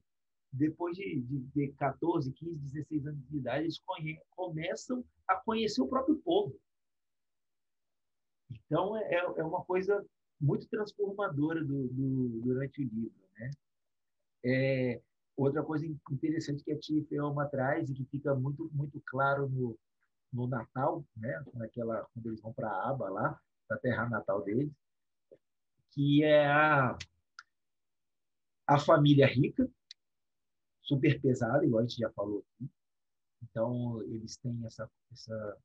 depois 0.52 0.98
de, 0.98 1.22
de, 1.22 1.40
de 1.40 1.68
14, 1.74 2.32
15, 2.32 2.56
16 2.56 3.08
anos 3.08 3.28
de 3.30 3.38
idade, 3.38 3.64
eles 3.66 3.80
conhe, 3.80 4.20
começam 4.32 5.04
a 5.28 5.36
conhecer 5.36 5.82
o 5.82 5.88
próprio 5.88 6.18
povo. 6.18 6.60
Então, 8.52 8.98
é, 8.98 9.16
é 9.16 9.44
uma 9.44 9.64
coisa 9.64 10.06
muito 10.40 10.68
transformadora 10.68 11.64
do, 11.64 11.88
do, 11.90 12.42
durante 12.42 12.82
o 12.82 12.88
livro. 12.88 13.20
Né? 13.38 13.52
É, 14.44 15.02
outra 15.36 15.64
coisa 15.64 15.86
interessante 16.12 16.64
que 16.64 16.72
a 16.72 16.80
Tia 16.80 17.04
Feoma 17.06 17.48
traz 17.48 17.90
e 17.90 17.94
que 17.94 18.06
fica 18.06 18.34
muito, 18.34 18.70
muito 18.74 19.02
claro 19.06 19.48
no, 19.50 19.78
no 20.32 20.48
Natal, 20.48 21.04
né? 21.16 21.44
Naquela, 21.54 22.08
quando 22.14 22.28
eles 22.28 22.42
vão 22.42 22.54
para 22.54 22.70
a 22.70 22.90
aba 22.90 23.10
lá, 23.10 23.40
para 23.68 23.78
a 23.78 23.80
terra 23.80 24.10
natal 24.10 24.44
deles, 24.44 24.72
que 25.92 26.24
é 26.24 26.46
a, 26.48 26.98
a 28.68 28.80
família 28.80 29.28
rica, 29.28 29.70
super 30.90 31.22
pesada, 31.22 31.64
igual 31.64 31.84
a 31.84 31.88
gente 31.88 32.00
já 32.00 32.10
falou 32.10 32.40
aqui. 32.40 32.70
Então, 33.44 34.02
eles 34.04 34.36
têm 34.38 34.66
essa, 34.66 34.90
essa, 35.12 35.58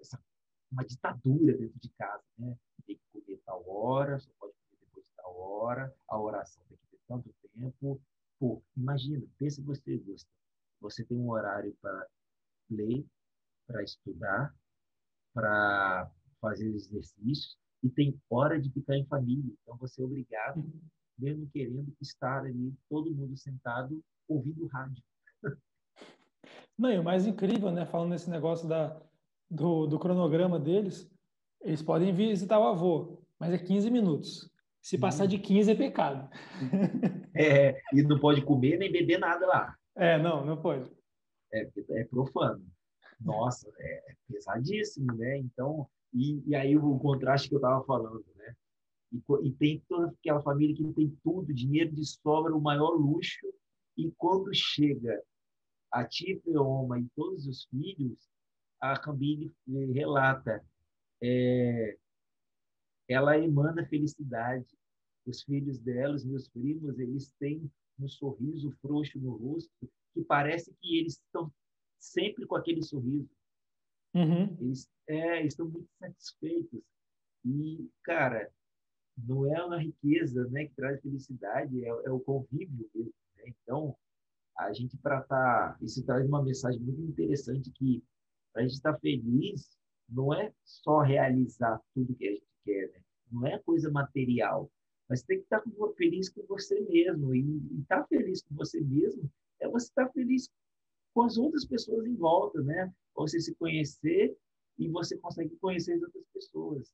essa 0.00 0.24
uma 0.70 0.84
ditadura 0.86 1.58
dentro 1.58 1.78
de 1.78 1.90
casa, 1.90 2.24
né? 2.38 2.56
Tem 2.86 2.96
que 2.96 3.02
comer 3.12 3.40
tal 3.44 3.68
hora, 3.68 4.18
só 4.18 4.30
pode 4.38 4.54
comer 4.54 4.78
depois 4.80 5.04
de 5.04 5.12
tal 5.16 5.36
hora, 5.36 5.94
a 6.08 6.18
oração 6.18 6.64
tem 6.68 6.78
que 6.78 6.86
ter 6.86 7.00
tanto 7.06 7.34
tempo. 7.54 8.00
Pô, 8.38 8.62
imagina, 8.76 9.22
pensa 9.38 9.60
você, 9.62 9.98
gosta. 9.98 10.28
Você 10.80 11.04
tem 11.04 11.18
um 11.18 11.30
horário 11.30 11.76
para 11.80 12.08
ler, 12.70 13.04
para 13.66 13.82
estudar, 13.82 14.54
para 15.34 16.10
fazer 16.40 16.68
exercícios, 16.68 17.56
e 17.82 17.90
tem 17.90 18.20
hora 18.30 18.60
de 18.60 18.70
ficar 18.70 18.96
em 18.96 19.06
família. 19.06 19.54
Então 19.62 19.76
você 19.76 20.00
é 20.00 20.04
obrigado, 20.04 20.64
mesmo 21.18 21.48
querendo 21.52 21.92
estar 22.00 22.44
ali, 22.44 22.72
todo 22.88 23.14
mundo 23.14 23.36
sentado 23.36 24.02
ouvindo 24.28 24.66
rádio. 24.66 25.02
Não, 26.78 26.90
e 26.90 26.98
o 26.98 27.04
mais 27.04 27.26
incrível, 27.26 27.70
né, 27.70 27.86
falando 27.86 28.10
nesse 28.10 28.30
negócio 28.30 28.68
da, 28.68 29.00
do, 29.50 29.86
do 29.86 29.98
cronograma 29.98 30.58
deles, 30.58 31.10
eles 31.60 31.82
podem 31.82 32.12
visitar 32.12 32.58
o 32.58 32.66
avô, 32.66 33.22
mas 33.38 33.52
é 33.52 33.58
15 33.58 33.90
minutos. 33.90 34.50
Se 34.80 34.98
passar 34.98 35.26
de 35.26 35.38
15 35.38 35.70
é 35.70 35.74
pecado. 35.74 36.28
É, 37.34 37.80
e 37.94 38.02
não 38.02 38.20
pode 38.20 38.42
comer 38.42 38.76
nem 38.76 38.92
beber 38.92 39.18
nada 39.18 39.46
lá. 39.46 39.74
É, 39.96 40.18
não, 40.18 40.44
não 40.44 40.60
pode. 40.60 40.92
É, 41.50 41.66
é 41.92 42.04
profano. 42.04 42.62
Nossa, 43.18 43.72
é, 43.78 44.12
é 44.12 44.14
pesadíssimo, 44.30 45.14
né? 45.14 45.38
Então, 45.38 45.88
e, 46.12 46.42
e 46.46 46.54
aí 46.54 46.76
o 46.76 46.98
contraste 46.98 47.48
que 47.48 47.54
eu 47.54 47.58
estava 47.58 47.82
falando, 47.84 48.22
né? 48.36 48.54
E, 49.12 49.22
e, 49.46 49.52
tem 49.52 49.82
toda 49.88 50.08
aquela 50.08 50.40
família 50.40 50.74
que 50.74 50.92
tem 50.94 51.16
tudo, 51.22 51.52
dinheiro 51.52 51.92
de 51.92 52.04
sobra, 52.04 52.54
o 52.54 52.60
maior 52.60 52.90
luxo, 52.90 53.46
e 53.96 54.10
quando 54.12 54.50
chega 54.54 55.22
a 55.90 56.04
tia 56.04 56.40
Feoma 56.40 56.98
e 56.98 57.06
todos 57.14 57.46
os 57.46 57.64
filhos, 57.66 58.30
a 58.80 58.98
Cambile 58.98 59.52
relata, 59.92 60.64
é, 61.22 61.96
ela 63.08 63.38
emana 63.38 63.86
felicidade. 63.86 64.66
Os 65.24 65.42
filhos 65.42 65.78
dela, 65.78 66.14
os 66.14 66.24
meus 66.24 66.48
primos, 66.48 66.98
eles 66.98 67.30
têm 67.38 67.70
um 68.00 68.08
sorriso 68.08 68.72
frouxo 68.80 69.20
no 69.20 69.36
rosto 69.36 69.70
que 70.12 70.24
parece 70.24 70.74
que 70.80 70.98
eles 70.98 71.14
estão 71.14 71.52
sempre 71.98 72.46
com 72.46 72.56
aquele 72.56 72.82
sorriso. 72.82 73.30
Uhum. 74.14 74.56
Eles 74.60 74.90
é, 75.06 75.46
estão 75.46 75.68
muito 75.68 75.88
satisfeitos. 75.98 76.82
E, 77.44 77.88
cara, 78.02 78.50
não 79.16 79.46
é 79.54 79.64
uma 79.64 79.78
riqueza 79.78 80.48
né, 80.48 80.66
que 80.66 80.74
traz 80.74 81.00
felicidade, 81.00 81.84
é, 81.84 81.88
é 81.88 82.10
o 82.10 82.20
convívio 82.20 82.88
mesmo. 82.94 83.12
Né? 83.36 83.44
Então, 83.62 83.96
a 84.58 84.72
gente 84.72 84.96
para 84.98 85.20
estar. 85.20 85.72
Tá, 85.72 85.78
isso 85.80 86.04
traz 86.04 86.26
uma 86.26 86.42
mensagem 86.42 86.80
muito 86.80 87.00
interessante 87.02 87.70
que 87.70 88.02
para 88.52 88.62
a 88.62 88.64
gente 88.64 88.74
estar 88.74 88.92
tá 88.92 88.98
feliz 88.98 89.76
não 90.08 90.32
é 90.34 90.52
só 90.64 91.00
realizar 91.00 91.80
tudo 91.94 92.14
que 92.14 92.28
a 92.28 92.32
gente 92.32 92.46
quer, 92.64 92.90
né? 92.92 93.02
não 93.30 93.46
é 93.46 93.58
coisa 93.60 93.90
material, 93.90 94.70
mas 95.08 95.22
tem 95.22 95.38
que 95.38 95.44
estar 95.44 95.60
tá 95.60 95.70
feliz 95.96 96.28
com 96.28 96.44
você 96.46 96.80
mesmo. 96.80 97.34
E 97.34 97.80
estar 97.80 98.06
feliz 98.06 98.42
com 98.42 98.54
você 98.54 98.80
mesmo 98.80 99.30
é 99.60 99.68
você 99.68 99.86
estar 99.86 100.08
feliz 100.10 100.50
com 101.14 101.22
as 101.22 101.36
outras 101.36 101.64
pessoas 101.64 102.06
em 102.06 102.16
volta, 102.16 102.62
né? 102.62 102.92
Você 103.14 103.40
se 103.40 103.54
conhecer 103.54 104.36
e 104.78 104.88
você 104.88 105.16
consegue 105.18 105.54
conhecer 105.56 105.94
as 105.94 106.02
outras 106.02 106.24
pessoas. 106.32 106.92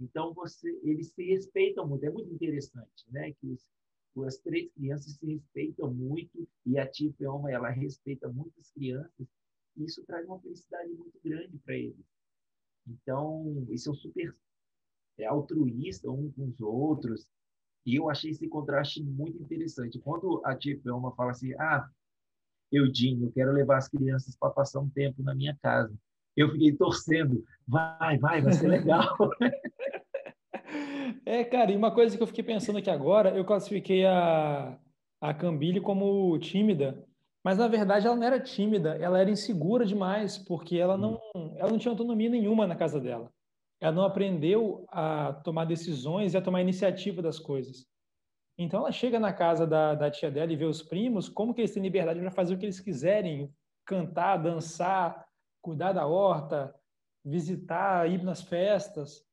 Então 0.00 0.34
você, 0.34 0.68
eles 0.82 1.12
se 1.12 1.24
respeitam 1.24 1.86
muito. 1.86 2.04
É 2.04 2.10
muito 2.10 2.32
interessante, 2.32 3.04
né? 3.10 3.32
Que 3.32 3.48
os, 3.48 3.66
as 4.26 4.38
três 4.38 4.70
crianças 4.72 5.14
se 5.14 5.26
respeitam 5.26 5.92
muito 5.92 6.48
e 6.64 6.78
a 6.78 6.86
tia 6.86 7.12
Peoma, 7.18 7.50
ela 7.50 7.68
respeita 7.70 8.28
muitas 8.28 8.70
crianças. 8.70 9.26
E 9.76 9.84
isso 9.84 10.04
traz 10.06 10.26
uma 10.26 10.40
felicidade 10.40 10.92
muito 10.92 11.18
grande 11.22 11.58
para 11.58 11.76
eles. 11.76 12.06
Então, 12.86 13.66
isso 13.70 13.90
é 13.90 13.92
um 13.92 13.94
super 13.94 14.34
é, 15.18 15.26
altruísta 15.26 16.10
um 16.10 16.30
com 16.32 16.46
os 16.46 16.60
outros. 16.60 17.26
E 17.84 17.96
eu 17.96 18.10
achei 18.10 18.30
esse 18.30 18.48
contraste 18.48 19.02
muito 19.02 19.42
interessante. 19.42 19.98
Quando 20.00 20.40
a 20.44 20.56
tia 20.56 20.78
Peoma 20.78 21.14
fala 21.14 21.30
assim, 21.30 21.52
ah, 21.54 21.88
Eudinho, 22.70 23.26
eu 23.26 23.32
quero 23.32 23.52
levar 23.52 23.78
as 23.78 23.88
crianças 23.88 24.36
para 24.36 24.50
passar 24.50 24.80
um 24.80 24.90
tempo 24.90 25.22
na 25.22 25.34
minha 25.34 25.56
casa. 25.62 25.94
Eu 26.36 26.50
fiquei 26.50 26.72
torcendo, 26.76 27.44
vai, 27.66 28.18
vai, 28.18 28.42
vai 28.42 28.52
ser 28.52 28.68
legal. 28.68 29.16
É, 31.28 31.42
cara, 31.42 31.72
e 31.72 31.76
uma 31.76 31.92
coisa 31.92 32.16
que 32.16 32.22
eu 32.22 32.26
fiquei 32.28 32.44
pensando 32.44 32.78
aqui 32.78 32.88
agora, 32.88 33.36
eu 33.36 33.44
classifiquei 33.44 34.06
a, 34.06 34.78
a 35.20 35.34
Cambile 35.34 35.80
como 35.80 36.38
tímida, 36.38 37.04
mas 37.44 37.58
na 37.58 37.66
verdade 37.66 38.06
ela 38.06 38.14
não 38.14 38.22
era 38.22 38.38
tímida, 38.38 38.96
ela 38.96 39.18
era 39.18 39.28
insegura 39.28 39.84
demais, 39.84 40.38
porque 40.38 40.76
ela 40.76 40.96
não, 40.96 41.20
ela 41.56 41.68
não 41.68 41.78
tinha 41.78 41.90
autonomia 41.90 42.30
nenhuma 42.30 42.64
na 42.64 42.76
casa 42.76 43.00
dela. 43.00 43.32
Ela 43.80 43.90
não 43.90 44.04
aprendeu 44.04 44.86
a 44.88 45.32
tomar 45.32 45.64
decisões 45.64 46.32
e 46.32 46.36
a 46.36 46.40
tomar 46.40 46.60
iniciativa 46.60 47.20
das 47.20 47.40
coisas. 47.40 47.84
Então 48.56 48.78
ela 48.80 48.92
chega 48.92 49.18
na 49.18 49.32
casa 49.32 49.66
da, 49.66 49.96
da 49.96 50.08
tia 50.08 50.30
dela 50.30 50.52
e 50.52 50.56
vê 50.56 50.64
os 50.64 50.80
primos, 50.80 51.28
como 51.28 51.52
que 51.52 51.60
eles 51.60 51.74
têm 51.74 51.82
liberdade 51.82 52.20
para 52.20 52.30
fazer 52.30 52.54
o 52.54 52.58
que 52.58 52.66
eles 52.66 52.78
quiserem, 52.78 53.52
cantar, 53.84 54.36
dançar, 54.36 55.26
cuidar 55.60 55.92
da 55.92 56.06
horta, 56.06 56.72
visitar, 57.24 58.08
ir 58.08 58.22
nas 58.22 58.42
festas 58.42 59.25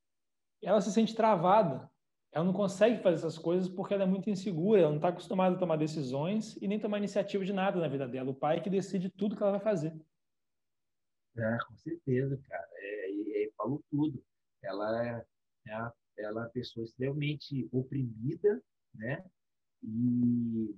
ela 0.63 0.81
se 0.81 0.91
sente 0.91 1.15
travada. 1.15 1.89
Ela 2.31 2.45
não 2.45 2.53
consegue 2.53 3.01
fazer 3.01 3.15
essas 3.15 3.37
coisas 3.37 3.69
porque 3.69 3.93
ela 3.93 4.03
é 4.03 4.07
muito 4.07 4.29
insegura, 4.29 4.81
ela 4.81 4.89
não 4.89 4.95
está 4.95 5.09
acostumada 5.09 5.55
a 5.55 5.59
tomar 5.59 5.75
decisões 5.77 6.57
e 6.57 6.67
nem 6.67 6.79
tomar 6.79 6.97
iniciativa 6.97 7.45
de 7.45 7.53
nada 7.53 7.79
na 7.79 7.87
vida 7.87 8.07
dela. 8.07 8.31
O 8.31 8.35
pai 8.35 8.57
é 8.57 8.59
que 8.61 8.69
decide 8.69 9.09
tudo 9.09 9.35
que 9.35 9.43
ela 9.43 9.51
vai 9.51 9.61
fazer. 9.61 9.93
É, 11.37 11.57
com 11.67 11.75
certeza, 11.77 12.39
cara. 12.47 12.67
É, 12.73 13.11
e 13.11 13.53
falou 13.55 13.83
tudo. 13.89 14.23
Ela 14.63 15.07
é, 15.07 15.25
é, 15.67 15.73
a, 15.73 15.93
ela 16.17 16.41
é 16.41 16.43
uma 16.45 16.49
pessoa 16.49 16.83
extremamente 16.83 17.67
oprimida, 17.71 18.61
né? 18.95 19.23
E, 19.83 20.75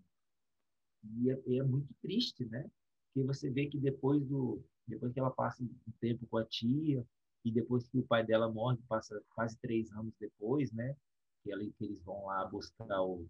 e 1.04 1.32
é, 1.32 1.58
é, 1.58 1.64
muito 1.64 1.94
triste, 2.02 2.46
né? 2.46 2.70
Porque 3.14 3.26
você 3.26 3.50
vê 3.50 3.68
que 3.68 3.78
depois 3.78 4.26
do 4.26 4.62
depois 4.88 5.12
que 5.14 5.20
ela 5.20 5.32
passa 5.32 5.64
um 5.64 5.92
tempo 6.00 6.28
com 6.28 6.38
a 6.38 6.46
tia, 6.46 7.04
e 7.46 7.52
depois 7.52 7.88
que 7.88 8.00
o 8.00 8.04
pai 8.04 8.26
dela 8.26 8.52
morre, 8.52 8.80
passa 8.90 9.24
quase 9.30 9.56
três 9.60 9.92
anos 9.92 10.12
depois, 10.20 10.72
né? 10.72 10.96
Que, 11.44 11.52
ela, 11.52 11.64
que 11.64 11.86
eles 11.86 12.02
vão 12.02 12.26
lá 12.26 12.44
buscar 12.46 13.04
o 13.04 13.30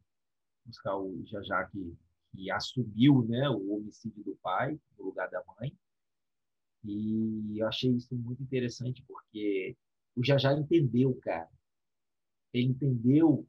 buscar 0.65 0.97
o 0.97 1.23
Jajá 1.27 1.65
que, 1.65 1.95
que 2.31 2.49
assumiu, 2.49 3.23
né, 3.27 3.47
o 3.49 3.75
homicídio 3.75 4.23
do 4.23 4.35
pai 4.37 4.79
no 4.97 5.05
lugar 5.05 5.29
da 5.29 5.43
mãe. 5.59 5.77
E 6.83 7.59
eu 7.59 7.67
achei 7.67 7.91
isso 7.91 8.15
muito 8.15 8.41
interessante 8.41 9.03
porque 9.03 9.77
o 10.15 10.23
Jajá 10.23 10.53
entendeu, 10.53 11.13
cara. 11.21 11.51
Ele 12.51 12.69
entendeu, 12.69 13.45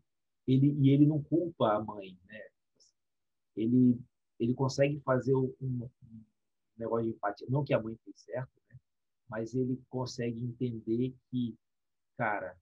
ele 0.47 0.75
e 0.81 0.91
ele 0.91 1.07
não 1.07 1.23
culpa 1.23 1.75
a 1.75 1.83
mãe, 1.83 2.19
né? 2.27 2.41
Ele 3.55 3.99
ele 4.39 4.53
consegue 4.53 5.01
fazer 5.01 5.35
um, 5.35 5.55
um 5.62 5.89
negócio 6.77 7.09
de 7.09 7.17
empatia, 7.17 7.47
não 7.49 7.64
que 7.64 7.73
a 7.73 7.81
mãe 7.81 7.97
fez 8.05 8.21
certo, 8.21 8.51
mas 9.29 9.55
ele 9.55 9.81
consegue 9.89 10.43
entender 10.43 11.14
que, 11.31 11.57
cara, 12.16 12.57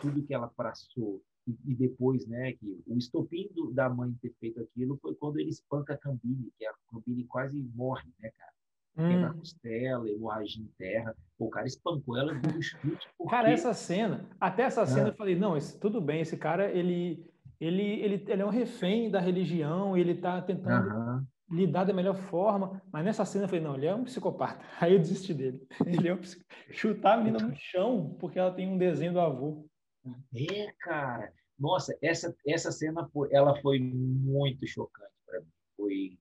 tudo 0.00 0.22
que 0.22 0.34
ela 0.34 0.48
passou 0.48 1.22
e, 1.46 1.56
e 1.66 1.74
depois, 1.74 2.26
né, 2.26 2.52
que 2.52 2.82
o 2.86 2.96
estopim 2.96 3.48
do, 3.54 3.72
da 3.72 3.88
mãe 3.88 4.12
ter 4.20 4.32
feito 4.40 4.60
aquilo 4.60 4.98
foi 5.00 5.14
quando 5.14 5.38
ele 5.38 5.50
espanca 5.50 5.94
a 5.94 5.98
Cambile, 5.98 6.52
que 6.58 6.66
a 6.66 6.72
Cambile 6.90 7.24
quase 7.24 7.62
morre, 7.74 8.08
né, 8.18 8.30
cara? 8.30 8.52
Hum. 8.96 9.08
Quebra 9.08 9.34
costela, 9.34 10.08
hemorragia 10.08 10.62
em 10.62 10.70
terra. 10.78 11.16
o 11.38 11.50
cara 11.50 11.66
espancou 11.66 12.16
ela 12.16 12.32
do 12.34 12.62
chute. 12.62 13.08
Porque... 13.18 13.30
Cara, 13.30 13.50
essa 13.50 13.74
cena, 13.74 14.28
até 14.40 14.62
essa 14.62 14.86
cena 14.86 15.06
ah. 15.06 15.10
eu 15.10 15.14
falei, 15.14 15.36
não, 15.36 15.56
esse, 15.56 15.78
tudo 15.78 16.00
bem, 16.00 16.20
esse 16.20 16.36
cara, 16.36 16.70
ele, 16.70 17.26
ele, 17.60 17.82
ele, 17.82 18.24
ele 18.26 18.42
é 18.42 18.46
um 18.46 18.50
refém 18.50 19.10
da 19.10 19.20
religião, 19.20 19.96
ele 19.96 20.14
tá 20.14 20.40
tentando 20.40 20.88
lidar 21.54 21.84
da 21.84 21.92
melhor 21.92 22.16
forma. 22.16 22.82
Mas 22.92 23.04
nessa 23.04 23.24
cena 23.24 23.44
eu 23.44 23.48
falei, 23.48 23.64
não, 23.64 23.76
ele 23.76 23.86
é 23.86 23.94
um 23.94 24.04
psicopata. 24.04 24.64
Aí 24.80 24.92
eu 24.92 24.98
desisti 24.98 25.32
dele. 25.32 25.66
Ele 25.86 26.08
é 26.08 26.14
um 26.14 26.18
psic... 26.18 26.44
Chutar 26.70 27.14
a 27.14 27.22
menina 27.22 27.38
no 27.38 27.54
chão 27.56 28.16
porque 28.18 28.38
ela 28.38 28.52
tem 28.52 28.68
um 28.68 28.78
desenho 28.78 29.12
do 29.12 29.20
avô. 29.20 29.66
É, 30.34 30.72
cara. 30.80 31.32
Nossa, 31.58 31.96
essa, 32.02 32.36
essa 32.46 32.72
cena 32.72 33.08
foi, 33.08 33.28
ela 33.32 33.54
foi 33.60 33.78
muito 33.78 34.66
chocante 34.66 35.12
para 35.24 35.40
mim. 35.40 35.46
Foi, 35.76 36.18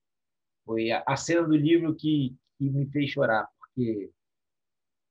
foi 0.66 0.92
a, 0.92 1.04
a, 1.08 1.16
cena 1.16 1.48
do 1.48 1.56
livro 1.56 1.96
que, 1.96 2.36
que 2.58 2.70
me 2.70 2.86
fez 2.92 3.10
chorar, 3.10 3.50
porque 3.60 4.12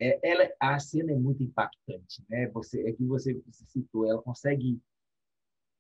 é, 0.01 0.21
ela, 0.23 0.49
a 0.61 0.79
cena 0.79 1.13
é 1.13 1.17
muito 1.17 1.43
impactante, 1.43 2.25
né? 2.29 2.47
Você 2.51 2.89
é 2.89 2.93
que 2.93 3.05
você, 3.05 3.35
você 3.47 3.65
citou, 3.67 4.07
ela 4.09 4.23
consegue 4.23 4.81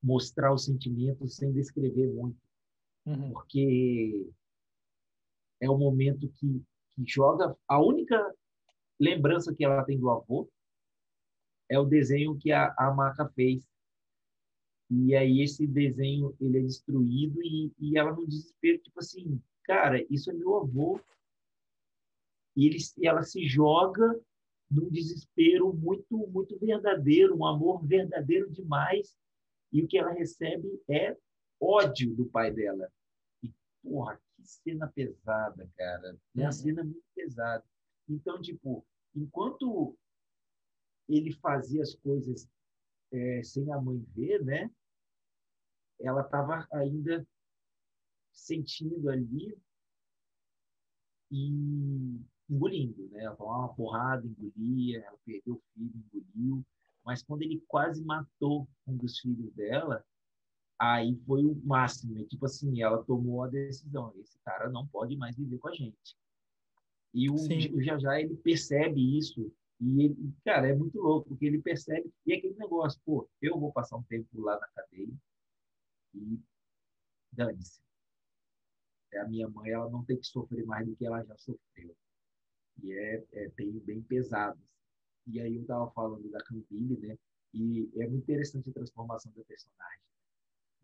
mostrar 0.02 0.52
os 0.52 0.64
sentimentos 0.64 1.36
sem 1.36 1.52
descrever 1.52 2.08
muito 2.08 2.36
uhum. 3.06 3.32
porque 3.32 4.30
é 5.60 5.70
o 5.70 5.78
momento 5.78 6.28
que, 6.28 6.62
que 6.90 7.04
joga. 7.06 7.56
A 7.68 7.80
única 7.80 8.34
lembrança 8.98 9.54
que 9.54 9.64
ela 9.64 9.84
tem 9.84 9.98
do 9.98 10.10
avô 10.10 10.50
é 11.68 11.78
o 11.78 11.84
desenho 11.84 12.36
que 12.36 12.52
a, 12.52 12.74
a 12.76 12.92
Maca 12.92 13.28
fez. 13.30 13.66
E 14.90 15.14
aí 15.14 15.40
esse 15.40 15.66
desenho 15.66 16.36
ele 16.38 16.58
é 16.58 16.62
destruído 16.62 17.42
e, 17.42 17.72
e 17.78 17.96
ela 17.96 18.12
no 18.12 18.26
desespero, 18.26 18.78
tipo 18.78 19.00
assim, 19.00 19.40
cara, 19.64 20.04
isso 20.10 20.30
é 20.30 20.34
meu 20.34 20.56
avô. 20.56 21.00
E, 22.54 22.66
ele, 22.66 22.76
ela 23.02 23.22
se 23.22 23.46
joga 23.46 24.20
num 24.70 24.90
desespero 24.90 25.72
muito 25.72 26.16
muito 26.28 26.58
verdadeiro, 26.58 27.36
um 27.36 27.46
amor 27.46 27.86
verdadeiro 27.86 28.50
demais. 28.50 29.16
E 29.72 29.82
o 29.82 29.86
que 29.86 29.96
ela 29.96 30.12
recebe 30.12 30.68
é 30.88 31.16
ódio 31.62 32.14
do 32.14 32.26
pai 32.26 32.50
dela. 32.50 32.90
E, 33.42 33.52
porra, 33.82 34.20
que 34.34 34.44
cena 34.44 34.88
pesada, 34.88 35.70
cara. 35.76 36.18
É 36.36 36.40
uma 36.40 36.46
uhum. 36.46 36.52
cena 36.52 36.84
muito 36.84 37.04
pesada. 37.14 37.64
Então, 38.08 38.40
tipo, 38.40 38.84
enquanto 39.14 39.96
ele 41.08 41.32
fazia 41.32 41.82
as 41.82 41.94
coisas 41.94 42.48
é, 43.12 43.42
sem 43.42 43.70
a 43.72 43.80
mãe 43.80 44.04
ver, 44.14 44.44
né? 44.44 44.70
Ela 46.00 46.22
estava 46.22 46.66
ainda 46.72 47.26
sentindo 48.32 49.08
ali 49.08 49.56
e 51.30 52.20
engolindo, 52.48 53.08
né? 53.10 53.24
Ela 53.24 53.36
tomava 53.36 53.58
uma 53.60 53.74
porrada, 53.74 54.26
engolia, 54.26 55.04
ela 55.04 55.18
perdeu 55.24 55.54
o 55.54 55.62
filho, 55.74 55.92
engoliu. 56.12 56.66
Mas 57.04 57.22
quando 57.22 57.42
ele 57.42 57.62
quase 57.68 58.02
matou 58.04 58.68
um 58.86 58.96
dos 58.96 59.18
filhos 59.18 59.52
dela, 59.54 60.04
aí 60.82 61.16
foi 61.24 61.44
o 61.44 61.54
máximo. 61.64 62.14
Né? 62.14 62.24
Tipo 62.24 62.46
assim, 62.46 62.82
ela 62.82 63.04
tomou 63.04 63.44
a 63.44 63.48
decisão: 63.48 64.12
esse 64.18 64.36
cara 64.44 64.68
não 64.68 64.86
pode 64.86 65.16
mais 65.16 65.36
viver 65.36 65.58
com 65.58 65.68
a 65.68 65.74
gente. 65.74 66.16
E 67.14 67.30
o, 67.30 67.34
o 67.34 67.82
Jajá, 67.82 68.20
ele 68.20 68.36
percebe 68.36 69.18
isso. 69.18 69.52
E 69.80 70.04
ele, 70.04 70.32
cara, 70.44 70.68
é 70.68 70.74
muito 70.74 70.98
louco, 71.00 71.28
porque 71.28 71.46
ele 71.46 71.60
percebe. 71.62 72.12
E 72.26 72.32
é 72.32 72.36
aquele 72.36 72.54
negócio: 72.54 73.00
pô, 73.04 73.28
eu 73.40 73.58
vou 73.58 73.72
passar 73.72 73.96
um 73.96 74.02
tempo 74.02 74.28
lá 74.40 74.58
na 74.58 74.66
cadeia 74.68 75.14
e 76.14 76.40
dane-se. 77.30 77.80
É 79.12 79.20
a 79.20 79.28
minha 79.28 79.48
mãe, 79.48 79.70
ela 79.70 79.88
não 79.90 80.04
tem 80.04 80.18
que 80.18 80.26
sofrer 80.26 80.64
mais 80.64 80.86
do 80.86 80.96
que 80.96 81.04
ela 81.06 81.22
já 81.22 81.36
sofreu. 81.36 81.94
E 82.82 82.92
é, 82.92 83.24
é 83.32 83.48
bem, 83.50 83.78
bem 83.80 84.02
pesado. 84.02 84.58
E 85.26 85.40
aí 85.40 85.54
eu 85.54 85.62
estava 85.62 85.90
falando 85.92 86.28
da 86.30 86.42
Campile, 86.42 86.96
né? 86.98 87.16
E 87.52 87.90
é 87.96 88.08
muito 88.08 88.22
interessante 88.22 88.70
a 88.70 88.72
transformação 88.72 89.30
da 89.32 89.44
personagem. 89.44 90.11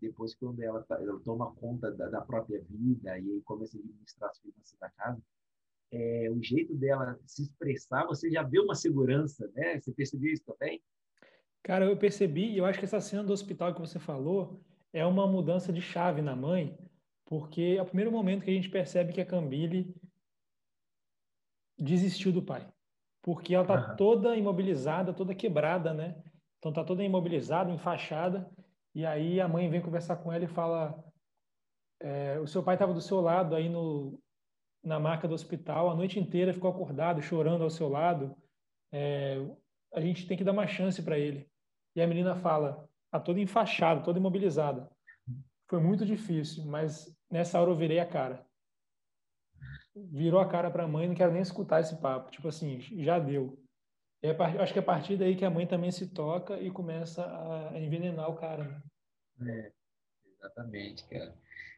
Depois, 0.00 0.34
quando 0.34 0.62
ela, 0.62 0.82
tá, 0.82 1.00
ela 1.00 1.18
toma 1.20 1.52
conta 1.54 1.90
da, 1.92 2.08
da, 2.08 2.20
própria 2.20 2.62
vida 2.68 3.00
e 3.04 3.08
aí 3.08 3.42
começa 3.42 3.76
a 3.76 3.80
administrar 3.80 4.30
as 4.30 4.38
finanças 4.38 4.78
da 4.78 4.90
casa, 4.90 5.20
é, 5.90 6.30
o 6.30 6.42
jeito 6.42 6.74
dela 6.74 7.18
se 7.26 7.42
expressar, 7.42 8.06
você 8.06 8.30
já 8.30 8.42
vê 8.42 8.60
uma 8.60 8.74
segurança, 8.74 9.50
né? 9.54 9.80
Você 9.80 9.92
percebeu 9.92 10.32
isso 10.32 10.44
também? 10.44 10.82
Cara, 11.62 11.84
eu 11.84 11.96
percebi, 11.96 12.52
e 12.52 12.58
eu 12.58 12.64
acho 12.64 12.78
que 12.78 12.84
essa 12.84 13.00
cena 13.00 13.24
do 13.24 13.32
hospital 13.32 13.74
que 13.74 13.80
você 13.80 13.98
falou 13.98 14.60
é 14.92 15.04
uma 15.04 15.26
mudança 15.26 15.72
de 15.72 15.80
chave 15.80 16.22
na 16.22 16.36
mãe, 16.36 16.78
porque 17.24 17.76
é 17.78 17.82
o 17.82 17.86
primeiro 17.86 18.12
momento 18.12 18.44
que 18.44 18.50
a 18.50 18.54
gente 18.54 18.70
percebe 18.70 19.12
que 19.12 19.20
a 19.20 19.26
Cambile 19.26 19.94
desistiu 21.78 22.32
do 22.32 22.42
pai 22.42 22.70
porque 23.28 23.54
ela 23.54 23.62
está 23.62 23.90
uhum. 23.90 23.96
toda 23.96 24.36
imobilizada, 24.36 25.12
toda 25.12 25.34
quebrada, 25.34 25.92
né? 25.92 26.16
Então 26.58 26.70
está 26.70 26.82
toda 26.82 27.04
imobilizada, 27.04 27.70
enfaixada, 27.70 28.50
e 28.98 29.06
aí 29.06 29.40
a 29.40 29.46
mãe 29.46 29.70
vem 29.70 29.80
conversar 29.80 30.16
com 30.16 30.32
ela 30.32 30.44
e 30.44 30.48
fala: 30.48 31.04
é, 32.00 32.38
o 32.40 32.46
seu 32.46 32.62
pai 32.62 32.74
estava 32.74 32.92
do 32.92 33.00
seu 33.00 33.20
lado 33.20 33.54
aí 33.54 33.68
no, 33.68 34.20
na 34.82 34.98
maca 34.98 35.28
do 35.28 35.34
hospital, 35.34 35.90
a 35.90 35.94
noite 35.94 36.18
inteira 36.18 36.52
ficou 36.52 36.70
acordado, 36.70 37.22
chorando 37.22 37.62
ao 37.62 37.70
seu 37.70 37.88
lado. 37.88 38.36
É, 38.92 39.36
a 39.94 40.00
gente 40.00 40.26
tem 40.26 40.36
que 40.36 40.44
dar 40.44 40.52
uma 40.52 40.66
chance 40.66 41.02
para 41.02 41.18
ele. 41.18 41.48
E 41.94 42.02
a 42.02 42.06
menina 42.06 42.34
fala, 42.34 42.88
tá 43.10 43.20
toda 43.20 43.40
enfaixada, 43.40 44.02
toda 44.02 44.18
imobilizada. 44.18 44.90
Foi 45.68 45.80
muito 45.80 46.04
difícil, 46.04 46.64
mas 46.66 47.14
nessa 47.30 47.60
hora 47.60 47.70
eu 47.70 47.76
virei 47.76 48.00
a 48.00 48.06
cara 48.06 48.48
virou 50.10 50.40
a 50.40 50.48
cara 50.48 50.70
para 50.70 50.84
a 50.84 50.88
mãe, 50.88 51.08
não 51.08 51.14
quero 51.14 51.32
nem 51.32 51.42
escutar 51.42 51.80
esse 51.80 51.96
papo. 52.00 52.30
Tipo 52.30 52.48
assim, 52.48 52.80
já 52.80 53.18
deu. 53.18 53.58
É, 54.22 54.30
acho 54.30 54.72
que 54.72 54.78
é 54.78 54.82
a 54.82 54.84
partir 54.84 55.16
daí 55.16 55.36
que 55.36 55.44
a 55.44 55.50
mãe 55.50 55.66
também 55.66 55.92
se 55.92 56.08
toca 56.08 56.60
e 56.60 56.70
começa 56.70 57.24
a 57.24 57.78
envenenar 57.78 58.28
o 58.28 58.36
cara. 58.36 58.82
Né? 59.38 59.60
É, 59.66 59.72
exatamente, 60.34 61.06
cara. 61.08 61.36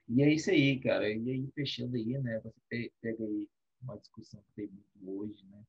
E 0.09 0.23
é 0.23 0.33
isso 0.33 0.51
aí, 0.51 0.81
cara. 0.81 1.09
E 1.09 1.31
aí, 1.31 1.53
fechando 1.55 1.97
aí, 1.97 2.19
né? 2.19 2.41
Você 2.41 2.93
pega 3.01 3.25
aí 3.25 3.49
uma 3.83 3.99
discussão 3.99 4.43
que 4.43 4.53
tem 4.55 4.69
muito 4.69 5.21
hoje, 5.21 5.45
né? 5.51 5.63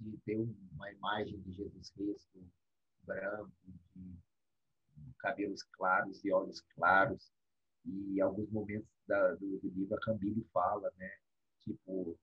De 0.00 0.16
ter 0.18 0.36
uma 0.36 0.92
imagem 0.92 1.40
de 1.40 1.52
Jesus 1.52 1.90
Cristo 1.90 2.44
branco, 3.02 3.52
de 3.94 4.18
cabelos 5.18 5.62
claros 5.62 6.22
e 6.24 6.32
olhos 6.32 6.60
claros. 6.74 7.32
E 7.84 8.16
em 8.16 8.20
alguns 8.20 8.50
momentos 8.50 8.88
da, 9.06 9.34
do, 9.36 9.58
do 9.60 9.68
livro, 9.68 9.94
a 9.94 10.00
Cambile 10.00 10.44
fala, 10.52 10.92
né? 10.98 11.10
Tipo, 11.60 12.18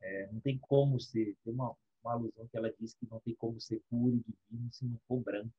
é, 0.00 0.32
não 0.32 0.40
tem 0.40 0.58
como 0.58 0.98
ser. 0.98 1.36
Tem 1.44 1.52
uma, 1.52 1.76
uma 2.02 2.12
alusão 2.12 2.46
que 2.48 2.56
ela 2.56 2.72
diz 2.78 2.94
que 2.94 3.06
não 3.10 3.20
tem 3.20 3.34
como 3.34 3.60
ser 3.60 3.80
puro 3.88 4.16
e 4.16 4.24
divino 4.32 4.72
se 4.72 4.84
não 4.84 4.98
for 5.06 5.20
branco. 5.20 5.52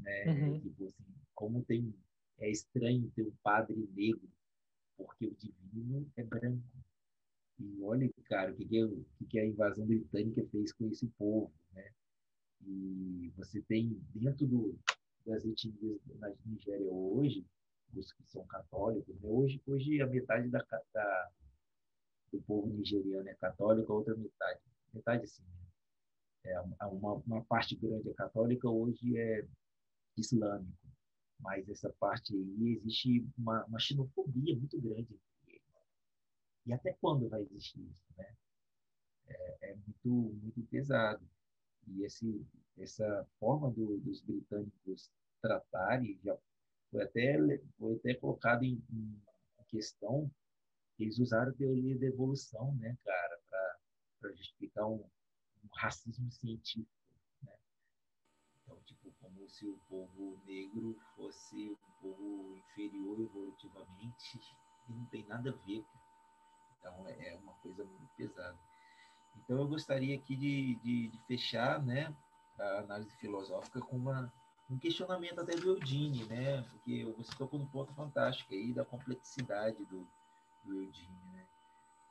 Né? 0.00 0.24
Uhum. 0.26 0.60
Tipo 0.60 0.84
assim, 0.86 1.04
como 1.34 1.64
tem. 1.64 1.94
É 2.40 2.48
estranho 2.48 3.10
ter 3.16 3.22
um 3.22 3.34
padre 3.42 3.88
negro, 3.96 4.28
porque 4.96 5.26
o 5.26 5.34
divino 5.34 6.08
é 6.16 6.22
branco. 6.22 6.62
E 7.58 7.82
olha, 7.82 8.08
cara, 8.26 8.52
o 8.52 8.54
que, 8.54 8.64
que, 8.64 8.84
o 8.84 9.04
que, 9.18 9.26
que 9.26 9.38
a 9.40 9.44
invasão 9.44 9.84
britânica 9.84 10.46
fez 10.52 10.72
com 10.72 10.86
esse 10.86 11.08
povo, 11.18 11.52
né? 11.72 11.90
E 12.64 13.32
você 13.36 13.60
tem 13.62 14.00
dentro 14.14 14.46
do, 14.46 14.78
das 15.26 15.44
etnias 15.44 16.00
na 16.20 16.32
Nigéria 16.46 16.92
hoje, 16.92 17.44
os 17.94 18.12
que 18.12 18.24
são 18.26 18.44
católicos, 18.46 19.14
né? 19.20 19.28
hoje, 19.28 19.62
hoje 19.66 20.00
a 20.00 20.06
metade 20.06 20.48
da, 20.48 20.64
da, 20.92 21.30
do 22.32 22.40
povo 22.42 22.66
nigeriano 22.68 23.28
é 23.28 23.34
católica, 23.34 23.92
a 23.92 23.96
outra 23.96 24.14
metade, 24.16 24.60
metade 24.92 25.26
sim. 25.26 25.42
Né? 25.42 26.52
É, 26.52 26.60
uma, 26.86 27.14
uma 27.14 27.44
parte 27.44 27.76
grande 27.76 28.10
é 28.10 28.14
católica, 28.14 28.68
hoje 28.68 29.18
é 29.18 29.46
islâmico. 30.16 30.88
Mas 31.40 31.68
essa 31.68 31.90
parte 32.00 32.34
aí 32.34 32.72
existe 32.76 33.26
uma, 33.36 33.64
uma 33.66 33.78
xenofobia 33.78 34.56
muito 34.56 34.80
grande. 34.80 35.20
E 36.66 36.72
até 36.72 36.92
quando 37.00 37.28
vai 37.28 37.42
existir 37.42 37.80
isso, 37.80 38.14
né? 38.16 38.34
É, 39.26 39.70
é 39.70 39.74
muito, 39.74 40.34
muito 40.42 40.62
pesado. 40.68 41.24
E 41.86 42.04
esse, 42.04 42.44
essa 42.76 43.26
forma 43.38 43.70
do, 43.70 43.98
dos 43.98 44.20
britânicos 44.22 45.10
tratarem 45.40 46.18
já 46.24 46.36
foi 46.90 47.02
até, 47.02 47.36
foi 47.78 47.94
até 47.96 48.14
colocado 48.14 48.64
em, 48.64 48.82
em 48.90 49.22
questão 49.68 50.30
eles 50.98 51.18
usaram 51.18 51.50
a 51.50 51.54
teoria 51.54 51.96
da 51.96 52.06
evolução, 52.06 52.74
né, 52.74 52.96
cara, 53.04 53.37
para 54.20 54.32
justificar 54.32 54.86
um, 54.86 54.96
um, 55.64 55.68
racismo 55.74 56.30
científico, 56.30 56.90
né? 57.42 57.52
Então, 58.62 58.78
tipo, 58.84 59.12
como 59.20 59.48
se 59.48 59.66
o 59.66 59.78
povo 59.88 60.38
negro 60.44 60.98
fosse 61.16 61.70
um 61.70 62.02
povo 62.02 62.56
inferior 62.56 63.20
evolutivamente, 63.20 64.40
e 64.88 64.92
não 64.92 65.04
tem 65.06 65.24
nada 65.26 65.50
a 65.50 65.66
ver. 65.66 65.84
Então, 66.78 67.06
é, 67.08 67.28
é 67.28 67.36
uma 67.36 67.54
coisa 67.54 67.84
muito 67.84 68.08
pesada. 68.16 68.58
Então, 69.36 69.58
eu 69.58 69.68
gostaria 69.68 70.16
aqui 70.16 70.36
de, 70.36 70.74
de, 70.76 71.08
de 71.08 71.18
fechar, 71.26 71.84
né, 71.84 72.14
a 72.58 72.78
análise 72.78 73.14
filosófica 73.16 73.80
com 73.80 73.96
uma 73.96 74.32
um 74.70 74.78
questionamento 74.78 75.40
até 75.40 75.56
do 75.56 75.70
Eudine, 75.70 76.24
né? 76.26 76.62
Porque 76.70 77.04
você 77.16 77.34
tocou 77.36 77.58
num 77.58 77.66
ponto 77.66 77.92
fantástico 77.94 78.52
aí 78.52 78.72
da 78.72 78.84
complexidade 78.84 79.82
do, 79.86 80.06
do 80.62 80.82
Eudine, 80.82 81.24
né? 81.32 81.47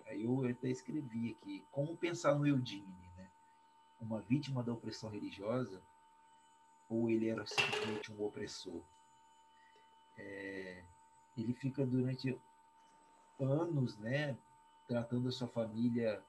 Aí 0.08 0.24
eu 0.24 0.46
até 0.46 0.70
escrevi 0.70 1.32
aqui, 1.32 1.66
como 1.72 1.98
pensar 1.98 2.36
no 2.36 2.48
Eudine, 2.48 3.12
né? 3.16 3.28
Uma 4.00 4.22
vítima 4.22 4.64
da 4.64 4.74
opressão 4.74 5.10
religiosa 5.10 5.82
ou 6.90 7.10
ele 7.10 7.28
era 7.28 7.46
simplesmente 7.46 8.12
um 8.12 8.24
opressor? 8.24 8.82
É, 10.18 10.84
ele 11.38 11.54
fica 11.54 11.86
durante 11.86 12.40
anos, 13.40 13.98
né, 13.98 14.36
tratando 14.88 15.28
a 15.28 15.32
sua 15.32 15.48
família 15.48 16.24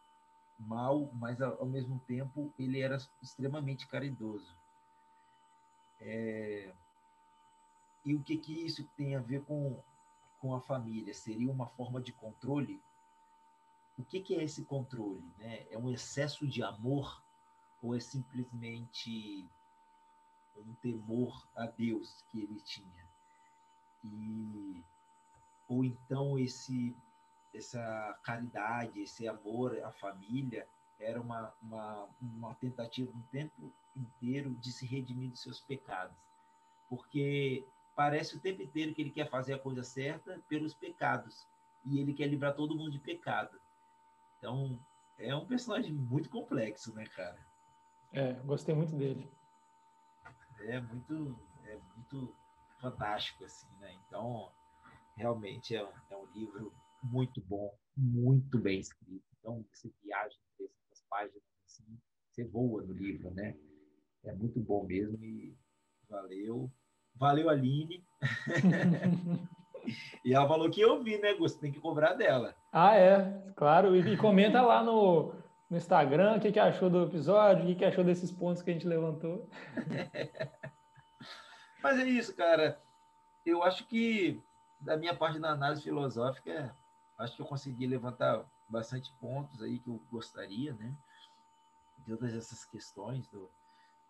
mal, 0.58 1.10
mas 1.14 1.40
ao, 1.40 1.64
mesmo 1.64 2.00
tempo 2.00 2.52
ele 2.58 2.80
era 2.80 2.98
extremamente 3.22 3.86
caridoso. 3.86 4.54
É, 6.00 6.72
e 8.04 8.14
o 8.14 8.22
que 8.22 8.36
que 8.36 8.66
isso 8.66 8.84
tem 8.96 9.14
a 9.16 9.20
ver 9.20 9.42
com 9.44 9.80
com 10.40 10.54
a 10.54 10.60
família 10.60 11.12
seria 11.12 11.50
uma 11.50 11.66
forma 11.66 12.00
de 12.00 12.12
controle? 12.12 12.80
O 13.98 14.04
que, 14.04 14.20
que 14.20 14.36
é 14.36 14.44
esse 14.44 14.64
controle? 14.64 15.24
Né? 15.38 15.66
É 15.70 15.76
um 15.76 15.90
excesso 15.90 16.46
de 16.46 16.62
amor 16.62 17.22
ou 17.82 17.94
é 17.94 18.00
simplesmente 18.00 19.44
um 20.56 20.74
temor 20.74 21.46
a 21.54 21.66
Deus 21.66 22.24
que 22.30 22.40
ele 22.40 22.60
tinha? 22.60 23.08
E, 24.04 24.82
ou 25.68 25.84
então 25.84 26.38
esse 26.38 26.94
essa 27.54 28.18
caridade, 28.22 29.00
esse 29.00 29.26
amor 29.26 29.76
à 29.82 29.90
família 29.90 30.68
era 31.00 31.20
uma, 31.20 31.52
uma, 31.62 32.08
uma 32.20 32.54
tentativa 32.54 33.10
um 33.10 33.22
tempo 33.32 33.72
inteiro 33.96 34.50
de 34.56 34.70
se 34.72 34.86
redimir 34.86 35.30
dos 35.30 35.40
seus 35.40 35.60
pecados. 35.60 36.16
Porque 36.88 37.64
parece 37.96 38.36
o 38.36 38.40
tempo 38.40 38.62
inteiro 38.62 38.94
que 38.94 39.02
ele 39.02 39.10
quer 39.10 39.28
fazer 39.28 39.54
a 39.54 39.58
coisa 39.58 39.82
certa 39.82 40.40
pelos 40.48 40.74
pecados. 40.74 41.46
E 41.84 41.98
ele 41.98 42.12
quer 42.12 42.26
livrar 42.26 42.54
todo 42.54 42.76
mundo 42.76 42.90
de 42.90 42.98
pecado. 42.98 43.58
Então, 44.38 44.78
é 45.18 45.34
um 45.34 45.46
personagem 45.46 45.92
muito 45.92 46.30
complexo, 46.30 46.94
né, 46.94 47.04
cara? 47.06 47.38
É, 48.12 48.32
gostei 48.44 48.74
muito 48.74 48.96
dele. 48.96 49.30
É 50.60 50.80
muito, 50.80 51.38
é 51.64 51.78
muito 51.94 52.34
fantástico, 52.80 53.44
assim, 53.44 53.68
né? 53.78 53.94
Então, 54.06 54.50
realmente 55.16 55.76
é, 55.76 55.80
é 56.10 56.16
um 56.16 56.26
livro 56.32 56.72
muito 57.02 57.40
bom, 57.42 57.76
muito 57.96 58.58
bem 58.58 58.80
escrito. 58.80 59.24
Então, 59.38 59.64
você 59.72 59.92
viaja 60.02 60.36
300 60.56 61.02
páginas, 61.08 61.42
assim, 61.66 62.00
você 62.30 62.44
voa 62.44 62.82
no 62.82 62.92
livro, 62.92 63.30
né? 63.30 63.56
é 64.24 64.32
muito 64.32 64.60
bom 64.60 64.86
mesmo 64.86 65.22
e 65.24 65.56
valeu. 66.08 66.70
Valeu, 67.14 67.48
Aline. 67.48 68.04
e 70.24 70.34
ela 70.34 70.46
falou 70.46 70.70
que 70.70 70.80
eu 70.80 71.02
vi, 71.02 71.18
né, 71.18 71.34
Gusto? 71.34 71.60
Tem 71.60 71.72
que 71.72 71.80
cobrar 71.80 72.14
dela. 72.14 72.54
Ah, 72.72 72.96
é, 72.96 73.52
claro. 73.56 73.96
E, 73.96 74.14
e 74.14 74.16
comenta 74.16 74.62
lá 74.62 74.82
no, 74.82 75.34
no 75.68 75.76
Instagram 75.76 76.36
o 76.36 76.40
que, 76.40 76.52
que 76.52 76.58
achou 76.58 76.88
do 76.88 77.04
episódio, 77.04 77.64
o 77.64 77.66
que, 77.66 77.74
que 77.76 77.84
achou 77.84 78.04
desses 78.04 78.32
pontos 78.32 78.62
que 78.62 78.70
a 78.70 78.72
gente 78.72 78.86
levantou. 78.86 79.48
Mas 81.82 81.98
é 81.98 82.04
isso, 82.04 82.34
cara. 82.34 82.80
Eu 83.44 83.62
acho 83.62 83.86
que, 83.86 84.42
da 84.80 84.96
minha 84.96 85.14
parte 85.14 85.38
da 85.38 85.50
análise 85.50 85.82
filosófica, 85.82 86.74
acho 87.16 87.36
que 87.36 87.42
eu 87.42 87.46
consegui 87.46 87.86
levantar 87.86 88.44
bastante 88.68 89.12
pontos 89.20 89.62
aí 89.62 89.78
que 89.78 89.88
eu 89.88 90.00
gostaria, 90.10 90.72
né? 90.74 90.94
De 91.98 92.16
todas 92.16 92.34
essas 92.34 92.64
questões 92.64 93.26
do, 93.28 93.48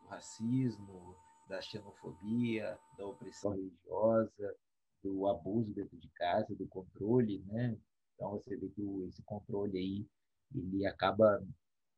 do 0.02 0.08
racismo, 0.08 1.14
da 1.48 1.60
xenofobia, 1.60 2.78
da 2.96 3.06
opressão 3.06 3.52
religiosa, 3.52 4.54
do 5.02 5.26
abuso 5.26 5.72
dentro 5.72 5.96
de 5.96 6.08
casa, 6.10 6.54
do 6.54 6.66
controle, 6.66 7.42
né? 7.46 7.76
Então 8.14 8.32
você 8.32 8.56
vê 8.56 8.68
que 8.68 8.82
esse 9.08 9.22
controle 9.22 9.78
aí 9.78 10.06
ele 10.54 10.86
acaba 10.86 11.42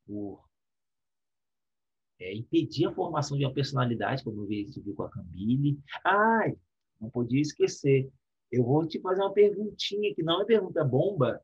por 0.06 0.44
é, 2.20 2.34
impedir 2.34 2.86
a 2.86 2.92
formação 2.92 3.38
de 3.38 3.44
uma 3.44 3.54
personalidade, 3.54 4.22
como 4.22 4.46
você 4.46 4.80
viu 4.80 4.94
com 4.94 5.04
a 5.04 5.10
Camille. 5.10 5.78
Ai, 6.04 6.56
não 7.00 7.08
podia 7.08 7.40
esquecer. 7.40 8.10
Eu 8.52 8.64
vou 8.64 8.86
te 8.86 9.00
fazer 9.00 9.22
uma 9.22 9.32
perguntinha 9.32 10.14
que 10.14 10.22
não 10.22 10.42
é 10.42 10.44
pergunta 10.44 10.84
bomba, 10.84 11.40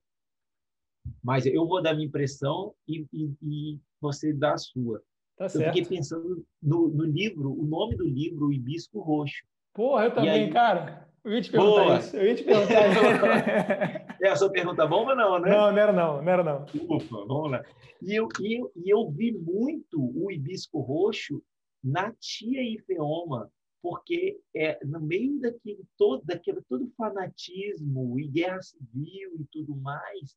mas 1.23 1.47
eu 1.47 1.67
vou 1.67 1.81
dar 1.81 1.95
minha 1.95 2.07
impressão 2.07 2.75
e, 2.87 3.07
e, 3.13 3.33
e 3.43 3.81
você 4.01 4.33
dá 4.33 4.55
a 4.55 4.59
sua. 4.59 5.03
Tá 5.37 5.45
eu 5.45 5.51
certo. 5.51 5.75
fiquei 5.75 5.99
pensando 5.99 6.45
no, 6.63 6.89
no, 6.89 7.05
livro, 7.05 7.53
o 7.53 7.65
nome 7.65 7.97
do 7.97 8.05
livro, 8.05 8.47
O 8.47 8.53
Hibisco 8.53 9.01
Roxo. 9.01 9.47
Porra, 9.73 10.05
eu 10.05 10.15
também, 10.15 10.45
aí... 10.45 10.53
cara. 10.53 11.06
Eu 11.27 11.33
ia 11.33 11.43
te 11.43 11.51
perguntar 11.51 11.85
Boa. 11.85 11.99
isso. 11.99 12.17
Eu 12.17 12.25
ia 12.25 12.35
te 12.37 12.45
perguntar 12.45 12.89
isso. 12.89 13.01
é 14.23 14.29
a 14.29 14.37
sua 14.37 14.49
pergunta 14.49 14.87
bomba, 14.87 15.13
não, 15.17 15.41
né? 15.41 15.51
Não, 15.51 15.73
não 15.73 15.79
era 15.79 15.93
não, 15.93 16.23
não 16.23 16.33
era 16.33 16.45
não. 16.45 16.65
Ufa, 16.89 17.17
vamos 17.27 17.51
lá. 17.51 17.65
E 18.01 18.15
eu, 18.15 18.29
e 18.41 18.61
eu, 18.61 18.73
e 18.77 18.91
eu 18.91 19.11
vi 19.11 19.33
muito 19.33 20.01
o 20.01 20.31
hibisco 20.31 20.79
roxo 20.79 21.43
na 21.83 22.13
tia 22.21 22.63
Ifeoma, 22.63 23.51
porque 23.83 24.39
é, 24.55 24.79
no 24.85 25.01
meio 25.01 25.41
daquilo 25.41 25.85
todo, 25.99 26.25
daquele 26.25 26.63
todo 26.69 26.93
fanatismo 26.97 28.21
e 28.21 28.29
guerra 28.29 28.63
civil 28.63 29.35
e 29.41 29.45
tudo 29.51 29.75
mais, 29.75 30.37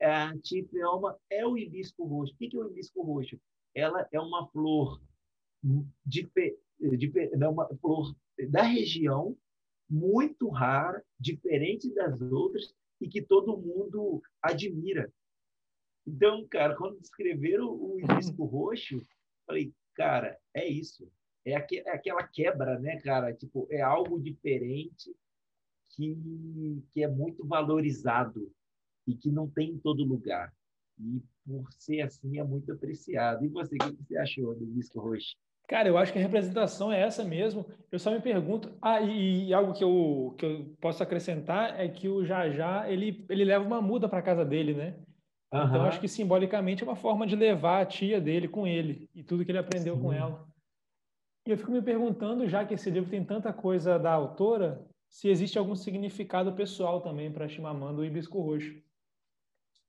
a 0.00 0.34
tia 0.38 0.62
Ifeoma 0.62 1.18
é 1.28 1.46
o 1.46 1.58
hibisco 1.58 2.02
roxo. 2.02 2.32
O 2.32 2.36
que 2.38 2.56
é 2.56 2.58
o 2.58 2.70
hibisco 2.70 3.02
roxo? 3.02 3.38
Ela 3.74 4.08
é 4.10 4.18
uma 4.18 4.48
flor 4.48 5.02
de, 6.06 6.26
de, 6.80 7.12
é 7.18 7.48
uma 7.48 7.68
flor 7.76 8.16
da 8.48 8.62
região 8.62 9.36
muito 9.88 10.48
rara, 10.48 11.02
diferente 11.18 11.92
das 11.94 12.20
outras 12.20 12.74
e 13.00 13.08
que 13.08 13.22
todo 13.22 13.56
mundo 13.56 14.22
admira. 14.42 15.12
Então, 16.06 16.46
cara, 16.48 16.76
quando 16.76 17.00
descreveram 17.00 17.70
o 17.70 17.98
hibisco 17.98 18.44
roxo, 18.44 19.00
falei, 19.46 19.72
cara, 19.94 20.38
é 20.52 20.66
isso. 20.66 21.10
É, 21.44 21.54
aqu 21.54 21.76
é 21.76 21.90
aquela 21.90 22.26
quebra, 22.26 22.78
né, 22.78 23.00
cara? 23.00 23.32
Tipo, 23.32 23.66
é 23.70 23.80
algo 23.80 24.20
diferente 24.20 25.14
que, 25.90 26.16
que 26.92 27.02
é 27.02 27.08
muito 27.08 27.46
valorizado 27.46 28.50
e 29.06 29.14
que 29.14 29.30
não 29.30 29.48
tem 29.48 29.70
em 29.70 29.78
todo 29.78 30.04
lugar. 30.04 30.54
E 30.98 31.22
por 31.44 31.70
ser 31.72 32.00
assim, 32.02 32.38
é 32.38 32.44
muito 32.44 32.72
apreciado. 32.72 33.44
E 33.44 33.48
você, 33.48 33.76
o 33.76 33.96
que 33.96 34.04
você 34.04 34.16
achou 34.16 34.54
do 34.54 34.64
hibisco 34.64 35.00
roxo? 35.00 35.36
Cara, 35.66 35.88
eu 35.88 35.96
acho 35.96 36.12
que 36.12 36.18
a 36.18 36.22
representação 36.22 36.92
é 36.92 37.00
essa 37.00 37.24
mesmo. 37.24 37.64
Eu 37.90 37.98
só 37.98 38.10
me 38.10 38.20
pergunto, 38.20 38.70
ah, 38.82 39.00
e, 39.00 39.48
e 39.48 39.54
algo 39.54 39.72
que 39.72 39.82
eu, 39.82 40.34
que 40.36 40.44
eu 40.44 40.76
posso 40.80 41.02
acrescentar 41.02 41.80
é 41.80 41.88
que 41.88 42.08
o 42.08 42.24
Jajá, 42.24 42.90
ele, 42.90 43.24
ele 43.30 43.44
leva 43.44 43.64
uma 43.64 43.80
muda 43.80 44.08
para 44.08 44.20
casa 44.20 44.44
dele, 44.44 44.74
né? 44.74 44.94
Uhum. 45.52 45.64
Então, 45.66 45.84
acho 45.84 46.00
que 46.00 46.08
simbolicamente 46.08 46.82
é 46.82 46.86
uma 46.86 46.96
forma 46.96 47.26
de 47.26 47.34
levar 47.34 47.80
a 47.80 47.86
tia 47.86 48.20
dele 48.20 48.48
com 48.48 48.66
ele 48.66 49.08
e 49.14 49.22
tudo 49.22 49.44
que 49.44 49.50
ele 49.50 49.58
aprendeu 49.58 49.94
Sim. 49.94 50.02
com 50.02 50.12
ela. 50.12 50.46
E 51.46 51.50
eu 51.50 51.56
fico 51.56 51.70
me 51.70 51.80
perguntando, 51.80 52.48
já 52.48 52.64
que 52.64 52.74
esse 52.74 52.90
livro 52.90 53.10
tem 53.10 53.24
tanta 53.24 53.52
coisa 53.52 53.98
da 53.98 54.12
autora, 54.12 54.84
se 55.08 55.28
existe 55.28 55.58
algum 55.58 55.76
significado 55.76 56.52
pessoal 56.52 57.00
também 57.00 57.30
para 57.30 57.48
Chimamanda 57.48 58.00
o 58.00 58.04
Hibisco 58.04 58.40
Roxo. 58.40 58.74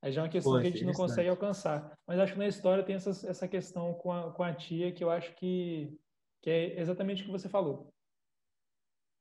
Aí 0.05 0.11
já 0.11 0.21
é 0.21 0.23
uma 0.23 0.29
questão 0.29 0.53
Pô, 0.53 0.61
que 0.61 0.67
a 0.67 0.69
gente 0.69 0.85
não 0.85 0.93
consegue 0.93 1.27
alcançar. 1.27 1.91
Mas 2.05 2.19
acho 2.19 2.33
que 2.33 2.37
na 2.37 2.47
história 2.47 2.83
tem 2.83 2.95
essa, 2.95 3.09
essa 3.27 3.47
questão 3.47 3.91
com 3.95 4.11
a, 4.11 4.31
com 4.31 4.43
a 4.43 4.53
tia 4.53 4.91
que 4.91 5.03
eu 5.03 5.09
acho 5.09 5.33
que, 5.33 5.97
que 6.43 6.49
é 6.51 6.79
exatamente 6.79 7.23
o 7.23 7.25
que 7.25 7.31
você 7.31 7.49
falou. 7.49 7.91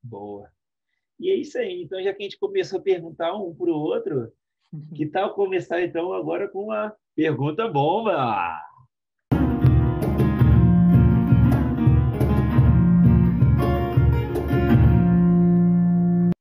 Boa. 0.03 0.53
E 1.19 1.31
é 1.31 1.37
isso 1.37 1.57
aí. 1.57 1.83
Então, 1.83 2.03
já 2.03 2.13
que 2.13 2.23
a 2.23 2.25
gente 2.25 2.39
começou 2.39 2.81
a 2.81 2.83
perguntar 2.83 3.35
um 3.35 3.55
para 3.55 3.71
o 3.71 3.75
outro, 3.75 4.31
que 4.95 5.07
tal 5.07 5.33
começar 5.33 5.81
então 5.81 6.13
agora 6.13 6.51
com 6.51 6.65
uma 6.65 6.95
pergunta 7.17 7.67
bomba? 7.67 8.61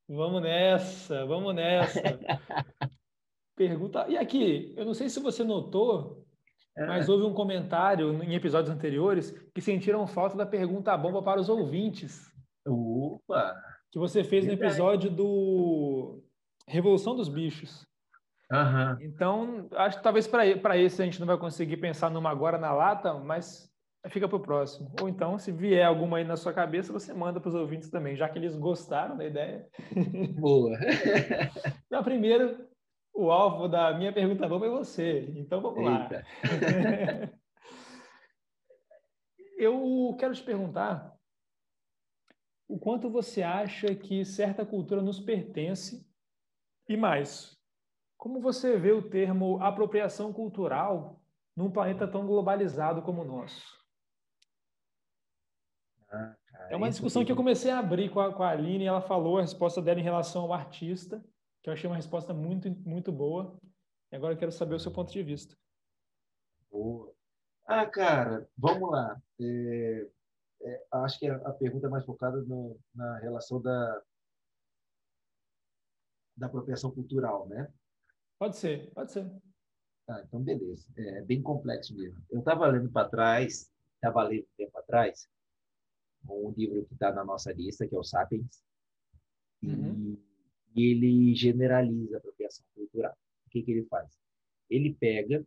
Vamos 0.10 0.42
nessa, 0.42 1.26
vamos 1.26 1.56
nessa. 1.56 2.02
Pergunta. 3.56 4.06
E 4.10 4.18
aqui, 4.18 4.74
eu 4.76 4.86
não 4.86 4.94
sei 4.94 5.10
se 5.10 5.20
você 5.20 5.44
notou, 5.44 6.26
é. 6.76 6.86
mas 6.88 7.08
houve 7.08 7.24
um 7.24 7.34
comentário 7.34 8.24
em 8.24 8.34
episódios 8.34 8.74
anteriores 8.74 9.32
que 9.54 9.62
sentiram 9.62 10.08
falta 10.08 10.36
da 10.36 10.46
pergunta 10.46 10.98
bomba 10.98 11.22
para 11.22 11.40
os 11.40 11.50
ouvintes. 11.50 12.32
Opa! 12.66 13.56
Que 13.92 14.00
você 14.00 14.24
fez 14.24 14.46
no 14.46 14.54
episódio 14.54 15.12
do 15.12 16.24
Revolução 16.68 17.16
dos 17.16 17.30
Bichos. 17.30 17.86
Uhum. 18.52 18.98
Então, 19.02 19.68
acho 19.74 19.98
que 19.98 20.04
talvez 20.04 20.28
para 20.28 20.78
esse 20.78 21.02
a 21.02 21.06
gente 21.06 21.20
não 21.20 21.28
vai 21.28 21.38
conseguir 21.38 21.78
pensar 21.78 22.10
numa 22.10 22.30
agora 22.30 22.58
na 22.58 22.72
lata, 22.74 23.14
mas 23.14 23.72
fica 24.10 24.28
para 24.28 24.38
o 24.38 24.42
próximo. 24.42 24.92
Ou 25.02 25.08
então, 25.08 25.38
se 25.38 25.52
vier 25.52 25.86
alguma 25.86 26.18
aí 26.18 26.24
na 26.24 26.36
sua 26.36 26.54
cabeça, 26.54 26.92
você 26.92 27.14
manda 27.14 27.40
para 27.40 27.50
os 27.50 27.56
ouvintes 27.56 27.90
também, 27.90 28.16
já 28.16 28.28
que 28.28 28.38
eles 28.38 28.56
gostaram 28.56 29.18
da 29.18 29.26
ideia. 29.26 29.66
Boa! 30.36 30.78
Na 31.90 32.04
primeira, 32.04 32.58
o 33.14 33.32
alvo 33.32 33.68
da 33.68 33.94
minha 33.94 34.12
pergunta 34.12 34.48
bomba 34.48 34.66
é 34.66 34.70
você. 34.70 35.32
Então 35.36 35.62
vamos 35.62 35.80
Eita. 35.80 36.26
lá. 36.44 37.30
Eu 39.58 40.16
quero 40.20 40.34
te 40.34 40.42
perguntar 40.42 41.16
o 42.68 42.80
quanto 42.80 43.10
você 43.10 43.44
acha 43.44 43.94
que 43.96 44.26
certa 44.26 44.66
cultura 44.66 45.02
nos 45.02 45.20
pertence 45.20 46.06
e 46.90 46.98
mais. 46.98 47.56
Como 48.18 48.42
você 48.42 48.78
vê 48.78 48.92
o 48.92 49.10
termo 49.10 49.62
apropriação 49.62 50.34
cultural 50.34 51.22
num 51.56 51.70
planeta 51.70 52.08
tão 52.08 52.26
globalizado 52.26 53.04
como 53.04 53.22
o 53.22 53.26
nosso? 53.26 53.64
Ah, 56.10 56.36
cara, 56.48 56.70
é 56.72 56.76
uma 56.76 56.90
discussão 56.90 57.24
que 57.24 57.32
eu 57.32 57.36
comecei 57.36 57.70
a 57.70 57.80
abrir 57.80 58.10
com 58.10 58.20
a, 58.20 58.34
com 58.34 58.44
a 58.44 58.50
Aline 58.50 58.86
e 58.86 58.88
ela 58.88 59.02
falou 59.02 59.38
a 59.38 59.42
resposta 59.42 59.82
dela 59.82 60.00
em 60.00 60.04
relação 60.04 60.44
ao 60.44 60.54
artista 60.54 61.24
que 61.64 61.70
eu 61.70 61.74
achei 61.74 61.90
uma 61.90 61.96
resposta 61.96 62.34
muito, 62.34 62.70
muito 62.88 63.12
boa. 63.12 63.58
E 64.12 64.16
agora 64.16 64.34
eu 64.34 64.38
quero 64.38 64.52
saber 64.52 64.76
o 64.76 64.80
seu 64.80 64.92
ponto 64.92 65.12
de 65.12 65.24
vista. 65.24 65.58
Boa. 66.70 67.16
Ah, 67.66 67.86
cara, 67.86 68.48
vamos 68.58 68.92
lá. 68.92 69.20
É, 69.40 70.10
é, 70.62 70.86
acho 70.92 71.18
que 71.18 71.28
a 71.28 71.52
pergunta 71.54 71.88
é 71.88 71.90
mais 71.90 72.06
focada 72.06 72.42
no, 72.42 72.78
na 72.94 73.18
relação 73.20 73.62
da, 73.62 74.04
da 76.36 76.48
apropriação 76.48 76.92
cultural, 76.92 77.48
né? 77.48 77.72
Pode 78.38 78.58
ser, 78.58 78.92
pode 78.92 79.14
ser. 79.14 79.32
Ah, 80.10 80.22
então 80.28 80.44
beleza. 80.44 80.86
É 80.98 81.22
bem 81.22 81.42
complexo 81.42 81.96
mesmo. 81.96 82.22
Eu 82.30 82.40
estava 82.40 82.68
lendo 82.68 82.92
para 82.92 83.08
trás, 83.08 83.72
estava 83.96 84.24
lendo 84.24 84.46
tempo 84.58 84.78
atrás, 84.78 85.30
um 86.30 86.52
livro 86.52 86.86
que 86.86 86.94
está 86.94 87.14
na 87.14 87.24
nossa 87.24 87.54
lista, 87.54 87.88
que 87.88 87.96
é 87.96 88.00
o 88.00 88.04
Sapiens. 88.04 88.62
Uhum. 89.62 90.14
E 90.14 90.33
e 90.76 90.92
ele 90.92 91.36
generaliza 91.36 92.16
a 92.16 92.20
apropriação 92.20 92.66
cultural. 92.74 93.16
O 93.46 93.50
que, 93.50 93.62
que 93.62 93.72
ele 93.72 93.86
faz? 93.86 94.18
Ele 94.70 94.94
pega 94.94 95.46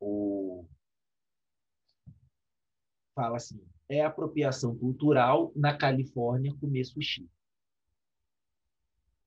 o. 0.00 0.64
Fala 3.14 3.36
assim: 3.36 3.60
é 3.88 4.04
apropriação 4.04 4.76
cultural 4.76 5.52
na 5.54 5.76
Califórnia 5.76 6.54
comer 6.60 6.84
sushi. 6.84 7.28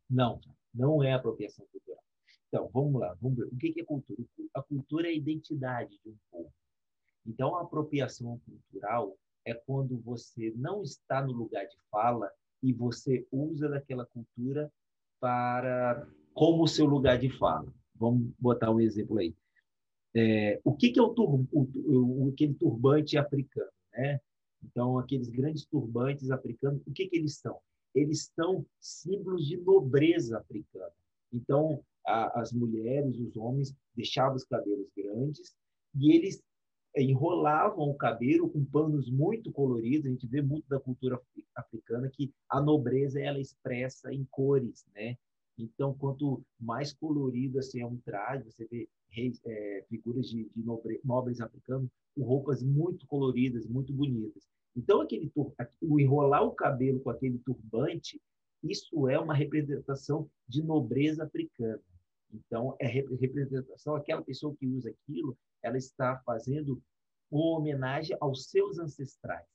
Não, 0.10 0.40
não 0.74 1.04
é 1.04 1.14
apropriação 1.14 1.66
cultural. 1.68 2.04
Então, 2.48 2.70
vamos 2.72 3.02
lá, 3.02 3.14
vamos 3.22 3.38
ver. 3.38 3.46
O 3.46 3.58
que 3.58 3.80
é 3.80 3.84
cultura? 3.84 4.24
A 4.54 4.62
cultura 4.62 5.08
é 5.08 5.12
a 5.12 5.16
identidade 5.16 6.00
de 6.04 6.10
um 6.10 6.18
povo. 6.30 6.54
Então, 7.26 7.56
a 7.56 7.62
apropriação 7.62 8.40
cultural 8.40 9.18
é 9.46 9.54
quando 9.54 10.00
você 10.02 10.52
não 10.56 10.84
está 10.84 11.22
no 11.22 11.32
lugar 11.32 11.66
de 11.66 11.78
fala 11.90 12.32
e 12.64 12.72
você 12.74 13.28
usa 13.32 13.68
daquela 13.70 14.06
cultura 14.06 14.72
para 15.20 16.08
como 16.34 16.68
seu 16.68 16.86
lugar 16.86 17.20
de 17.20 17.30
fala. 17.30 17.72
Vamos 17.94 18.32
botar 18.40 18.72
um 18.72 18.80
exemplo 18.80 19.20
aí. 19.20 19.36
É, 20.16 20.60
o 20.64 20.76
que, 20.76 20.92
que 20.92 21.00
é 21.00 21.04
o, 21.04 21.10
tur, 21.10 21.46
o, 21.52 22.26
o, 22.26 22.30
aquele 22.30 22.54
turbante 22.54 23.18
africano? 23.18 23.70
né? 23.92 24.20
Então, 24.64 24.98
aqueles 24.98 25.30
grandes 25.30 25.66
turbantes 25.66 26.32
africanos, 26.32 26.82
o 26.88 26.92
que, 26.92 27.08
que 27.08 27.18
eles 27.18 27.38
são? 27.38 27.60
Eles 27.94 28.32
são 28.36 28.66
símbolos 28.80 29.46
de 29.46 29.58
nobreza 29.58 30.38
africana. 30.38 30.92
Então, 31.32 31.84
a, 32.06 32.40
as 32.40 32.52
mulheres, 32.52 33.20
os 33.20 33.36
homens, 33.36 33.76
deixavam 33.96 34.36
os 34.36 34.46
cabelos 34.46 34.88
grandes 34.96 35.56
e 35.96 36.16
eles 36.16 36.42
enrolavam 36.96 37.90
o 37.90 37.96
cabelo 37.96 38.50
com 38.50 38.64
panos 38.64 39.10
muito 39.10 39.52
coloridos. 39.52 40.06
A 40.06 40.10
gente 40.10 40.28
vê 40.28 40.42
muito 40.42 40.68
da 40.68 40.80
cultura 40.80 41.20
africana 41.56 42.10
que 42.10 42.32
a 42.50 42.62
nobreza 42.62 43.20
ela 43.20 43.40
expressa 43.40 44.14
em 44.14 44.26
cores, 44.26 44.86
né? 44.96 45.18
Então, 45.58 45.94
quanto 45.94 46.44
mais 46.60 46.94
colorido 46.94 47.60
assim 47.60 47.82
é 47.82 47.86
um 47.86 47.98
traje, 47.98 48.52
você 48.52 48.66
vê 48.66 48.90
reis, 49.10 49.40
é, 49.46 49.86
figuras 49.88 50.28
de, 50.28 50.50
de 50.56 50.64
nobre, 50.64 51.00
nobres 51.04 51.40
africanos 51.40 51.90
com 52.16 52.24
roupas 52.24 52.64
muito 52.64 53.06
coloridas, 53.08 53.68
muito 53.68 53.94
bonitas. 53.94 54.44
Então, 54.76 55.02
aquele 55.02 55.32
o 55.82 56.00
enrolar 56.00 56.44
o 56.44 56.52
cabelo 56.52 57.00
com 57.00 57.12
aquele 57.12 57.38
turbante, 57.40 58.20
isso 58.64 59.08
é 59.08 59.20
uma 59.20 59.36
representação 59.36 60.28
de 60.48 60.64
nobreza 60.64 61.24
africana. 61.24 61.82
Então, 62.34 62.76
é 62.80 62.88
representação, 62.88 63.96
aquela 63.96 64.24
pessoa 64.24 64.56
que 64.56 64.66
usa 64.66 64.90
aquilo, 64.90 65.38
ela 65.64 65.78
está 65.78 66.22
fazendo 66.26 66.82
uma 67.32 67.58
homenagem 67.58 68.16
aos 68.20 68.50
seus 68.50 68.78
ancestrais. 68.78 69.48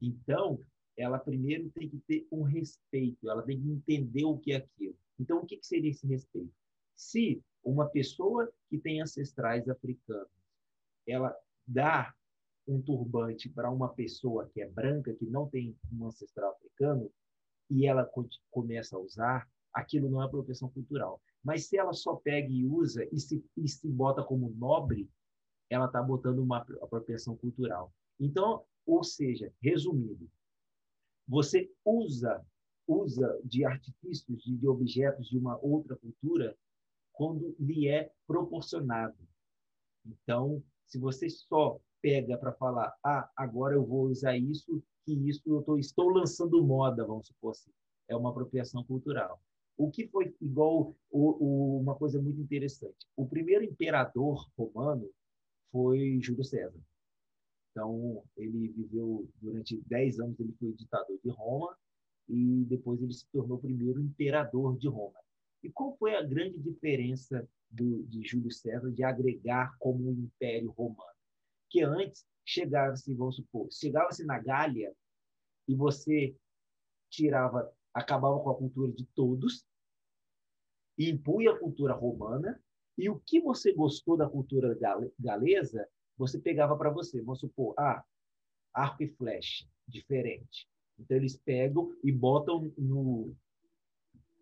Então, 0.00 0.60
ela 0.96 1.18
primeiro 1.18 1.70
tem 1.70 1.88
que 1.88 1.98
ter 2.00 2.28
um 2.30 2.42
respeito, 2.42 3.28
ela 3.28 3.42
tem 3.42 3.60
que 3.60 3.68
entender 3.68 4.24
o 4.24 4.38
que 4.38 4.52
é 4.52 4.56
aquilo. 4.56 4.96
Então, 5.18 5.38
o 5.38 5.46
que 5.46 5.58
seria 5.62 5.90
esse 5.90 6.06
respeito? 6.06 6.52
Se 6.94 7.42
uma 7.64 7.88
pessoa 7.88 8.50
que 8.68 8.78
tem 8.78 9.00
ancestrais 9.00 9.68
africanos, 9.68 10.28
ela 11.06 11.34
dá 11.66 12.14
um 12.66 12.80
turbante 12.80 13.48
para 13.48 13.70
uma 13.70 13.88
pessoa 13.88 14.48
que 14.52 14.60
é 14.60 14.68
branca, 14.68 15.14
que 15.14 15.26
não 15.26 15.48
tem 15.48 15.76
um 15.92 16.06
ancestral 16.06 16.52
africano, 16.52 17.10
e 17.68 17.86
ela 17.86 18.08
começa 18.50 18.96
a 18.96 19.00
usar, 19.00 19.48
aquilo 19.72 20.10
não 20.10 20.22
é 20.22 20.26
apropriação 20.26 20.68
cultural. 20.70 21.20
Mas 21.42 21.66
se 21.66 21.78
ela 21.78 21.92
só 21.92 22.16
pega 22.16 22.48
e 22.48 22.66
usa 22.66 23.08
e 23.12 23.18
se, 23.18 23.44
e 23.56 23.68
se 23.68 23.88
bota 23.88 24.22
como 24.22 24.50
nobre, 24.50 25.08
ela 25.68 25.86
está 25.86 26.02
botando 26.02 26.40
uma 26.40 26.58
apropriação 26.82 27.36
cultural. 27.36 27.92
Então, 28.18 28.64
ou 28.84 29.02
seja, 29.02 29.52
resumindo, 29.62 30.28
você 31.26 31.70
usa 31.84 32.44
usa 32.90 33.40
de 33.44 33.64
artifícios, 33.64 34.42
de, 34.42 34.56
de 34.56 34.66
objetos 34.66 35.28
de 35.28 35.38
uma 35.38 35.58
outra 35.64 35.96
cultura 35.96 36.56
quando 37.12 37.54
lhe 37.58 37.86
é 37.88 38.10
proporcionado. 38.26 39.16
Então, 40.04 40.62
se 40.86 40.98
você 40.98 41.28
só 41.28 41.78
pega 42.02 42.36
para 42.36 42.52
falar, 42.52 42.94
ah, 43.04 43.30
agora 43.36 43.74
eu 43.74 43.84
vou 43.84 44.06
usar 44.06 44.36
isso, 44.36 44.82
que 45.04 45.12
isso 45.28 45.42
eu 45.46 45.62
tô, 45.62 45.78
estou 45.78 46.08
lançando 46.08 46.64
moda, 46.64 47.06
vamos 47.06 47.26
supor 47.26 47.52
assim, 47.52 47.70
é 48.08 48.16
uma 48.16 48.30
apropriação 48.30 48.82
cultural. 48.84 49.40
O 49.80 49.90
que 49.90 50.06
foi 50.08 50.36
igual 50.42 50.94
o, 51.10 51.30
o, 51.42 51.80
uma 51.80 51.96
coisa 51.96 52.20
muito 52.20 52.38
interessante. 52.38 53.08
O 53.16 53.26
primeiro 53.26 53.64
imperador 53.64 54.46
romano 54.54 55.10
foi 55.72 56.20
Júlio 56.20 56.44
César. 56.44 56.78
Então, 57.70 58.22
ele 58.36 58.68
viveu 58.68 59.26
durante 59.40 59.80
10 59.86 60.20
anos, 60.20 60.38
ele 60.38 60.54
foi 60.60 60.74
ditador 60.74 61.18
de 61.24 61.30
Roma 61.30 61.74
e 62.28 62.62
depois 62.66 63.00
ele 63.00 63.14
se 63.14 63.24
tornou 63.32 63.56
o 63.56 63.60
primeiro 63.60 64.02
imperador 64.02 64.76
de 64.76 64.86
Roma. 64.86 65.18
E 65.62 65.70
qual 65.70 65.96
foi 65.96 66.14
a 66.14 66.22
grande 66.22 66.58
diferença 66.58 67.48
do, 67.70 68.02
de 68.02 68.22
Júlio 68.22 68.52
César 68.52 68.92
de 68.92 69.02
agregar 69.02 69.74
como 69.78 70.10
um 70.10 70.12
império 70.12 70.72
romano? 70.72 71.16
Que 71.70 71.82
antes 71.82 72.26
chegava-se, 72.44 73.14
vamos 73.14 73.36
supor, 73.36 73.66
chegava-se 73.72 74.26
na 74.26 74.38
Gália 74.38 74.94
e 75.66 75.74
você 75.74 76.36
tirava, 77.08 77.72
acabava 77.94 78.38
com 78.40 78.50
a 78.50 78.56
cultura 78.58 78.92
de 78.92 79.06
todos 79.14 79.69
e 81.00 81.08
impunha 81.08 81.52
a 81.52 81.58
cultura 81.58 81.94
romana 81.94 82.60
e 82.98 83.08
o 83.08 83.18
que 83.18 83.40
você 83.40 83.72
gostou 83.72 84.18
da 84.18 84.28
cultura 84.28 84.78
galesa, 85.18 85.88
você 86.14 86.38
pegava 86.38 86.76
para 86.76 86.90
você. 86.90 87.22
Vamos 87.22 87.40
supor, 87.40 87.72
ah, 87.78 88.04
arco 88.70 89.02
e 89.02 89.08
flecha, 89.08 89.66
diferente. 89.88 90.68
Então, 90.98 91.16
eles 91.16 91.38
pegam 91.38 91.96
e 92.04 92.12
botam 92.12 92.70
no, 92.76 93.34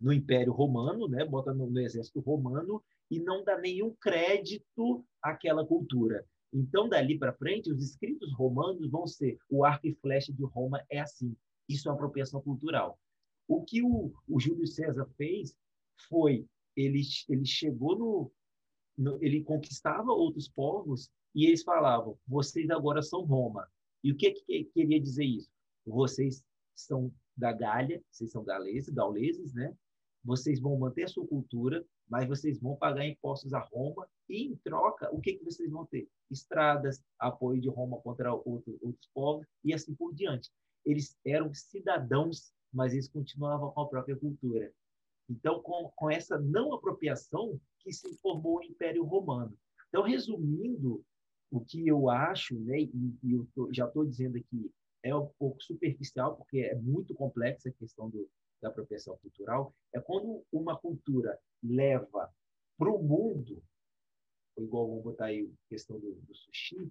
no 0.00 0.12
Império 0.12 0.52
Romano, 0.52 1.06
né? 1.06 1.24
botam 1.24 1.54
no, 1.54 1.70
no 1.70 1.78
Exército 1.78 2.18
Romano 2.18 2.82
e 3.08 3.20
não 3.20 3.44
dá 3.44 3.56
nenhum 3.56 3.94
crédito 3.94 5.06
àquela 5.22 5.64
cultura. 5.64 6.26
Então, 6.52 6.88
dali 6.88 7.16
para 7.16 7.32
frente, 7.32 7.70
os 7.70 7.80
escritos 7.80 8.32
romanos 8.34 8.90
vão 8.90 9.06
ser 9.06 9.38
o 9.48 9.64
arco 9.64 9.86
e 9.86 9.94
flecha 9.94 10.32
de 10.32 10.42
Roma 10.42 10.84
é 10.90 10.98
assim. 10.98 11.36
Isso 11.68 11.88
é 11.88 11.92
uma 11.92 11.94
apropriação 11.94 12.42
cultural. 12.42 12.98
O 13.46 13.62
que 13.62 13.80
o, 13.80 14.12
o 14.26 14.40
Júlio 14.40 14.66
César 14.66 15.08
fez 15.16 15.56
foi 16.08 16.46
ele, 16.76 17.02
ele 17.28 17.44
chegou 17.44 18.30
no, 18.96 19.18
ele 19.22 19.42
conquistava 19.42 20.12
outros 20.12 20.48
povos 20.48 21.10
e 21.34 21.46
eles 21.46 21.62
falavam: 21.62 22.18
vocês 22.26 22.70
agora 22.70 23.02
são 23.02 23.24
Roma. 23.24 23.68
E 24.02 24.12
o 24.12 24.16
que, 24.16 24.32
que 24.32 24.64
queria 24.64 25.00
dizer 25.00 25.24
isso? 25.24 25.50
Vocês 25.84 26.44
são 26.74 27.12
da 27.36 27.52
Gália, 27.52 28.02
vocês 28.10 28.30
são 28.30 28.44
galeses, 28.44 28.92
gauleses, 28.92 29.52
né? 29.54 29.74
Vocês 30.24 30.60
vão 30.60 30.78
manter 30.78 31.04
a 31.04 31.08
sua 31.08 31.26
cultura, 31.26 31.84
mas 32.08 32.26
vocês 32.26 32.60
vão 32.60 32.76
pagar 32.76 33.06
impostos 33.06 33.52
a 33.54 33.60
Roma 33.60 34.08
e, 34.28 34.44
em 34.44 34.56
troca, 34.56 35.12
o 35.14 35.20
que, 35.20 35.34
que 35.34 35.44
vocês 35.44 35.70
vão 35.70 35.86
ter? 35.86 36.08
Estradas, 36.30 37.02
apoio 37.18 37.60
de 37.60 37.68
Roma 37.68 38.00
contra 38.00 38.32
outro, 38.32 38.78
outros 38.82 39.08
povos 39.14 39.46
e 39.64 39.72
assim 39.72 39.94
por 39.94 40.14
diante. 40.14 40.50
Eles 40.84 41.16
eram 41.24 41.52
cidadãos, 41.54 42.52
mas 42.72 42.92
eles 42.92 43.08
continuavam 43.08 43.70
com 43.70 43.80
a 43.80 43.88
própria 43.88 44.16
cultura. 44.16 44.72
Então, 45.28 45.62
com, 45.62 45.90
com 45.94 46.10
essa 46.10 46.38
não 46.38 46.72
apropriação 46.72 47.60
que 47.80 47.92
se 47.92 48.16
formou 48.18 48.58
o 48.58 48.62
Império 48.62 49.04
Romano. 49.04 49.56
Então, 49.88 50.02
resumindo, 50.02 51.04
o 51.50 51.60
que 51.60 51.86
eu 51.86 52.10
acho, 52.10 52.58
né, 52.60 52.80
e, 52.80 53.18
e 53.22 53.32
eu 53.32 53.48
tô, 53.54 53.72
já 53.72 53.86
estou 53.86 54.04
dizendo 54.04 54.36
aqui, 54.36 54.70
é 55.02 55.14
um 55.14 55.26
pouco 55.38 55.62
superficial, 55.62 56.36
porque 56.36 56.60
é 56.60 56.74
muito 56.74 57.14
complexa 57.14 57.68
a 57.68 57.72
questão 57.72 58.10
do, 58.10 58.28
da 58.60 58.68
apropriação 58.68 59.16
cultural, 59.18 59.74
é 59.94 60.00
quando 60.00 60.44
uma 60.52 60.76
cultura 60.76 61.38
leva 61.62 62.30
para 62.76 62.90
o 62.90 63.02
mundo, 63.02 63.62
igual 64.58 64.88
vou 64.88 65.02
botar 65.02 65.26
aí 65.26 65.42
a 65.42 65.68
questão 65.68 65.98
do, 65.98 66.14
do 66.14 66.34
sushi, 66.34 66.90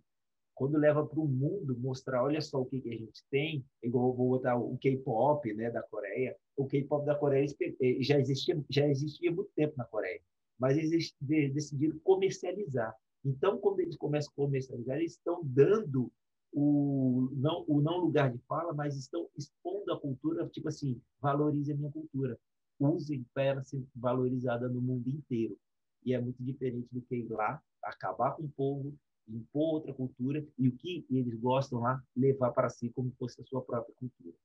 quando 0.57 0.75
leva 0.75 1.05
para 1.05 1.19
o 1.19 1.27
mundo 1.27 1.77
mostrar, 1.77 2.23
olha 2.23 2.41
só 2.41 2.59
o 2.59 2.65
que, 2.65 2.81
que 2.81 2.89
a 2.89 2.97
gente 2.97 3.23
tem, 3.29 3.63
igual 3.83 4.11
vou 4.11 4.29
botar 4.29 4.57
o 4.57 4.75
K-pop, 4.79 5.53
né, 5.53 5.69
da 5.69 5.83
Coreia. 5.83 6.35
O 6.55 6.65
K-pop 6.65 7.05
da 7.05 7.13
Coreia 7.13 7.45
eh, 7.61 7.97
já 8.01 8.19
existia, 8.19 8.59
já 8.67 8.87
existia 8.87 9.31
muito 9.31 9.51
tempo 9.55 9.75
na 9.77 9.85
Coreia, 9.85 10.19
mas 10.59 10.75
eles 10.75 11.13
decidiram 11.21 11.99
comercializar. 11.99 12.95
Então, 13.23 13.59
quando 13.59 13.81
eles 13.81 13.95
começam 13.97 14.31
a 14.33 14.35
comercializar, 14.35 14.97
eles 14.97 15.11
estão 15.11 15.41
dando 15.43 16.11
o 16.51 17.29
não, 17.33 17.63
o 17.67 17.79
não 17.79 17.99
lugar 17.99 18.31
de 18.31 18.39
fala, 18.47 18.73
mas 18.73 18.97
estão 18.97 19.29
expondo 19.37 19.93
a 19.93 19.99
cultura, 19.99 20.47
tipo 20.47 20.69
assim, 20.69 20.99
valorize 21.21 21.71
a 21.71 21.75
minha 21.75 21.91
cultura. 21.91 22.35
Usem 22.79 23.23
para 23.31 23.61
ser 23.61 23.85
valorizada 23.95 24.67
no 24.67 24.81
mundo 24.81 25.07
inteiro. 25.07 25.55
E 26.03 26.15
é 26.15 26.19
muito 26.19 26.41
diferente 26.43 26.87
do 26.91 27.01
que 27.03 27.15
ir 27.15 27.29
lá, 27.29 27.61
acabar 27.83 28.31
com 28.31 28.43
o 28.43 28.49
povo, 28.49 28.97
impor 29.27 29.75
outra 29.75 29.93
cultura 29.93 30.45
e 30.57 30.67
o 30.67 30.75
que 30.75 31.05
eles 31.09 31.39
gostam 31.39 31.79
lá, 31.79 32.01
levar 32.15 32.51
para 32.51 32.69
si 32.69 32.89
como 32.89 33.11
fosse 33.17 33.41
a 33.41 33.45
sua 33.45 33.61
própria 33.61 33.93
cultura. 33.95 34.35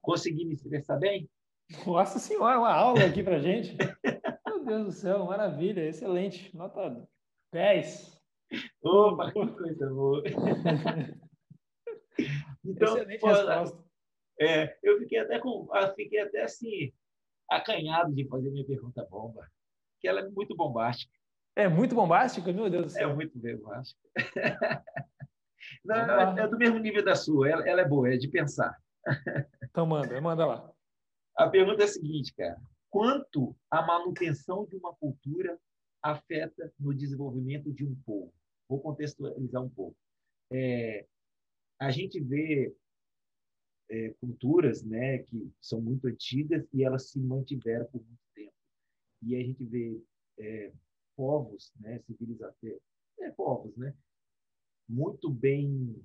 Consegui 0.00 0.44
me 0.44 0.54
expressar 0.54 0.98
bem? 0.98 1.28
Nossa 1.86 2.18
Senhora, 2.18 2.58
uma 2.58 2.72
aula 2.72 3.04
aqui 3.04 3.22
para 3.22 3.38
gente. 3.38 3.76
Meu 4.46 4.64
Deus 4.64 4.84
do 4.84 4.92
céu, 4.92 5.24
maravilha, 5.24 5.88
excelente. 5.88 6.54
Nota 6.56 7.08
10. 7.52 8.20
Opa, 8.82 9.32
que 9.32 9.46
coisa 9.46 9.88
boa. 9.90 10.22
então, 12.64 12.96
excelente 12.96 13.20
pô, 13.20 13.28
resposta. 13.28 13.82
É, 14.40 14.76
eu 14.82 14.98
fiquei 14.98 15.18
até 15.18 15.38
com, 15.38 15.68
fiquei 15.94 16.20
até 16.20 16.42
assim 16.42 16.92
acanhado 17.48 18.14
de 18.14 18.26
fazer 18.28 18.50
minha 18.50 18.66
pergunta 18.66 19.06
bomba, 19.10 19.48
que 20.00 20.08
ela 20.08 20.20
é 20.20 20.28
muito 20.28 20.56
bombástica. 20.56 21.12
É 21.54 21.68
muito 21.68 21.94
bombástica, 21.94 22.52
meu 22.52 22.70
Deus 22.70 22.86
do 22.86 22.90
céu. 22.90 23.10
É 23.10 23.14
muito 23.14 23.38
bombástica. 23.38 24.00
Não, 25.84 25.96
é, 25.96 26.42
é 26.42 26.48
do 26.48 26.56
mesmo 26.56 26.78
nível 26.78 27.04
da 27.04 27.14
sua, 27.14 27.48
ela, 27.48 27.68
ela 27.68 27.80
é 27.80 27.88
boa, 27.88 28.12
é 28.12 28.16
de 28.16 28.28
pensar. 28.28 28.76
Então 29.64 29.86
manda, 29.86 30.20
manda 30.20 30.46
lá. 30.46 30.72
A 31.36 31.48
pergunta 31.48 31.82
é 31.82 31.84
a 31.84 31.88
seguinte, 31.88 32.34
cara. 32.34 32.60
Quanto 32.90 33.56
a 33.70 33.82
manutenção 33.82 34.66
de 34.66 34.76
uma 34.76 34.94
cultura 34.94 35.58
afeta 36.02 36.72
no 36.78 36.94
desenvolvimento 36.94 37.72
de 37.72 37.84
um 37.84 37.94
povo? 38.04 38.32
Vou 38.68 38.80
contextualizar 38.80 39.62
um 39.62 39.70
pouco. 39.70 39.96
É, 40.52 41.06
a 41.80 41.90
gente 41.90 42.20
vê 42.20 42.74
é, 43.90 44.10
culturas 44.20 44.82
né, 44.84 45.18
que 45.18 45.50
são 45.60 45.80
muito 45.80 46.06
antigas 46.06 46.66
e 46.72 46.84
elas 46.84 47.10
se 47.10 47.18
mantiveram 47.18 47.86
por 47.86 48.02
muito 48.04 48.22
tempo. 48.34 48.54
E 49.22 49.36
a 49.36 49.40
gente 49.40 49.64
vê 49.64 50.02
é, 50.38 50.72
povos, 51.22 51.72
né, 51.78 52.00
civilizações, 52.00 52.80
é, 53.20 53.30
povos, 53.30 53.76
né, 53.76 53.94
muito 54.88 55.30
bem 55.30 56.02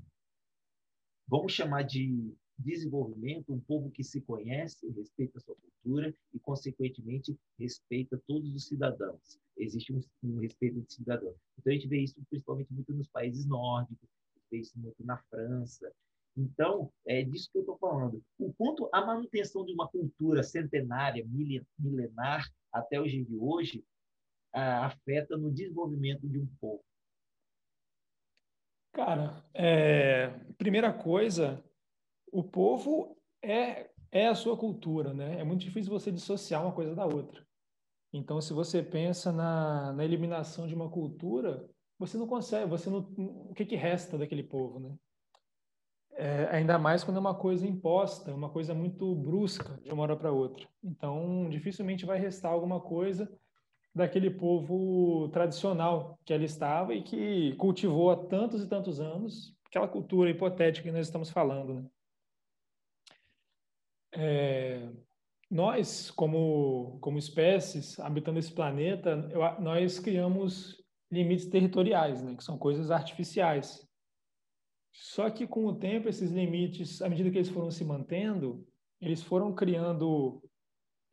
vamos 1.28 1.54
chamar 1.54 1.82
de 1.82 2.32
desenvolvimento 2.56 3.52
um 3.52 3.60
povo 3.60 3.90
que 3.90 4.04
se 4.04 4.22
conhece, 4.22 4.88
respeita 4.92 5.40
a 5.40 5.42
sua 5.42 5.56
cultura 5.56 6.16
e, 6.32 6.40
consequentemente, 6.40 7.36
respeita 7.58 8.22
todos 8.28 8.54
os 8.54 8.68
cidadãos. 8.68 9.40
Existe 9.58 9.92
um, 9.92 10.00
um 10.24 10.40
respeito 10.40 10.82
de 10.82 10.94
cidadão. 10.94 11.34
Então, 11.58 11.72
a 11.72 11.76
gente 11.76 11.88
vê 11.88 12.00
isso 12.00 12.16
principalmente 12.30 12.72
muito 12.72 12.94
nos 12.94 13.08
países 13.08 13.48
nórdicos, 13.48 14.08
a 14.08 14.38
gente 14.38 14.48
vê 14.52 14.58
isso 14.60 14.80
muito 14.80 15.04
na 15.04 15.18
França. 15.30 15.92
Então, 16.36 16.94
é 17.08 17.24
disso 17.24 17.50
que 17.52 17.58
eu 17.58 17.64
estou 17.64 17.78
falando. 17.80 18.24
O 18.38 18.54
ponto, 18.54 18.88
a 18.94 19.04
manutenção 19.04 19.66
de 19.66 19.74
uma 19.74 19.88
cultura 19.88 20.44
centenária, 20.44 21.28
milenar, 21.80 22.48
até 22.72 23.02
os 23.02 23.12
dias 23.12 23.28
de 23.28 23.36
hoje, 23.36 23.84
afeta 24.58 25.38
no 25.38 25.52
desenvolvimento 25.52 26.28
de 26.28 26.40
um 26.40 26.48
povo. 26.60 26.84
Cara, 28.94 29.44
é, 29.54 30.30
primeira 30.58 30.92
coisa, 30.92 31.64
o 32.32 32.44
povo 32.44 33.16
é, 33.44 33.90
é 34.12 34.28
a 34.28 34.36
sua 34.36 34.58
cultura, 34.58 35.14
né? 35.14 35.40
É 35.40 35.44
muito 35.44 35.62
difícil 35.62 35.92
você 35.92 36.12
dissociar 36.12 36.64
uma 36.64 36.74
coisa 36.74 36.96
da 36.96 37.06
outra. 37.06 37.46
Então, 38.12 38.42
se 38.42 38.54
você 38.54 38.82
pensa 38.82 39.32
na, 39.32 39.94
na 39.94 40.04
eliminação 40.04 40.66
de 40.66 40.74
uma 40.74 40.90
cultura, 40.90 41.70
você 42.00 42.18
não 42.18 42.26
consegue, 42.26 42.70
você 42.70 42.90
não, 42.90 43.00
o 43.18 43.54
que, 43.54 43.66
que 43.66 43.76
resta 43.76 44.18
daquele 44.18 44.44
povo, 44.44 44.80
né? 44.80 44.96
É, 46.14 46.46
ainda 46.48 46.80
mais 46.80 47.04
quando 47.04 47.18
é 47.18 47.20
uma 47.20 47.36
coisa 47.36 47.68
imposta, 47.68 48.34
uma 48.34 48.50
coisa 48.50 48.74
muito 48.74 49.14
brusca 49.14 49.80
de 49.84 49.92
uma 49.92 50.02
hora 50.02 50.16
para 50.16 50.32
outra. 50.32 50.68
Então, 50.84 51.48
dificilmente 51.50 52.06
vai 52.06 52.18
restar 52.18 52.52
alguma 52.52 52.82
coisa 52.82 53.32
daquele 53.98 54.30
povo 54.30 55.28
tradicional 55.30 56.18
que 56.24 56.34
ali 56.34 56.46
estava 56.46 56.94
e 56.94 57.02
que 57.04 57.56
cultivou 57.56 58.12
há 58.12 58.16
tantos 58.16 58.64
e 58.64 58.68
tantos 58.68 59.00
anos 59.00 59.58
aquela 59.68 59.88
cultura 59.88 60.30
hipotética 60.30 60.88
que 60.88 60.96
nós 60.96 61.08
estamos 61.08 61.30
falando. 61.30 61.74
Né? 61.76 61.90
É, 64.14 64.90
nós, 65.50 66.10
como, 66.12 66.98
como 67.02 67.18
espécies, 67.18 68.00
habitando 68.00 68.40
esse 68.40 68.52
planeta, 68.52 69.30
eu, 69.32 69.62
nós 69.62 70.00
criamos 70.00 70.82
limites 71.12 71.48
territoriais, 71.48 72.22
né, 72.22 72.36
que 72.36 72.44
são 72.44 72.58
coisas 72.58 72.92
artificiais. 72.92 73.88
Só 74.92 75.30
que 75.30 75.46
com 75.46 75.66
o 75.66 75.76
tempo, 75.76 76.10
esses 76.10 76.32
limites, 76.32 77.02
à 77.02 77.10
medida 77.10 77.30
que 77.30 77.38
eles 77.38 77.50
foram 77.50 77.70
se 77.70 77.86
mantendo, 77.86 78.66
eles 79.00 79.22
foram 79.22 79.54
criando 79.54 80.42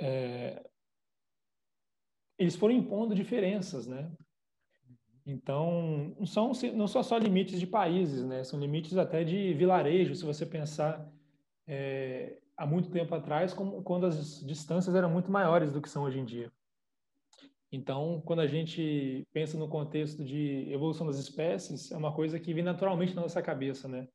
é, 0.01 0.65
eles 2.39 2.57
foram 2.57 2.75
impondo 2.75 3.15
diferenças, 3.15 3.87
né? 3.87 4.11
Então, 5.27 6.15
não 6.19 6.27
são, 6.27 6.53
não 6.75 6.87
são 6.87 7.03
só 7.03 7.17
limites 7.17 7.59
de 7.59 7.67
países, 7.67 8.25
né? 8.25 8.45
São 8.45 8.61
limites 8.61 8.97
até 8.97 9.25
de 9.25 9.55
vilarejo, 9.55 10.15
se 10.15 10.25
você 10.25 10.45
pensar 10.45 11.11
é, 11.67 12.39
há 12.57 12.67
muito 12.67 12.91
tempo 12.91 13.15
atrás, 13.15 13.55
como, 13.55 13.83
quando 13.83 14.07
as 14.07 14.45
distâncias 14.45 14.95
eram 14.95 15.11
muito 15.11 15.31
maiores 15.31 15.73
do 15.73 15.81
que 15.81 15.89
são 15.89 16.05
hoje 16.05 16.19
em 16.19 16.25
dia. 16.25 16.53
Então, 17.73 18.23
quando 18.25 18.41
a 18.41 18.47
gente 18.47 19.27
pensa 19.33 19.59
no 19.59 19.67
contexto 19.67 20.23
de 20.23 20.71
evolução 20.71 21.07
das 21.07 21.19
espécies, 21.19 21.91
é 21.91 21.97
uma 21.97 22.15
coisa 22.15 22.39
que 22.39 22.55
vem 22.55 22.63
naturalmente 22.63 23.15
na 23.15 23.23
nossa 23.23 23.43
cabeça, 23.43 23.89
né? 23.89 24.07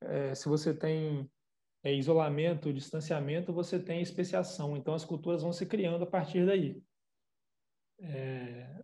É, 0.00 0.34
se 0.34 0.48
você 0.48 0.74
tem 0.74 1.30
é, 1.84 1.94
isolamento, 1.94 2.72
distanciamento, 2.72 3.52
você 3.52 3.78
tem 3.78 4.00
especiação. 4.00 4.76
Então, 4.76 4.94
as 4.94 5.04
culturas 5.04 5.42
vão 5.42 5.52
se 5.52 5.66
criando 5.66 6.02
a 6.02 6.06
partir 6.06 6.44
daí. 6.44 6.82
É, 7.98 8.82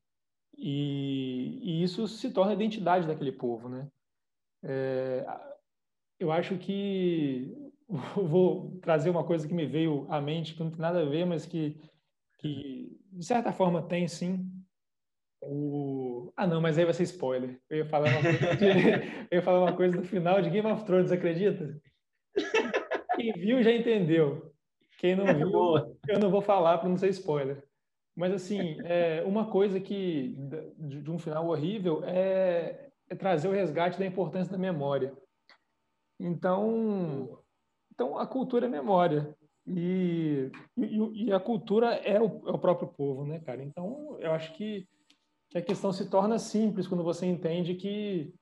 e, 0.56 1.58
e, 1.62 1.82
isso 1.82 2.06
se 2.08 2.30
torna 2.30 2.52
a 2.52 2.54
identidade 2.54 3.06
daquele 3.06 3.32
povo, 3.32 3.68
né? 3.68 3.88
É, 4.62 5.26
eu 6.18 6.30
acho 6.30 6.56
que 6.56 7.52
vou 8.16 8.78
trazer 8.80 9.10
uma 9.10 9.24
coisa 9.24 9.46
que 9.46 9.54
me 9.54 9.66
veio 9.66 10.06
à 10.08 10.20
mente, 10.20 10.54
que 10.54 10.60
não 10.62 10.70
tem 10.70 10.80
nada 10.80 11.02
a 11.02 11.04
ver, 11.04 11.24
mas 11.26 11.44
que, 11.44 11.76
que 12.38 12.96
de 13.10 13.24
certa 13.24 13.52
forma 13.52 13.82
tem 13.82 14.06
sim. 14.08 14.48
O... 15.44 16.32
Ah, 16.36 16.46
não, 16.46 16.60
mas 16.60 16.78
aí 16.78 16.84
vai 16.84 16.94
ser 16.94 17.02
spoiler. 17.02 17.60
Eu 17.68 17.78
ia 17.78 17.86
falar 17.86 18.10
uma 18.10 18.22
coisa, 18.22 18.56
de... 18.56 18.66
eu 19.30 19.36
ia 19.38 19.42
falar 19.42 19.60
uma 19.60 19.76
coisa 19.76 19.96
no 19.96 20.04
final 20.04 20.40
de 20.40 20.50
Game 20.50 20.70
of 20.70 20.84
Thrones, 20.84 21.10
acredita? 21.10 21.80
Quem 23.16 23.32
viu 23.32 23.62
já 23.62 23.72
entendeu. 23.72 24.54
Quem 24.98 25.16
não 25.16 25.26
viu, 25.26 25.50
eu 26.06 26.20
não 26.20 26.30
vou 26.30 26.40
falar 26.40 26.78
para 26.78 26.88
não 26.88 26.96
ser 26.96 27.08
spoiler. 27.08 27.66
Mas, 28.14 28.32
assim, 28.32 28.76
é, 28.84 29.22
uma 29.22 29.50
coisa 29.50 29.80
que, 29.80 30.36
de, 30.78 31.02
de 31.02 31.10
um 31.10 31.18
final 31.18 31.48
horrível, 31.48 32.04
é, 32.04 32.90
é, 33.08 33.14
trazer 33.14 33.48
o 33.48 33.52
resgate 33.52 33.98
da 33.98 34.06
importância 34.06 34.52
da 34.52 34.58
memória. 34.58 35.16
Então, 36.20 37.38
então 37.92 38.18
a 38.18 38.26
cultura 38.26 38.66
é 38.66 38.68
memória. 38.68 39.34
E, 39.66 40.50
e, 40.76 41.26
e 41.26 41.32
a 41.32 41.40
cultura 41.40 41.94
é 41.94 42.20
o, 42.20 42.48
é 42.48 42.52
o, 42.52 42.58
próprio 42.58 42.88
povo, 42.88 43.24
né, 43.24 43.38
cara? 43.40 43.62
Então, 43.62 44.16
eu 44.20 44.32
acho 44.32 44.52
que, 44.54 44.86
que 45.48 45.58
a 45.58 45.62
questão 45.62 45.92
se 45.92 46.10
torna 46.10 46.38
simples 46.38 46.88
quando 46.88 47.04
você 47.04 47.26
entende 47.26 47.74
que 47.74 48.34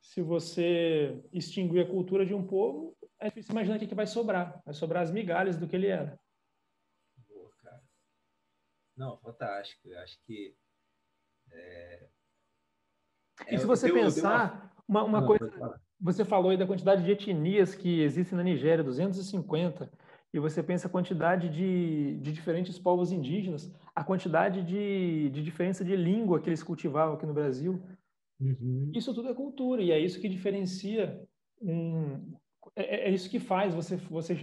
se 0.00 0.22
você 0.22 1.22
extinguir 1.32 1.80
a 1.80 1.90
cultura 1.90 2.24
de 2.24 2.34
um 2.34 2.46
povo, 2.46 2.96
é 3.18 3.28
difícil 3.28 3.52
imaginar 3.52 3.76
o 3.76 3.78
que, 3.78 3.86
que 3.86 3.94
vai 3.94 4.06
sobrar. 4.06 4.60
Vai 4.64 4.74
sobrar 4.74 5.02
as 5.02 5.10
migalhas 5.10 5.56
do 5.56 5.66
que 5.66 5.74
ele 5.74 5.88
era. 5.88 6.18
Não, 8.96 9.18
fantástico. 9.18 9.88
Eu 9.88 9.98
acho 10.00 10.18
que. 10.24 10.54
É... 11.52 12.08
E 13.50 13.58
se 13.58 13.66
você 13.66 13.92
pensar, 13.92 14.74
uma, 14.88 15.02
uma 15.04 15.20
Não, 15.20 15.26
coisa. 15.26 15.80
Você 16.00 16.24
falou 16.24 16.50
aí 16.50 16.56
da 16.56 16.66
quantidade 16.66 17.02
de 17.02 17.10
etnias 17.10 17.74
que 17.74 18.00
existem 18.00 18.36
na 18.36 18.44
Nigéria, 18.44 18.84
250, 18.84 19.90
e 20.32 20.38
você 20.38 20.62
pensa 20.62 20.86
a 20.86 20.90
quantidade 20.90 21.48
de, 21.48 22.18
de 22.20 22.32
diferentes 22.32 22.78
povos 22.78 23.10
indígenas, 23.10 23.72
a 23.94 24.04
quantidade 24.04 24.62
de, 24.62 25.30
de 25.30 25.42
diferença 25.42 25.84
de 25.84 25.96
língua 25.96 26.40
que 26.40 26.48
eles 26.48 26.62
cultivavam 26.62 27.14
aqui 27.14 27.24
no 27.24 27.32
Brasil. 27.32 27.82
Uhum. 28.40 28.90
Isso 28.94 29.14
tudo 29.14 29.28
é 29.28 29.34
cultura, 29.34 29.82
e 29.82 29.92
é 29.92 29.98
isso 29.98 30.20
que 30.20 30.28
diferencia 30.28 31.22
um, 31.62 32.36
é, 32.76 32.82
é, 32.82 33.08
é, 33.08 33.10
isso 33.10 33.30
que 33.30 33.38
faz 33.38 33.72
você, 33.72 33.96
você, 33.96 34.34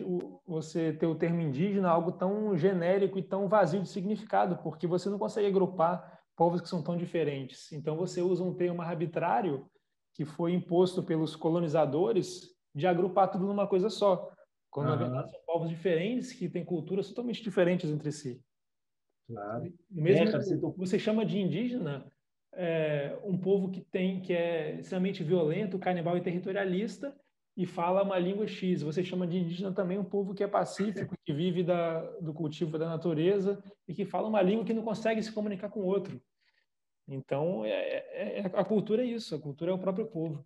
você 0.46 0.94
ter 0.94 1.06
o 1.06 1.16
termo 1.16 1.42
indígena 1.42 1.90
algo 1.90 2.14
tão 2.14 2.56
genérico 2.58 3.20
e 3.20 3.24
tão 3.24 3.48
vazio 3.48 3.82
de 3.82 3.90
significado, 3.90 4.58
porque 4.64 4.88
você 4.88 5.10
não 5.10 5.20
consegue 5.20 5.48
agrupar 5.48 6.20
povos 6.36 6.62
que 6.62 6.70
são 6.70 6.82
tão 6.82 6.96
diferentes. 6.96 7.72
Então 7.72 7.98
você 7.98 8.22
usa 8.22 8.44
um 8.44 8.54
termo 8.54 8.82
arbitrário 8.82 9.70
que 10.14 10.26
foi 10.26 10.54
imposto 10.54 11.04
pelos 11.04 11.36
colonizadores 11.36 12.56
de 12.74 12.88
agrupar 12.88 13.30
tudo 13.30 13.46
numa 13.46 13.68
coisa 13.68 13.90
só. 13.90 14.32
Quando 14.70 14.88
uhum. 14.88 14.96
na 14.96 15.04
verdade 15.04 15.32
são 15.32 15.42
povos 15.46 15.70
diferentes 15.70 16.32
que 16.32 16.48
têm 16.48 16.64
culturas 16.64 17.10
totalmente 17.10 17.44
diferentes 17.44 17.90
entre 17.92 18.12
si. 18.12 18.42
Claro. 19.28 19.74
Mesmo 19.90 20.28
é, 20.28 20.32
você, 20.32 20.58
você 20.58 21.00
chama 21.00 21.26
de 21.26 21.38
indígena 21.38 22.10
é, 22.54 23.18
um 23.24 23.38
povo 23.38 23.70
que 23.70 23.82
tem 23.82 24.22
que 24.22 24.34
é 24.34 24.80
extremamente 24.80 25.24
violento, 25.24 25.78
canibal 25.80 26.18
e 26.18 26.22
territorialista, 26.22 27.16
e 27.56 27.66
fala 27.66 28.04
uma 28.04 28.18
língua 28.18 28.48
X. 28.48 28.82
Você 28.82 29.04
chama 29.04 29.28
de 29.28 29.38
indígena 29.38 29.74
também 29.74 29.98
um 29.98 30.04
povo 30.04 30.34
que 30.34 30.44
é 30.44 30.48
pacífico, 30.48 31.16
que 31.24 31.34
vive 31.34 31.64
da, 31.64 32.02
do 32.20 32.34
cultivo 32.34 32.78
da 32.78 32.88
natureza 32.88 33.62
e 33.88 33.94
que 33.94 34.06
fala 34.06 34.28
uma 34.28 34.42
língua 34.42 34.66
que 34.66 34.74
não 34.74 34.84
consegue 34.84 35.22
se 35.22 35.32
comunicar 35.32 35.70
com 35.70 35.82
outro. 35.82 36.22
Então, 37.08 37.66
é, 37.66 37.70
é, 37.70 38.40
é, 38.40 38.46
a 38.46 38.64
cultura 38.64 39.04
é 39.04 39.06
isso, 39.06 39.36
a 39.36 39.40
cultura 39.40 39.72
é 39.72 39.74
o 39.74 39.80
próprio 39.80 40.08
povo. 40.08 40.46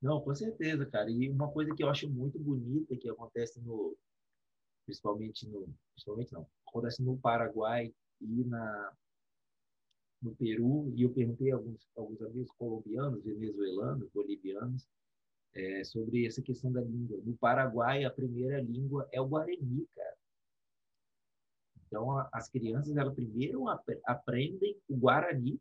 Não, 0.00 0.20
com 0.20 0.34
certeza, 0.34 0.86
cara. 0.86 1.10
E 1.10 1.28
uma 1.28 1.50
coisa 1.50 1.74
que 1.74 1.82
eu 1.82 1.88
acho 1.88 2.08
muito 2.08 2.38
bonita 2.38 2.96
que 2.96 3.08
acontece 3.08 3.60
no, 3.60 3.96
principalmente 4.86 5.46
no, 5.48 5.68
principalmente 5.92 6.32
não, 6.32 6.46
acontece 6.66 7.02
no 7.02 7.18
Paraguai 7.18 7.92
e 8.20 8.44
na 8.44 8.92
no 10.22 10.36
Peru, 10.36 10.92
e 10.94 11.02
eu 11.02 11.10
perguntei 11.10 11.50
a 11.50 11.54
alguns, 11.54 11.88
alguns 11.96 12.20
amigos 12.20 12.50
colombianos, 12.58 13.24
venezuelanos, 13.24 14.06
bolivianos, 14.10 14.86
é, 15.54 15.84
sobre 15.84 16.26
essa 16.26 16.42
questão 16.42 16.72
da 16.72 16.80
língua. 16.80 17.20
No 17.24 17.36
Paraguai, 17.36 18.04
a 18.04 18.10
primeira 18.10 18.60
língua 18.60 19.08
é 19.12 19.20
o 19.20 19.26
Guarani, 19.26 19.86
cara. 19.94 20.16
Então, 21.86 22.10
a, 22.12 22.28
as 22.32 22.48
crianças, 22.48 22.96
elas 22.96 23.14
primeiro 23.14 23.68
ap 23.68 23.84
aprendem 24.04 24.76
o 24.88 24.96
Guarani 24.96 25.60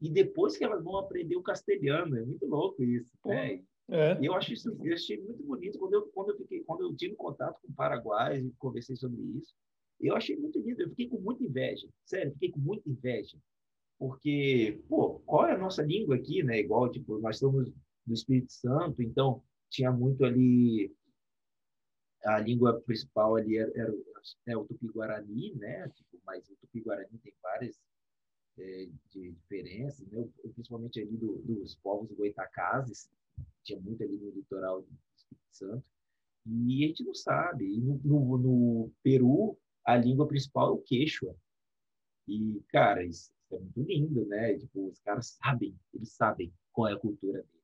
e 0.00 0.10
depois 0.10 0.56
que 0.56 0.64
elas 0.64 0.82
vão 0.82 0.96
aprender 0.96 1.36
o 1.36 1.42
castelhano. 1.42 2.16
É 2.16 2.24
muito 2.24 2.46
louco 2.46 2.82
isso. 2.82 3.12
Né? 3.24 3.62
É. 3.90 4.18
E 4.20 4.26
eu 4.26 4.34
acho 4.34 4.52
isso, 4.52 4.76
eu 4.82 4.94
achei 4.94 5.20
muito 5.22 5.42
bonito 5.42 5.78
quando 5.78 5.94
eu, 5.94 6.06
quando 6.08 6.30
eu 6.30 6.36
fiquei, 6.38 6.62
quando 6.62 6.82
eu 6.82 6.94
tive 6.94 7.14
contato 7.16 7.58
com 7.60 7.72
paraguaios 7.72 8.44
e 8.44 8.54
conversei 8.58 8.96
sobre 8.96 9.20
isso. 9.22 9.54
Eu 10.00 10.14
achei 10.14 10.36
muito 10.36 10.60
lindo. 10.60 10.82
Eu 10.82 10.90
fiquei 10.90 11.08
com 11.08 11.18
muita 11.18 11.42
inveja. 11.42 11.88
Sério, 12.04 12.32
fiquei 12.32 12.50
com 12.50 12.60
muita 12.60 12.88
inveja. 12.88 13.36
Porque, 13.98 14.80
pô, 14.88 15.18
qual 15.26 15.46
é 15.46 15.52
a 15.52 15.58
nossa 15.58 15.82
língua 15.82 16.14
aqui, 16.14 16.42
né? 16.42 16.60
Igual, 16.60 16.88
tipo, 16.90 17.18
nós 17.18 17.36
estamos 17.36 17.72
do 18.08 18.14
Espírito 18.14 18.52
Santo, 18.52 19.02
então 19.02 19.42
tinha 19.70 19.92
muito 19.92 20.24
ali 20.24 20.92
a 22.24 22.40
língua 22.40 22.80
principal 22.80 23.36
ali 23.36 23.56
era, 23.56 23.70
era 23.76 23.94
é 24.46 24.56
o 24.56 24.64
tupi-guarani, 24.64 25.54
né? 25.54 25.88
Tipo, 25.90 26.20
mas 26.26 26.48
o 26.50 26.56
tupi-guarani 26.56 27.18
tem 27.18 27.32
várias 27.42 27.78
é, 28.58 28.88
diferenças, 29.10 30.06
né? 30.08 30.28
Principalmente 30.54 31.00
ali 31.00 31.16
do, 31.16 31.38
dos 31.38 31.76
povos 31.76 32.10
goitacazes, 32.12 33.08
tinha 33.62 33.80
muito 33.80 34.02
ali 34.02 34.16
no 34.16 34.30
litoral 34.30 34.82
do 34.82 34.98
Espírito 35.16 35.46
Santo, 35.52 35.84
e 36.46 36.84
a 36.84 36.88
gente 36.88 37.04
não 37.04 37.14
sabe. 37.14 37.76
No, 37.78 38.00
no, 38.04 38.38
no, 38.38 38.92
Peru, 39.02 39.58
a 39.84 39.96
língua 39.96 40.26
principal 40.26 40.70
é 40.70 40.72
o 40.72 40.78
quechua. 40.78 41.36
E, 42.26 42.60
cara, 42.68 43.04
isso, 43.04 43.30
é 43.52 43.58
muito 43.58 43.82
lindo, 43.82 44.26
né? 44.26 44.58
Tipo, 44.58 44.88
os 44.88 44.98
caras 45.00 45.38
sabem, 45.42 45.78
eles 45.94 46.12
sabem 46.12 46.52
qual 46.72 46.88
é 46.88 46.94
a 46.94 46.98
cultura 46.98 47.42
dele. 47.42 47.57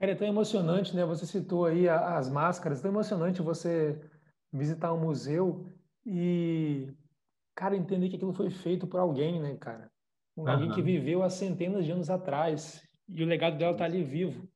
Cara, 0.00 0.12
é 0.12 0.14
tão 0.14 0.26
emocionante, 0.26 0.96
né? 0.96 1.04
Você 1.04 1.26
citou 1.26 1.66
aí 1.66 1.86
as 1.86 2.30
máscaras, 2.30 2.78
é 2.78 2.82
tão 2.82 2.90
emocionante 2.90 3.42
você 3.42 4.00
visitar 4.50 4.94
um 4.94 5.00
museu 5.00 5.70
e, 6.06 6.88
cara, 7.54 7.76
entender 7.76 8.08
que 8.08 8.16
aquilo 8.16 8.32
foi 8.32 8.48
feito 8.48 8.86
por 8.86 8.98
alguém, 8.98 9.38
né, 9.38 9.58
cara? 9.60 9.92
Alguém 10.38 10.70
uhum. 10.70 10.74
que 10.74 10.80
viveu 10.80 11.22
há 11.22 11.28
centenas 11.28 11.84
de 11.84 11.92
anos 11.92 12.08
atrás 12.08 12.82
e 13.10 13.22
o 13.22 13.26
legado 13.26 13.58
dela 13.58 13.72
está 13.72 13.84
ali 13.84 14.02
vivo. 14.02 14.48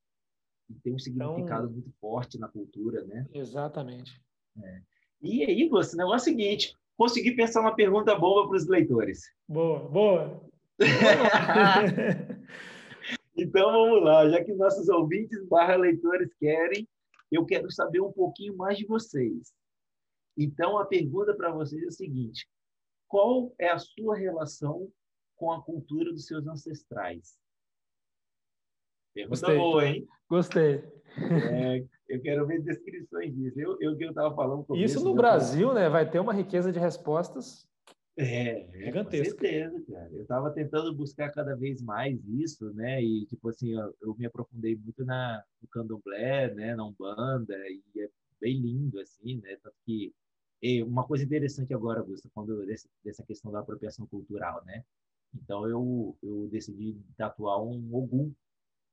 E 0.67 0.73
tem 0.79 0.95
um 0.95 0.97
significado 0.97 1.65
então, 1.65 1.73
muito 1.73 1.93
forte 2.01 2.39
na 2.39 2.47
cultura, 2.47 3.03
né? 3.03 3.27
Exatamente. 3.31 4.19
É. 4.59 4.81
E 5.21 5.43
aí, 5.43 5.69
você, 5.69 5.95
o 5.95 5.99
negócio 5.99 6.27
é 6.27 6.33
o 6.33 6.37
seguinte: 6.37 6.75
consegui 6.97 7.35
pensar 7.35 7.61
uma 7.61 7.75
pergunta 7.75 8.17
boa 8.17 8.47
para 8.47 8.57
os 8.57 8.65
leitores. 8.65 9.21
Boa, 9.47 9.87
boa. 9.87 10.41
então 13.55 13.71
vamos 13.71 14.03
lá, 14.03 14.29
já 14.29 14.43
que 14.43 14.53
nossos 14.53 14.89
ouvintes 14.89 15.41
barra 15.47 15.77
leitores 15.77 16.33
querem, 16.33 16.85
eu 17.31 17.45
quero 17.45 17.71
saber 17.71 18.01
um 18.01 18.11
pouquinho 18.11 18.57
mais 18.57 18.77
de 18.77 18.85
vocês. 18.85 19.53
Então 20.37 20.77
a 20.77 20.85
pergunta 20.85 21.33
para 21.33 21.53
vocês 21.53 21.81
é 21.81 21.87
a 21.87 21.91
seguinte: 21.91 22.45
qual 23.07 23.55
é 23.57 23.69
a 23.69 23.79
sua 23.79 24.17
relação 24.17 24.91
com 25.37 25.53
a 25.53 25.61
cultura 25.61 26.11
dos 26.11 26.25
seus 26.25 26.45
ancestrais? 26.45 27.37
Pergunta 29.13 29.39
Gostei. 29.39 29.57
boa, 29.57 29.85
hein? 29.87 30.07
Gostei. 30.29 30.83
É, 31.49 31.85
eu 32.09 32.21
quero 32.21 32.45
ver 32.45 32.61
descrições 32.61 33.33
disso. 33.33 33.57
Eu, 33.57 33.77
eu 33.79 33.95
que 33.95 34.03
eu 34.03 34.09
estava 34.09 34.35
falando. 34.35 34.65
Isso 34.75 35.01
no 35.01 35.11
né? 35.11 35.15
Brasil, 35.15 35.73
né? 35.73 35.87
Vai 35.87 36.09
ter 36.09 36.19
uma 36.19 36.33
riqueza 36.33 36.73
de 36.73 36.79
respostas 36.79 37.65
é, 38.17 38.67
gigantesca. 38.71 39.33
Com 39.35 39.41
certeza, 39.41 39.81
cara. 39.91 40.09
Eu 40.13 40.21
estava 40.21 40.51
tentando 40.51 40.95
buscar 40.95 41.31
cada 41.31 41.55
vez 41.55 41.81
mais 41.81 42.17
isso, 42.27 42.73
né? 42.73 43.01
E 43.03 43.25
tipo 43.25 43.49
assim, 43.49 43.73
eu, 43.73 43.95
eu 44.01 44.15
me 44.15 44.25
aprofundei 44.25 44.75
muito 44.75 45.03
na 45.03 45.43
no 45.61 45.67
candomblé, 45.67 46.53
né? 46.53 46.75
Na 46.75 46.85
umbanda 46.85 47.55
e 47.69 47.81
é 47.97 48.09
bem 48.39 48.59
lindo 48.59 48.99
assim, 48.99 49.41
né? 49.41 49.57
Tanto 49.61 49.75
que 49.85 50.13
e 50.61 50.81
uma 50.81 51.05
coisa 51.05 51.23
interessante 51.23 51.73
agora, 51.73 51.99
Augusto, 51.99 52.29
quando 52.33 52.65
desse, 52.65 52.89
dessa 53.03 53.23
questão 53.23 53.51
da 53.51 53.59
apropriação 53.59 54.07
cultural, 54.07 54.63
né? 54.65 54.83
Então 55.33 55.67
eu 55.67 56.17
eu 56.23 56.47
decidi 56.49 56.97
tatuar 57.17 57.61
um 57.61 57.93
ogum 57.93 58.33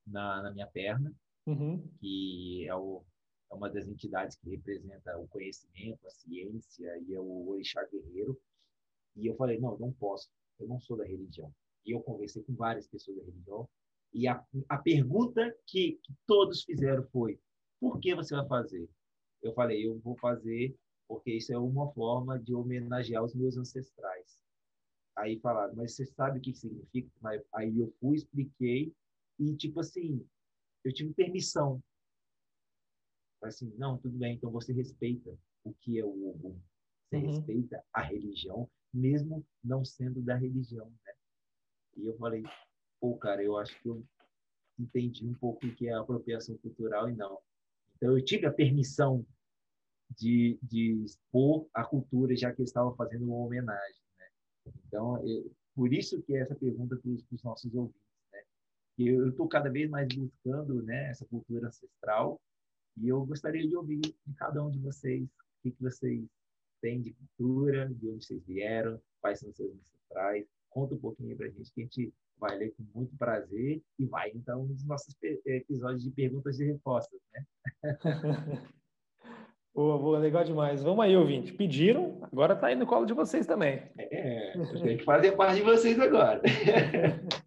na, 0.07 0.43
na 0.43 0.51
minha 0.51 0.67
perna, 0.67 1.15
uhum. 1.47 1.87
que 2.01 2.67
é, 2.69 2.75
o, 2.75 3.05
é, 3.51 3.55
uma 3.55 3.71
das 3.71 3.87
entidades 3.87 4.37
que 4.37 4.51
representa 4.51 5.17
o 5.19 5.29
conhecimento, 5.29 6.07
a 6.07 6.11
ciência 6.11 6.99
e 7.07 7.15
é 7.15 7.21
o 7.21 7.49
orixá 7.49 7.85
guerreiro. 7.85 8.37
E 9.17 9.27
eu 9.27 9.37
falei, 9.37 9.59
não, 9.59 9.79
não 9.79 9.93
posso, 9.93 10.31
eu 10.59 10.67
não 10.67 10.81
sou 10.81 10.97
da 10.97 11.05
religião. 11.05 11.53
E 11.85 11.93
eu 11.93 12.01
conversei 12.01 12.43
com 12.43 12.55
várias 12.55 12.87
pessoas 12.87 13.19
da 13.19 13.25
religião 13.25 13.69
e 14.13 14.29
a, 14.29 14.45
a 14.69 14.79
pergunta 14.79 15.55
que, 15.67 15.99
que 16.03 16.15
todos 16.27 16.63
fizeram 16.65 17.03
foi, 17.05 17.41
por 17.81 17.99
que 17.99 18.15
você 18.15 18.35
vai 18.37 18.47
fazer? 18.47 18.89
Eu 19.43 19.55
falei, 19.55 19.87
eu 19.87 19.99
vou 20.01 20.17
fazer 20.19 20.77
porque 21.09 21.33
isso 21.33 21.53
é 21.53 21.59
uma 21.59 21.93
forma 21.93 22.39
de 22.39 22.55
homenagear 22.55 23.23
os 23.23 23.35
meus 23.35 23.57
ancestrais. 23.57 24.41
Aí 25.17 25.39
falaram, 25.41 25.75
mas 25.75 25.95
você 25.95 26.07
sabe 26.07 26.39
o 26.39 26.43
que 26.43 26.55
significa? 26.55 27.11
Aí 27.55 27.79
eu 27.79 27.93
fui, 28.01 28.17
expliquei, 28.17 28.95
e, 29.39 29.55
tipo 29.57 29.81
assim, 29.81 30.27
eu 30.85 30.93
tive 30.93 31.13
permissão. 31.13 31.83
Assim, 33.43 33.75
não, 33.77 33.99
tudo 33.99 34.17
bem, 34.17 34.37
então 34.37 34.51
você 34.51 34.73
respeita 34.73 35.37
o 35.65 35.75
que 35.75 35.99
é 35.99 36.05
o 36.05 36.31
Ogum. 36.31 36.59
Você 37.11 37.17
uhum. 37.17 37.27
respeita 37.27 37.85
a 37.93 38.01
religião, 38.01 38.71
mesmo 38.93 39.45
não 39.63 39.85
sendo 39.85 40.21
da 40.21 40.37
religião, 40.37 40.87
né? 41.05 41.13
E 41.97 42.07
eu 42.07 42.17
falei, 42.17 42.43
pô, 43.01 43.17
cara, 43.17 43.43
eu 43.43 43.57
acho 43.57 43.79
que 43.81 43.89
eu 43.89 44.05
entendi 44.79 45.27
um 45.27 45.35
pouco 45.35 45.67
o 45.67 45.75
que 45.75 45.89
é 45.89 45.95
apropriação 45.95 46.57
cultural 46.59 47.09
e 47.09 47.15
não. 47.15 47.39
Então, 47.97 48.17
eu 48.17 48.25
tive 48.25 48.47
a 48.47 48.53
permissão 48.53 49.25
de, 50.11 50.59
de 50.63 51.03
expor 51.05 51.67
a 51.73 51.85
cultura, 51.85 52.37
já 52.37 52.53
que 52.53 52.61
eu 52.61 52.65
estava 52.65 52.95
fazendo 52.95 53.27
uma 53.27 53.37
homenagem, 53.37 54.03
né? 54.19 54.27
Então, 54.87 55.27
eu, 55.27 55.51
por 55.75 55.93
isso 55.93 56.23
que 56.23 56.35
é 56.35 56.41
essa 56.41 56.55
pergunta 56.55 56.97
para 56.97 57.11
os 57.11 57.43
nossos 57.43 57.75
ouvintes 57.75 58.03
eu 58.99 59.29
estou 59.29 59.49
cada 59.49 59.71
vez 59.71 59.89
mais 59.89 60.09
buscando 60.15 60.83
né, 60.83 61.11
essa 61.11 61.25
cultura 61.27 61.69
ancestral 61.69 62.41
e 62.97 63.09
eu 63.09 63.25
gostaria 63.25 63.67
de 63.67 63.75
ouvir 63.77 64.01
de 64.01 64.35
cada 64.37 64.63
um 64.63 64.71
de 64.71 64.79
vocês 64.79 65.25
o 65.25 65.63
que, 65.63 65.71
que 65.71 65.83
vocês 65.83 66.25
têm 66.83 67.01
de 67.01 67.15
cultura, 67.15 67.89
de 67.89 68.11
onde 68.11 68.27
vocês 68.27 68.45
vieram, 68.45 69.01
quais 69.23 69.39
são 69.39 69.49
os 69.49 69.57
seus 69.57 69.73
ancestrais. 69.73 70.47
Conta 70.69 70.95
um 70.95 70.99
pouquinho 70.99 71.37
para 71.37 71.47
a 71.47 71.51
gente, 71.51 71.73
que 71.73 71.81
a 71.81 71.85
gente 71.85 72.15
vai 72.37 72.59
ler 72.59 72.75
com 72.75 72.85
muito 72.99 73.17
prazer 73.17 73.81
e 73.99 74.05
vai, 74.05 74.31
então, 74.35 74.67
nos 74.67 74.85
nossos 74.85 75.15
episódios 75.47 76.03
de 76.03 76.11
perguntas 76.11 76.59
e 76.59 76.65
respostas, 76.67 77.21
né? 77.33 77.47
Boa, 79.75 79.97
boa, 79.97 80.19
legal 80.19 80.45
demais. 80.45 80.83
Vamos 80.83 81.03
aí, 81.03 81.17
ouvinte. 81.17 81.51
Pediram, 81.51 82.19
agora 82.31 82.53
está 82.53 82.67
aí 82.67 82.75
no 82.75 82.87
colo 82.87 83.07
de 83.07 83.15
vocês 83.15 83.47
também. 83.47 83.83
É, 83.97 84.55
eu 84.55 84.83
tenho 84.83 84.99
que 84.99 85.05
fazer 85.05 85.33
parte 85.33 85.57
de 85.57 85.63
vocês 85.63 85.99
agora. 85.99 86.43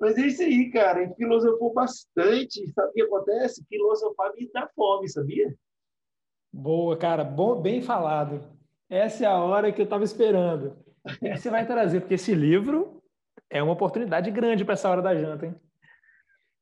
Mas 0.00 0.18
é 0.18 0.22
isso 0.26 0.42
aí, 0.42 0.68
cara. 0.72 1.04
Ele 1.04 1.14
filosofou 1.14 1.72
bastante. 1.72 2.66
Sabe 2.72 2.88
o 2.88 2.92
que 2.92 3.02
acontece? 3.02 3.64
Filosofar 3.68 4.32
me 4.34 4.50
dá 4.52 4.68
fome, 4.74 5.08
sabia? 5.08 5.54
Boa, 6.52 6.96
cara. 6.96 7.22
Bom, 7.22 7.62
bem 7.62 7.80
falado. 7.80 8.53
Essa 8.88 9.24
é 9.24 9.26
a 9.26 9.38
hora 9.38 9.72
que 9.72 9.80
eu 9.80 9.84
estava 9.84 10.04
esperando. 10.04 10.76
Você 11.36 11.50
vai 11.50 11.66
trazer? 11.66 12.00
Porque 12.00 12.14
esse 12.14 12.34
livro 12.34 13.02
é 13.50 13.62
uma 13.62 13.72
oportunidade 13.72 14.30
grande 14.30 14.64
para 14.64 14.74
essa 14.74 14.88
hora 14.88 15.02
da 15.02 15.14
janta, 15.14 15.46
hein? 15.46 15.54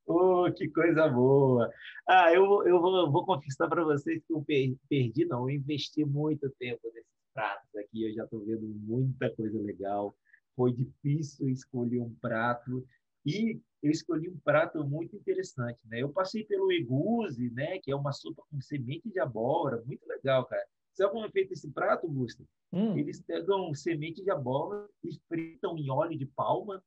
Oh, 0.05 0.51
que 0.53 0.67
coisa 0.69 1.07
boa! 1.07 1.71
Ah, 2.07 2.33
eu, 2.33 2.67
eu 2.67 2.81
vou, 2.81 3.09
vou 3.09 3.25
confessar 3.25 3.69
para 3.69 3.83
vocês 3.85 4.21
que 4.25 4.33
eu 4.33 4.43
perdi, 4.89 5.25
não, 5.25 5.49
eu 5.49 5.55
investi 5.55 6.03
muito 6.03 6.49
tempo 6.59 6.81
nesses 6.93 7.09
pratos 7.33 7.73
aqui, 7.77 8.03
eu 8.03 8.13
já 8.13 8.25
estou 8.25 8.43
vendo 8.43 8.67
muita 8.67 9.33
coisa 9.33 9.57
legal. 9.61 10.13
Foi 10.55 10.73
difícil 10.73 11.49
escolher 11.49 12.01
um 12.01 12.13
prato 12.21 12.85
e 13.25 13.59
eu 13.81 13.89
escolhi 13.89 14.29
um 14.29 14.37
prato 14.43 14.83
muito 14.83 15.15
interessante, 15.15 15.79
né? 15.85 16.01
Eu 16.01 16.09
passei 16.09 16.43
pelo 16.43 16.71
egusi, 16.71 17.49
né? 17.51 17.79
Que 17.79 17.91
é 17.91 17.95
uma 17.95 18.11
sopa 18.11 18.43
com 18.51 18.61
semente 18.61 19.09
de 19.09 19.19
abóbora, 19.19 19.81
muito 19.85 20.05
legal, 20.05 20.45
cara. 20.45 20.63
Sabe 20.93 21.11
como 21.11 21.25
é 21.25 21.31
feito 21.31 21.53
esse 21.53 21.69
prato, 21.71 22.07
Gusto? 22.07 22.47
Hum. 22.71 22.97
Eles 22.97 23.21
pegam 23.21 23.73
semente 23.73 24.23
de 24.23 24.31
abóbora 24.31 24.87
e 25.03 25.09
fritam 25.27 25.77
em 25.77 25.89
óleo 25.89 26.17
de 26.17 26.25
palma, 26.25 26.83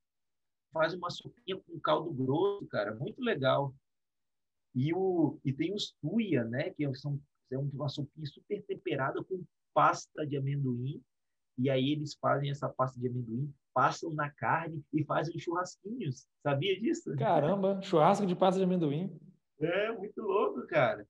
fazem 0.72 0.98
uma 0.98 1.10
sopinha 1.10 1.58
com 1.58 1.80
caldo 1.80 2.12
grosso, 2.12 2.66
cara, 2.66 2.94
muito 2.94 3.20
legal. 3.20 3.74
E, 4.74 4.92
o, 4.92 5.38
e 5.44 5.52
tem 5.52 5.74
os 5.74 5.94
tuia, 6.00 6.44
né? 6.44 6.70
Que 6.70 6.92
são, 6.94 7.20
é 7.50 7.58
uma 7.58 7.88
sopinha 7.88 8.26
super 8.26 8.62
temperada 8.64 9.22
com 9.24 9.42
pasta 9.74 10.26
de 10.26 10.36
amendoim. 10.36 11.02
E 11.58 11.70
aí 11.70 11.92
eles 11.92 12.14
fazem 12.14 12.50
essa 12.50 12.68
pasta 12.68 13.00
de 13.00 13.08
amendoim 13.08 13.52
passam 13.76 14.10
na 14.14 14.30
carne 14.30 14.82
e 14.90 15.04
fazem 15.04 15.38
churrasquinhos. 15.38 16.26
Sabia 16.42 16.80
disso? 16.80 17.14
Caramba, 17.14 17.78
churrasco 17.82 18.24
de 18.24 18.34
pasta 18.34 18.58
de 18.58 18.64
amendoim. 18.64 19.14
É, 19.60 19.92
muito 19.92 20.22
louco, 20.22 20.66
cara. 20.66 21.06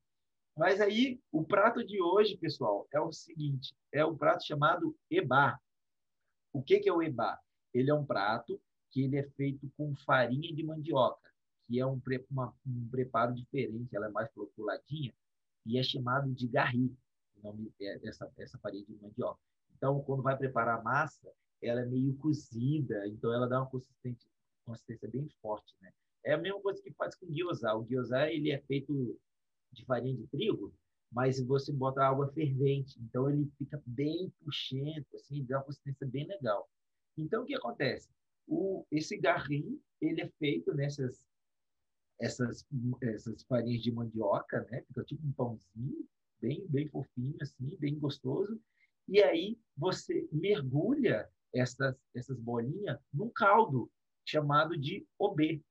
Mas 0.56 0.80
aí, 0.80 1.20
o 1.30 1.44
prato 1.44 1.84
de 1.84 2.00
hoje, 2.00 2.36
pessoal, 2.36 2.88
é 2.90 2.98
o 2.98 3.12
seguinte: 3.12 3.76
é 3.92 4.04
um 4.04 4.16
prato 4.16 4.44
chamado 4.44 4.96
eba. 5.10 5.60
O 6.52 6.62
que, 6.62 6.80
que 6.80 6.88
é 6.88 6.92
o 6.92 7.02
eba? 7.02 7.38
Ele 7.74 7.90
é 7.90 7.94
um 7.94 8.06
prato 8.06 8.58
que 8.90 9.02
ele 9.02 9.18
é 9.18 9.22
feito 9.22 9.70
com 9.76 9.94
farinha 9.94 10.50
de 10.54 10.62
mandioca, 10.64 11.30
que 11.66 11.78
é 11.78 11.86
um, 11.86 12.00
uma, 12.30 12.54
um 12.66 12.88
preparo 12.88 13.34
diferente, 13.34 13.94
ela 13.94 14.06
é 14.06 14.10
mais 14.10 14.32
floculadinha, 14.32 15.12
e 15.66 15.78
é 15.78 15.82
chamado 15.82 16.32
de 16.32 16.48
garri, 16.48 16.96
o 17.36 17.42
nome 17.42 17.70
é 17.78 17.98
dessa, 17.98 18.32
essa 18.38 18.56
farinha 18.58 18.86
de 18.86 18.96
mandioca. 19.02 19.38
Então, 19.76 20.00
quando 20.04 20.22
vai 20.22 20.34
preparar 20.38 20.78
a 20.78 20.82
massa, 20.82 21.30
ela 21.60 21.82
é 21.82 21.84
meio 21.84 22.16
cozida, 22.16 23.06
então 23.06 23.30
ela 23.30 23.46
dá 23.46 23.60
uma 23.60 23.68
consistência, 23.68 24.30
consistência 24.64 25.08
bem 25.10 25.28
forte, 25.42 25.74
né? 25.82 25.92
É 26.24 26.32
a 26.32 26.38
mesma 26.38 26.60
coisa 26.60 26.82
que 26.82 26.90
faz 26.92 27.14
com 27.14 27.26
o 27.26 27.32
gyoza. 27.32 27.74
O 27.74 27.84
gyoza 27.84 28.30
ele 28.30 28.50
é 28.50 28.58
feito 28.62 29.20
de 29.76 29.84
farinha 29.84 30.16
de 30.16 30.26
trigo, 30.28 30.72
mas 31.12 31.40
você 31.40 31.72
bota 31.72 32.02
água 32.02 32.32
fervente, 32.32 32.98
então 33.00 33.30
ele 33.30 33.50
fica 33.56 33.80
bem 33.86 34.32
puxento, 34.42 35.06
assim, 35.14 35.44
dá 35.44 35.58
uma 35.58 35.64
consistência 35.64 36.06
bem 36.06 36.26
legal. 36.26 36.68
Então 37.16 37.42
o 37.42 37.46
que 37.46 37.54
acontece? 37.54 38.10
O, 38.46 38.84
esse 38.90 39.16
garrim 39.16 39.80
ele 40.00 40.20
é 40.20 40.28
feito 40.38 40.74
nessas 40.74 41.24
essas 42.20 42.66
essas 43.02 43.42
farinhas 43.44 43.82
de 43.82 43.92
mandioca, 43.92 44.66
né? 44.70 44.82
Fica 44.88 45.04
tipo 45.04 45.26
um 45.26 45.32
pãozinho, 45.32 46.08
bem 46.40 46.66
bem 46.68 46.88
fofinho 46.88 47.36
assim, 47.40 47.76
bem 47.78 47.98
gostoso. 47.98 48.60
E 49.08 49.22
aí 49.22 49.58
você 49.76 50.28
mergulha 50.32 51.30
essas, 51.54 51.96
essas 52.14 52.38
bolinhas 52.38 52.98
num 53.12 53.30
caldo 53.30 53.90
chamado 54.24 54.76
de 54.76 55.06
obê. 55.18 55.62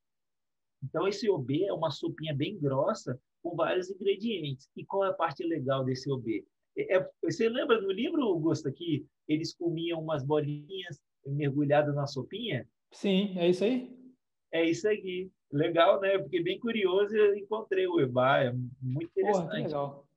Então, 0.83 1.07
esse 1.07 1.29
obê 1.29 1.65
é 1.65 1.73
uma 1.73 1.91
sopinha 1.91 2.33
bem 2.33 2.59
grossa, 2.59 3.19
com 3.45 3.55
vários 3.55 3.91
ingredientes. 3.91 4.67
E 4.75 4.83
qual 4.83 5.05
é 5.05 5.09
a 5.09 5.13
parte 5.13 5.43
legal 5.43 5.85
desse 5.85 6.11
OB? 6.11 6.43
É, 6.75 6.97
é, 6.97 7.09
você 7.21 7.47
lembra 7.47 7.79
no 7.79 7.91
livro, 7.91 8.23
Augusto, 8.23 8.73
que 8.73 9.05
eles 9.27 9.53
comiam 9.53 10.01
umas 10.01 10.25
bolinhas 10.25 10.99
mergulhadas 11.23 11.93
na 11.93 12.07
sopinha? 12.07 12.67
Sim, 12.91 13.37
é 13.37 13.47
isso 13.47 13.63
aí? 13.63 13.95
É 14.51 14.67
isso 14.67 14.87
aí. 14.87 15.29
Legal, 15.51 16.01
né? 16.01 16.21
Fiquei 16.23 16.41
bem 16.41 16.59
curioso 16.59 17.15
e 17.15 17.39
encontrei 17.39 17.85
o 17.85 17.99
Eba, 17.99 18.39
é 18.45 18.51
muito 18.81 19.11
interessante. 19.11 19.45
Porra, 19.45 19.53
legal. 19.53 20.07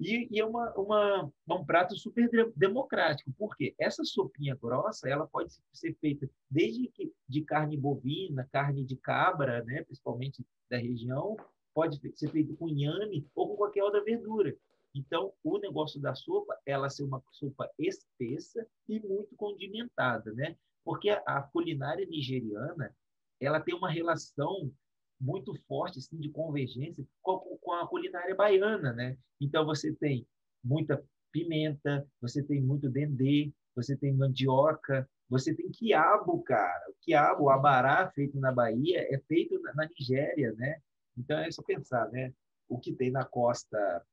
E, 0.00 0.26
e, 0.28 0.40
é 0.40 0.44
uma, 0.44 0.72
uma, 0.72 1.32
um 1.48 1.64
prato 1.64 1.96
super 1.96 2.28
democrático, 2.56 3.32
porque 3.38 3.72
essa 3.78 4.02
sopinha 4.04 4.58
grossa 4.60 5.08
ela 5.08 5.28
pode 5.28 5.52
ser 5.72 5.94
feita 6.00 6.28
desde 6.50 6.88
que, 6.88 7.12
de 7.28 7.42
carne 7.42 7.76
bovina, 7.76 8.48
carne 8.50 8.84
de 8.84 8.96
cabra, 8.96 9.62
né, 9.62 9.84
principalmente 9.84 10.44
da 10.68 10.76
região, 10.76 11.36
pode 11.74 12.00
ser 12.16 12.30
feito 12.30 12.56
com 12.56 12.68
inhame 12.68 13.28
ou 13.34 13.48
com 13.48 13.56
qualquer 13.56 13.82
outra 13.82 14.02
verdura. 14.02 14.56
Então, 14.94 15.32
o 15.42 15.58
negócio 15.58 16.00
da 16.00 16.14
sopa, 16.14 16.56
ela 16.64 16.88
ser 16.88 17.02
uma 17.02 17.22
sopa 17.32 17.68
espessa 17.78 18.64
e 18.88 19.00
muito 19.00 19.34
condimentada, 19.34 20.32
né? 20.32 20.56
Porque 20.84 21.10
a, 21.10 21.42
culinária 21.42 22.06
nigeriana, 22.06 22.94
ela 23.40 23.60
tem 23.60 23.74
uma 23.74 23.90
relação 23.90 24.72
muito 25.20 25.54
forte 25.66 25.98
assim, 25.98 26.18
de 26.18 26.28
convergência 26.28 27.04
com, 27.22 27.72
a 27.72 27.86
culinária 27.88 28.34
baiana, 28.34 28.92
né? 28.92 29.18
Então 29.40 29.64
você 29.64 29.92
tem 29.92 30.26
muita 30.62 31.02
pimenta, 31.32 32.06
você 32.20 32.42
tem 32.42 32.62
muito 32.62 32.88
dendê, 32.88 33.52
você 33.74 33.96
tem 33.96 34.14
mandioca, 34.14 35.08
você 35.28 35.54
tem 35.54 35.70
quiabo, 35.70 36.42
cara. 36.42 36.90
O 36.90 36.94
quiabo, 37.00 37.44
o 37.44 37.50
abará 37.50 38.08
feito 38.12 38.38
na 38.38 38.52
Bahia 38.52 39.00
é 39.12 39.18
feito 39.26 39.60
na 39.60 39.88
Nigéria, 39.88 40.52
né? 40.52 40.80
Então 41.16 41.38
é 41.38 41.50
só 41.50 41.62
pensar, 41.62 42.10
né? 42.10 42.32
O 42.68 42.78
que 42.78 42.92
tem 42.92 43.10
na 43.10 43.24
costa 43.24 44.04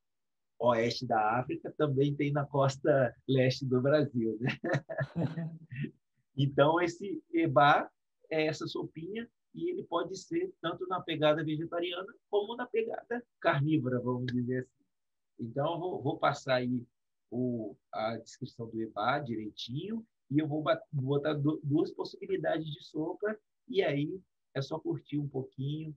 oeste 0.59 1.07
da 1.07 1.39
África 1.39 1.73
também 1.75 2.15
tem 2.15 2.31
na 2.31 2.45
costa 2.45 3.15
leste 3.27 3.65
do 3.65 3.81
Brasil, 3.81 4.37
né? 4.39 4.49
então 6.37 6.79
esse 6.79 7.23
eba 7.33 7.89
é 8.29 8.45
essa 8.45 8.67
sopinha 8.67 9.27
e 9.53 9.69
ele 9.69 9.83
pode 9.83 10.15
ser 10.17 10.53
tanto 10.61 10.87
na 10.87 11.01
pegada 11.01 11.43
vegetariana 11.43 12.13
como 12.29 12.55
na 12.55 12.65
pegada 12.65 13.23
carnívora, 13.39 13.99
vamos 13.99 14.27
dizer 14.31 14.59
assim. 14.59 14.81
Então, 15.39 15.73
eu 15.73 15.79
vou, 15.79 16.01
vou 16.01 16.17
passar 16.19 16.55
aí 16.55 16.85
o, 17.31 17.75
a 17.91 18.17
descrição 18.17 18.69
do 18.69 18.81
EBA 18.81 19.19
direitinho 19.19 20.05
e 20.29 20.39
eu 20.39 20.47
vou 20.47 20.63
botar 20.91 21.33
duas 21.33 21.91
possibilidades 21.91 22.65
de 22.67 22.83
sopa 22.83 23.37
e 23.67 23.81
aí 23.81 24.21
é 24.53 24.61
só 24.61 24.77
curtir 24.79 25.17
um 25.17 25.27
pouquinho 25.27 25.95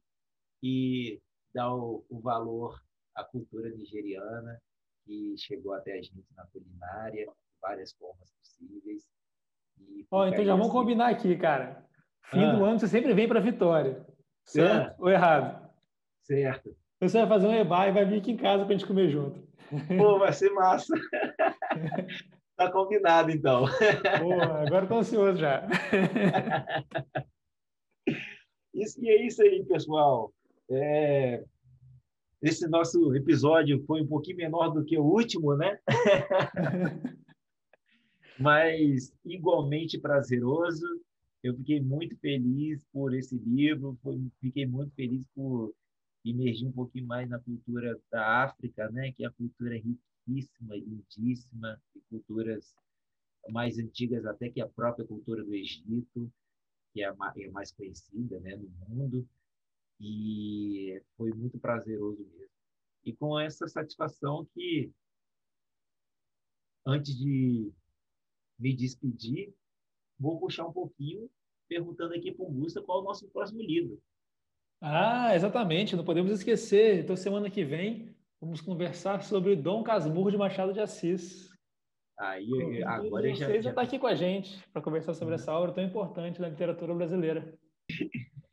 e 0.65 1.21
dar 1.55 1.75
o, 1.75 2.07
o 2.09 2.19
valor 2.21 2.83
à 3.15 3.23
cultura 3.23 3.69
nigeriana 3.69 4.59
que 5.05 5.35
chegou 5.37 5.75
até 5.75 5.93
a 5.93 5.97
gente 5.97 6.25
na 6.35 6.47
culinária, 6.47 7.27
de 7.27 7.33
várias 7.61 7.93
formas 7.93 8.33
possíveis. 8.33 9.07
oh, 10.11 10.25
então 10.25 10.43
já 10.43 10.53
vamos 10.53 10.69
assim. 10.69 10.77
combinar 10.77 11.11
aqui, 11.11 11.37
cara. 11.37 11.87
Fim 12.31 12.45
ah. 12.45 12.53
do 12.55 12.65
ano 12.65 12.81
você 12.81 12.89
sempre 12.89 13.13
vem 13.13 13.29
para 13.29 13.41
Vitória. 13.41 14.07
Certo 14.47 14.93
ah. 14.93 14.97
ou 14.99 15.11
errado? 15.11 15.71
Certo. 16.23 16.75
Você 16.99 17.19
vai 17.19 17.29
fazer 17.29 17.47
um 17.47 17.55
EBA 17.55 17.89
e 17.89 17.93
vai 17.93 18.05
vir 18.07 18.21
aqui 18.21 18.33
em 18.33 18.37
casa 18.39 18.65
para 18.65 18.75
a 18.75 18.79
gente 18.79 18.89
comer 18.89 19.11
junto. 19.11 19.47
Pô, 19.99 20.19
vai 20.19 20.33
ser 20.33 20.49
massa. 20.51 20.95
tá 22.57 22.73
combinado, 22.73 23.31
então. 23.31 23.67
Pô, 24.21 24.33
agora 24.41 24.85
estou 24.85 24.99
ansioso 24.99 25.39
já. 25.39 25.69
Isso, 28.73 28.99
e 29.05 29.11
é 29.11 29.27
isso 29.27 29.43
aí, 29.43 29.63
pessoal. 29.67 30.33
É, 30.71 31.45
esse 32.43 32.69
nosso 32.69 33.15
episódio 33.15 33.83
foi 33.87 34.03
um 34.03 34.07
pouquinho 34.07 34.37
menor 34.37 34.71
do 34.71 34.85
que 34.85 34.99
o 34.99 35.05
último, 35.05 35.57
né? 35.57 35.79
Mas 38.39 39.13
igualmente 39.25 39.99
prazeroso. 39.99 40.87
Eu 41.43 41.55
fiquei 41.57 41.81
muito 41.81 42.17
feliz 42.17 42.85
por 42.93 43.15
esse 43.15 43.37
livro, 43.37 43.99
foi, 44.03 44.19
fiquei 44.41 44.67
muito 44.67 44.95
feliz 44.95 45.23
por 45.35 45.75
imergir 46.25 46.67
um 46.67 46.73
pouquinho 46.73 47.07
mais 47.07 47.29
na 47.29 47.39
cultura 47.39 48.01
da 48.11 48.45
África, 48.45 48.91
né, 48.91 49.13
que 49.13 49.25
é 49.25 49.29
a 49.29 49.31
cultura 49.31 49.75
riquíssima, 49.75 50.75
lindíssima, 50.75 51.79
e 51.95 52.01
culturas 52.09 52.75
mais 53.51 53.79
antigas 53.79 54.25
até 54.25 54.49
que 54.49 54.61
a 54.61 54.69
própria 54.69 55.07
cultura 55.07 55.45
do 55.45 55.55
Egito, 55.55 56.33
que 56.93 57.03
é 57.03 57.07
a 57.07 57.15
mais 57.53 57.73
conhecida 57.73 58.41
né, 58.41 58.57
no 58.57 58.71
mundo, 58.89 59.29
e 60.05 61.03
foi 61.17 61.33
muito 61.33 61.59
prazeroso 61.59 62.23
mesmo. 62.23 62.55
E 63.05 63.13
com 63.15 63.41
essa 63.41 63.67
satisfação 63.67 64.47
que, 64.55 64.93
antes 66.87 67.17
de 67.17 67.73
me 68.59 68.75
despedir, 68.75 69.55
vou 70.19 70.39
puxar 70.39 70.67
um 70.67 70.73
pouquinho, 70.73 71.31
perguntando 71.67 72.15
aqui 72.15 72.33
para 72.33 72.45
o 72.45 72.51
Gusta 72.51 72.83
qual 72.83 72.99
é 72.99 73.03
o 73.03 73.05
nosso 73.05 73.29
próximo 73.31 73.63
livro. 73.63 73.99
Ah, 74.81 75.35
exatamente, 75.35 75.97
não 75.97 76.05
podemos 76.05 76.31
esquecer. 76.31 77.03
Então, 77.03 77.17
semana 77.17 77.51
que 77.51 77.65
vem, 77.65 78.15
vamos 78.39 78.61
conversar 78.61 79.23
sobre 79.23 79.57
Dom 79.57 79.83
Casmurro 79.83 80.31
de 80.31 80.37
Machado 80.37 80.75
de 80.75 80.81
Assis. 80.81 81.51
Aí, 82.19 82.83
agora 82.85 83.35
já. 83.35 83.47
Você 83.47 83.63
já 83.63 83.71
está 83.71 83.83
aqui 83.83 83.99
com 83.99 84.07
a 84.07 84.15
gente 84.15 84.63
para 84.71 84.83
conversar 84.83 85.15
sobre 85.15 85.35
essa 85.35 85.53
obra 85.53 85.73
tão 85.73 85.83
importante 85.83 86.41
da 86.41 86.49
literatura 86.49 86.95
brasileira. 86.95 87.59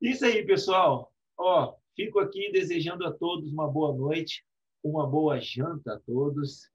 Isso 0.00 0.24
aí, 0.24 0.44
pessoal. 0.44 1.12
Ó, 1.38 1.76
fico 1.96 2.18
aqui 2.18 2.50
desejando 2.52 3.06
a 3.06 3.12
todos 3.12 3.52
uma 3.52 3.68
boa 3.68 3.94
noite, 3.94 4.44
uma 4.82 5.06
boa 5.06 5.40
janta 5.40 5.94
a 5.94 6.00
todos. 6.00 6.70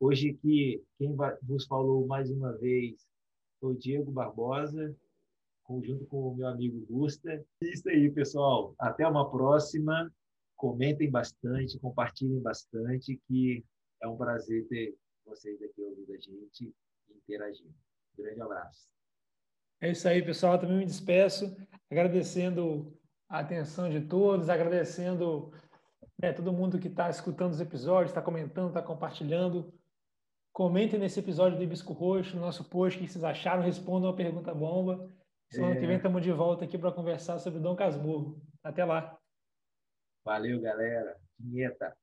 Hoje 0.00 0.34
que 0.34 0.82
quem 0.98 1.16
vos 1.42 1.66
falou 1.66 2.06
mais 2.06 2.30
uma 2.30 2.52
vez 2.52 3.06
foi 3.60 3.72
o 3.72 3.78
Diego 3.78 4.12
Barbosa, 4.12 4.94
junto 5.82 6.06
com 6.06 6.28
o 6.28 6.36
meu 6.36 6.46
amigo 6.46 6.84
Gusta. 6.86 7.44
Isso 7.60 7.88
aí, 7.88 8.10
pessoal. 8.10 8.74
Até 8.78 9.06
uma 9.06 9.30
próxima. 9.30 10.12
Comentem 10.56 11.08
bastante, 11.08 11.78
compartilhem 11.78 12.40
bastante, 12.40 13.20
que 13.28 13.64
é 14.02 14.08
um 14.08 14.16
prazer 14.16 14.66
ter 14.66 14.96
vocês 15.24 15.62
aqui 15.62 15.80
ouvindo 15.82 16.12
a 16.12 16.18
gente 16.18 16.74
e 17.08 17.12
interagindo. 17.12 17.74
Grande 18.16 18.40
abraço. 18.40 18.97
É 19.80 19.90
isso 19.90 20.08
aí, 20.08 20.22
pessoal. 20.22 20.54
Eu 20.54 20.60
também 20.60 20.78
me 20.78 20.86
despeço, 20.86 21.56
agradecendo 21.90 22.96
a 23.28 23.40
atenção 23.40 23.88
de 23.88 24.00
todos, 24.00 24.48
agradecendo 24.48 25.52
né, 26.20 26.32
todo 26.32 26.52
mundo 26.52 26.78
que 26.78 26.88
está 26.88 27.08
escutando 27.08 27.52
os 27.52 27.60
episódios, 27.60 28.10
está 28.10 28.20
comentando, 28.22 28.68
está 28.68 28.82
compartilhando. 28.82 29.72
Comentem 30.52 30.98
nesse 30.98 31.20
episódio 31.20 31.56
do 31.56 31.62
Hibisco 31.62 31.92
Roxo, 31.92 32.34
no 32.34 32.42
nosso 32.42 32.64
post, 32.64 32.98
o 32.98 33.02
que 33.02 33.08
vocês 33.08 33.22
acharam, 33.22 33.62
respondam 33.62 34.10
a 34.10 34.16
pergunta 34.16 34.52
bomba. 34.52 35.08
Semana 35.50 35.74
é... 35.74 35.80
que 35.80 35.86
vem 35.86 35.96
estamos 35.96 36.22
de 36.22 36.32
volta 36.32 36.64
aqui 36.64 36.76
para 36.76 36.92
conversar 36.92 37.38
sobre 37.38 37.60
Dom 37.60 37.76
Casmurro. 37.76 38.42
Até 38.62 38.84
lá. 38.84 39.16
Valeu, 40.24 40.60
galera. 40.60 41.16
Vinheta. 41.38 41.96